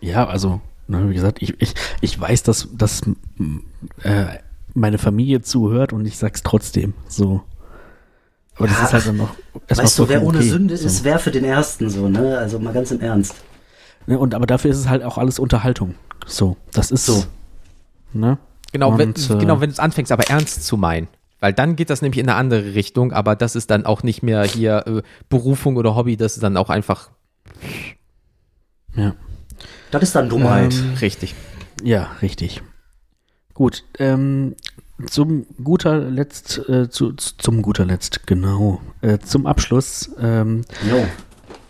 [0.00, 3.02] Ja, also, ne, wie gesagt, ich, ich, ich weiß, dass, dass
[4.02, 4.26] äh,
[4.74, 6.94] meine Familie zuhört und ich sag's trotzdem.
[7.08, 7.42] So.
[8.56, 9.34] Aber das ist halt dann noch.
[9.68, 11.04] Weißt du, wer ohne okay, Sünde ist, so.
[11.04, 12.38] wer für den Ersten so, ne?
[12.38, 13.34] Also mal ganz im Ernst.
[14.06, 15.94] Ne, und aber dafür ist es halt auch alles Unterhaltung.
[16.26, 17.24] So, das ist so.
[18.12, 18.38] Ne?
[18.72, 21.08] Genau, und, wenn, äh, genau, wenn du es anfängst, aber ernst zu meinen.
[21.40, 24.22] Weil dann geht das nämlich in eine andere Richtung, aber das ist dann auch nicht
[24.22, 27.10] mehr hier äh, Berufung oder Hobby, das ist dann auch einfach.
[28.94, 29.14] Ja.
[29.90, 30.74] Das ist dann Dummheit.
[30.74, 31.34] Ähm, richtig.
[31.82, 32.62] Ja, richtig.
[33.54, 34.54] Gut, ähm,
[35.06, 41.06] zum guter Letzt, äh, zu, zum guter Letzt, genau, äh, zum Abschluss ähm, no.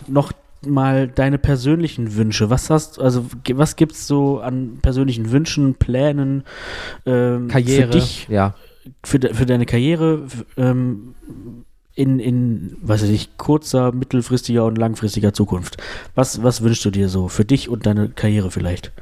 [0.07, 0.33] noch
[0.65, 2.51] mal deine persönlichen Wünsche.
[2.51, 6.45] Was hast, also was gibt's so an persönlichen Wünschen, Plänen,
[7.05, 8.55] ähm, Karriere, für dich, ja,
[9.05, 10.23] für, de, für deine Karriere,
[10.57, 11.15] ähm,
[11.97, 15.79] in, in, weiß ich nicht, kurzer, mittelfristiger und langfristiger Zukunft?
[16.15, 18.93] Was, was wünschst du dir so für dich und deine Karriere vielleicht?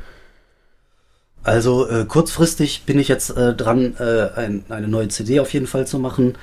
[1.42, 5.66] Also äh, kurzfristig bin ich jetzt äh, dran, äh, ein, eine neue CD auf jeden
[5.66, 6.36] Fall zu machen.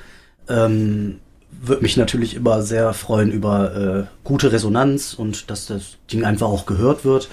[0.47, 1.19] Ähm,
[1.49, 6.47] Würde mich natürlich immer sehr freuen über äh, gute Resonanz und dass das Ding einfach
[6.47, 7.29] auch gehört wird.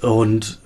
[0.00, 0.60] Und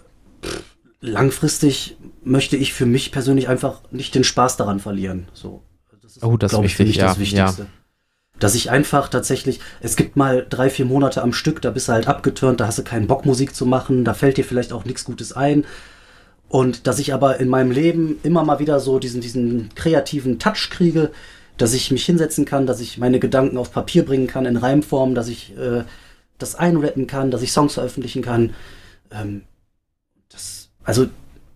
[0.44, 0.62] pff,
[1.00, 5.28] langfristig möchte ich für mich persönlich einfach nicht den Spaß daran verlieren.
[5.32, 5.62] So,
[6.02, 7.62] das ist, oh, das wichtig, ich, für mich ja, das Wichtigste.
[7.62, 7.68] Ja.
[8.38, 11.92] Dass ich einfach tatsächlich, es gibt mal drei, vier Monate am Stück, da bist du
[11.92, 14.84] halt abgeturnt, da hast du keinen Bock, Musik zu machen, da fällt dir vielleicht auch
[14.84, 15.64] nichts Gutes ein.
[16.48, 20.68] Und dass ich aber in meinem Leben immer mal wieder so diesen, diesen kreativen Touch
[20.70, 21.10] kriege,
[21.56, 25.14] dass ich mich hinsetzen kann, dass ich meine Gedanken auf Papier bringen kann in Reimform,
[25.14, 25.84] dass ich äh,
[26.38, 28.54] das einrappen kann, dass ich Songs veröffentlichen kann.
[29.10, 29.42] Ähm,
[30.28, 31.06] das, also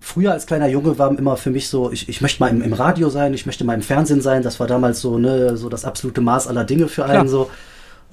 [0.01, 2.72] früher als kleiner Junge war immer für mich so, ich, ich möchte mal im, im
[2.72, 4.43] Radio sein, ich möchte mal im Fernsehen sein.
[4.43, 7.28] Das war damals so, ne, so das absolute Maß aller Dinge für einen Klar.
[7.28, 7.51] so.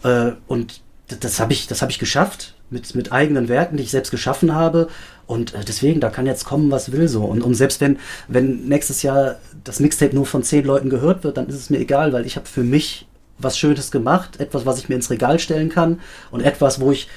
[0.04, 3.92] Äh, und das, habe ich, das habe ich geschafft mit, mit eigenen Werken, die ich
[3.92, 4.90] selbst geschaffen habe.
[5.26, 7.24] Und äh, deswegen, da kann jetzt kommen, was will so.
[7.24, 7.98] Und, und selbst wenn,
[8.28, 11.80] wenn nächstes Jahr das Mixtape nur von zehn Leuten gehört wird, dann ist es mir
[11.80, 13.08] egal, weil ich habe für mich
[13.40, 16.00] was Schönes gemacht, etwas, was ich mir ins Regal stellen kann
[16.32, 17.08] und etwas, wo ich,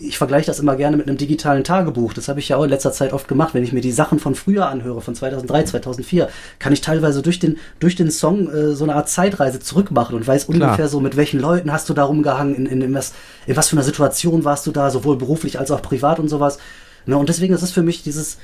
[0.00, 2.12] ich vergleiche das immer gerne mit einem digitalen Tagebuch.
[2.12, 3.54] Das habe ich ja auch in letzter Zeit oft gemacht.
[3.54, 6.28] Wenn ich mir die Sachen von früher anhöre, von 2003, 2004,
[6.58, 10.26] kann ich teilweise durch den, durch den Song äh, so eine Art Zeitreise zurückmachen und
[10.26, 10.68] weiß Klar.
[10.68, 13.12] ungefähr so, mit welchen Leuten hast du da rumgehangen, in, in, in, was,
[13.46, 16.58] in was für einer Situation warst du da, sowohl beruflich als auch privat und sowas.
[17.06, 17.16] Ne?
[17.16, 18.38] Und deswegen ist es für mich dieses,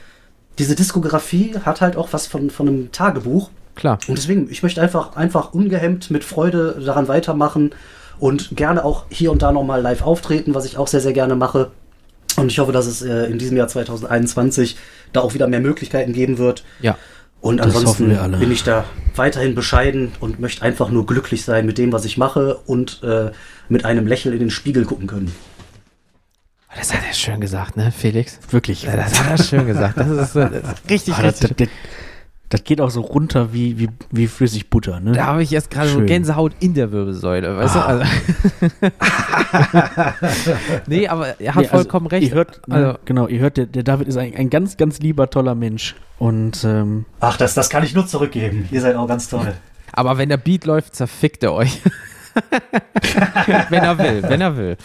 [0.59, 3.51] diese Diskografie hat halt auch was von, von einem Tagebuch.
[3.75, 3.99] Klar.
[4.07, 7.73] Und deswegen, ich möchte einfach, einfach ungehemmt mit Freude daran weitermachen
[8.19, 11.35] und gerne auch hier und da nochmal live auftreten, was ich auch sehr, sehr gerne
[11.35, 11.71] mache.
[12.37, 14.77] Und ich hoffe, dass es äh, in diesem Jahr 2021
[15.13, 16.65] da auch wieder mehr Möglichkeiten geben wird.
[16.81, 16.97] Ja.
[17.41, 18.09] Und ansonsten
[18.39, 18.85] bin ich da
[19.17, 23.33] weiterhin bescheiden und möchte einfach nur glücklich sein mit dem, was ich mache und äh,
[23.69, 25.35] mit einem Lächeln in den Spiegel gucken können.
[26.75, 28.39] Das hat er schön gesagt, ne, Felix?
[28.51, 28.87] Wirklich.
[28.87, 29.99] Das hat er schön gesagt.
[29.99, 31.69] Das ist, das ist richtig, richtig.
[32.55, 35.13] Das, geht auch so runter wie, wie, wie flüssig Butter, ne?
[35.13, 37.81] Da habe ich jetzt gerade so Gänsehaut in der Wirbelsäule, weißt ah.
[37.81, 37.87] du?
[37.89, 38.05] Also
[40.87, 42.29] nee, aber er hat nee, also vollkommen recht.
[42.29, 45.01] Ihr hört, ne, also, genau, ihr hört, der, der David ist ein, ein ganz, ganz
[45.01, 45.97] lieber, toller Mensch.
[46.19, 48.69] Und, ähm, Ach, das, das kann ich nur zurückgeben.
[48.71, 49.55] Ihr seid auch ganz toll.
[49.93, 51.81] Aber wenn der Beat läuft, zerfickt er euch.
[53.71, 54.77] wenn er will, wenn er will.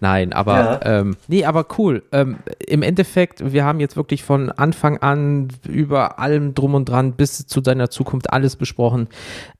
[0.00, 1.00] Nein, aber ja.
[1.00, 2.02] ähm, nee, aber cool.
[2.12, 7.12] Ähm, Im Endeffekt, wir haben jetzt wirklich von Anfang an über allem drum und dran
[7.12, 9.08] bis zu deiner Zukunft alles besprochen.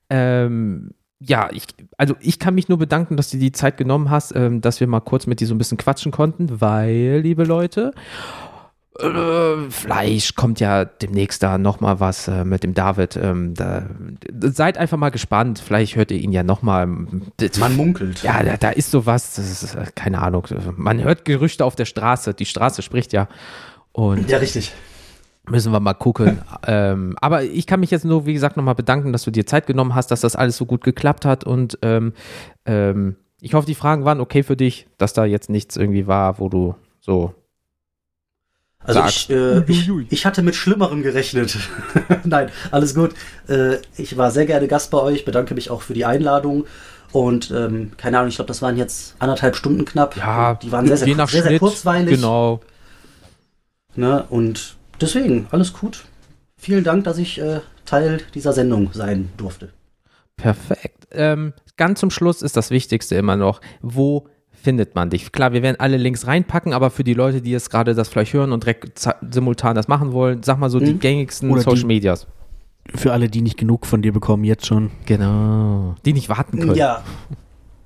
[0.09, 1.67] Ähm, ja, ich,
[1.97, 4.87] also ich kann mich nur bedanken, dass du die Zeit genommen hast, ähm, dass wir
[4.87, 7.93] mal kurz mit dir so ein bisschen quatschen konnten, weil, liebe Leute,
[8.99, 13.17] äh, Fleisch kommt ja demnächst da nochmal was äh, mit dem David.
[13.17, 13.83] Ähm, da,
[14.31, 15.59] seid einfach mal gespannt.
[15.59, 16.87] Vielleicht hört ihr ihn ja nochmal.
[16.87, 18.23] Man munkelt.
[18.23, 19.37] Ja, da, da ist sowas.
[19.37, 20.47] Ist, äh, keine Ahnung.
[20.77, 22.33] Man hört Gerüchte auf der Straße.
[22.33, 23.27] Die Straße spricht ja.
[23.91, 24.71] Und ja, richtig.
[25.49, 26.41] Müssen wir mal gucken.
[26.67, 29.67] ähm, aber ich kann mich jetzt nur, wie gesagt, nochmal bedanken, dass du dir Zeit
[29.67, 31.43] genommen hast, dass das alles so gut geklappt hat.
[31.43, 32.13] Und ähm,
[32.65, 36.39] ähm, ich hoffe, die Fragen waren okay für dich, dass da jetzt nichts irgendwie war,
[36.39, 37.33] wo du so
[38.85, 41.57] also ich, äh, ich, ich, hatte mit Schlimmerem gerechnet.
[42.23, 43.13] Nein, alles gut.
[43.47, 46.65] Äh, ich war sehr gerne Gast bei euch, bedanke mich auch für die Einladung.
[47.11, 50.17] Und ähm, keine Ahnung, ich glaube, das waren jetzt anderthalb Stunden knapp.
[50.17, 52.15] Ja, die waren sehr, sehr, sehr, sehr, kurzweilig.
[52.15, 52.61] Genau.
[53.95, 56.03] Ne, und deswegen, alles gut.
[56.57, 59.69] Vielen Dank, dass ich äh, Teil dieser Sendung sein durfte.
[60.35, 61.07] Perfekt.
[61.11, 64.27] Ähm, ganz zum Schluss ist das Wichtigste immer noch, wo
[64.65, 65.31] findet man dich?
[65.31, 68.33] Klar, wir werden alle Links reinpacken, aber für die Leute, die jetzt gerade das vielleicht
[68.33, 70.85] hören und direkt simultan das machen wollen, sag mal so mhm.
[70.85, 72.27] die gängigsten Oder Social die, Medias.
[72.93, 74.89] Für alle, die nicht genug von dir bekommen, jetzt schon.
[75.05, 75.95] Genau.
[76.03, 76.75] Die nicht warten können.
[76.75, 77.03] Ja.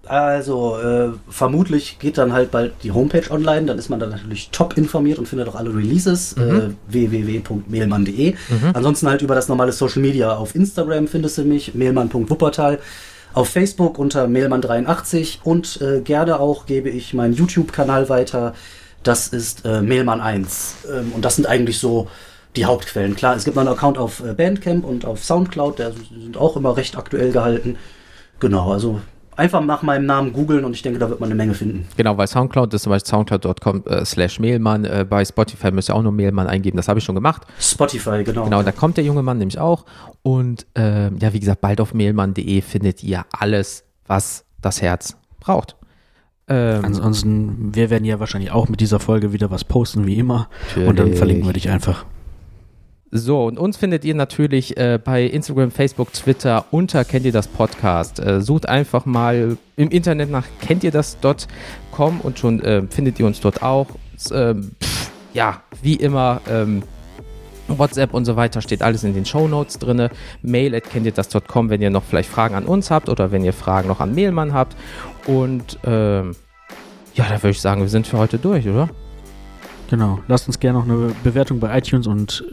[0.05, 4.49] Also, äh, vermutlich geht dann halt bald die Homepage online, dann ist man dann natürlich
[4.49, 6.41] top informiert und findet auch alle Releases, mhm.
[6.41, 8.31] äh, www.mehlmann.de.
[8.31, 8.35] Mhm.
[8.73, 12.79] Ansonsten halt über das normale Social Media auf Instagram findest du mich, mehlmann.wuppertal
[13.33, 18.53] auf Facebook unter Mailmann83 und äh, gerne auch gebe ich meinen YouTube-Kanal weiter.
[19.03, 20.73] Das ist äh, Mailmann1.
[20.91, 22.07] Ähm, und das sind eigentlich so
[22.55, 23.15] die Hauptquellen.
[23.15, 26.55] Klar, es gibt noch einen Account auf äh, Bandcamp und auf Soundcloud, der sind auch
[26.55, 27.77] immer recht aktuell gehalten.
[28.39, 29.01] Genau, also
[29.39, 31.87] einfach nach meinem Namen googeln und ich denke, da wird man eine Menge finden.
[31.97, 34.85] Genau, weil Soundcloud ist zum Beispiel soundcloud.com äh, slash Mailmann.
[34.85, 37.43] Äh, bei Spotify müsst ihr auch nur Mailmann eingeben, das habe ich schon gemacht.
[37.59, 38.43] Spotify, genau.
[38.43, 39.85] Genau, da kommt der junge Mann nämlich auch.
[40.21, 45.75] Und äh, ja, wie gesagt, bald auf mailmann.de findet ihr alles, was das Herz braucht.
[46.47, 50.49] Ähm, Ansonsten, wir werden ja wahrscheinlich auch mit dieser Folge wieder was posten, wie immer.
[50.69, 50.89] Natürlich.
[50.89, 52.05] Und dann verlinken wir dich einfach.
[53.11, 57.47] So, und uns findet ihr natürlich äh, bei Instagram, Facebook, Twitter unter Kennt ihr das
[57.47, 58.19] Podcast.
[58.19, 63.25] Äh, sucht einfach mal im Internet nach kennt ihr das.com und schon äh, findet ihr
[63.25, 63.87] uns dort auch.
[64.31, 66.83] Ähm, pff, ja, wie immer, ähm,
[67.67, 70.09] WhatsApp und so weiter steht alles in den Show Notes drin.
[70.43, 73.43] Mail at kennt ihr das.com, wenn ihr noch vielleicht Fragen an uns habt oder wenn
[73.43, 74.75] ihr Fragen noch an Mailmann habt.
[75.25, 76.35] Und ähm,
[77.15, 78.89] ja, da würde ich sagen, wir sind für heute durch, oder?
[79.89, 80.19] Genau.
[80.27, 82.45] Lasst uns gerne noch eine Bewertung bei iTunes und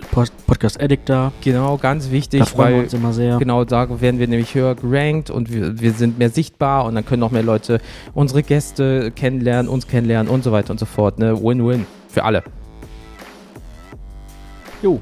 [0.46, 1.32] Podcast Addict da.
[1.42, 2.40] Genau, ganz wichtig.
[2.40, 3.36] Da freuen wir uns immer sehr.
[3.36, 7.04] Genau, da werden wir nämlich höher gerankt und wir, wir sind mehr sichtbar und dann
[7.04, 7.80] können noch mehr Leute
[8.14, 11.18] unsere Gäste kennenlernen, uns kennenlernen und so weiter und so fort.
[11.18, 11.38] Ne?
[11.38, 12.42] Win-win für alle.
[14.82, 14.98] Jo.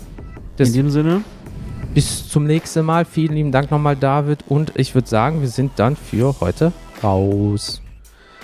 [0.56, 1.22] Das In dem Sinne.
[1.94, 3.04] Bis zum nächsten Mal.
[3.04, 4.40] Vielen lieben Dank nochmal, David.
[4.48, 7.80] Und ich würde sagen, wir sind dann für heute raus.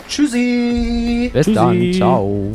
[0.09, 1.31] Tschüssi.
[1.33, 1.55] Bis Tschüssi.
[1.55, 1.93] dann.
[1.93, 2.53] Ciao.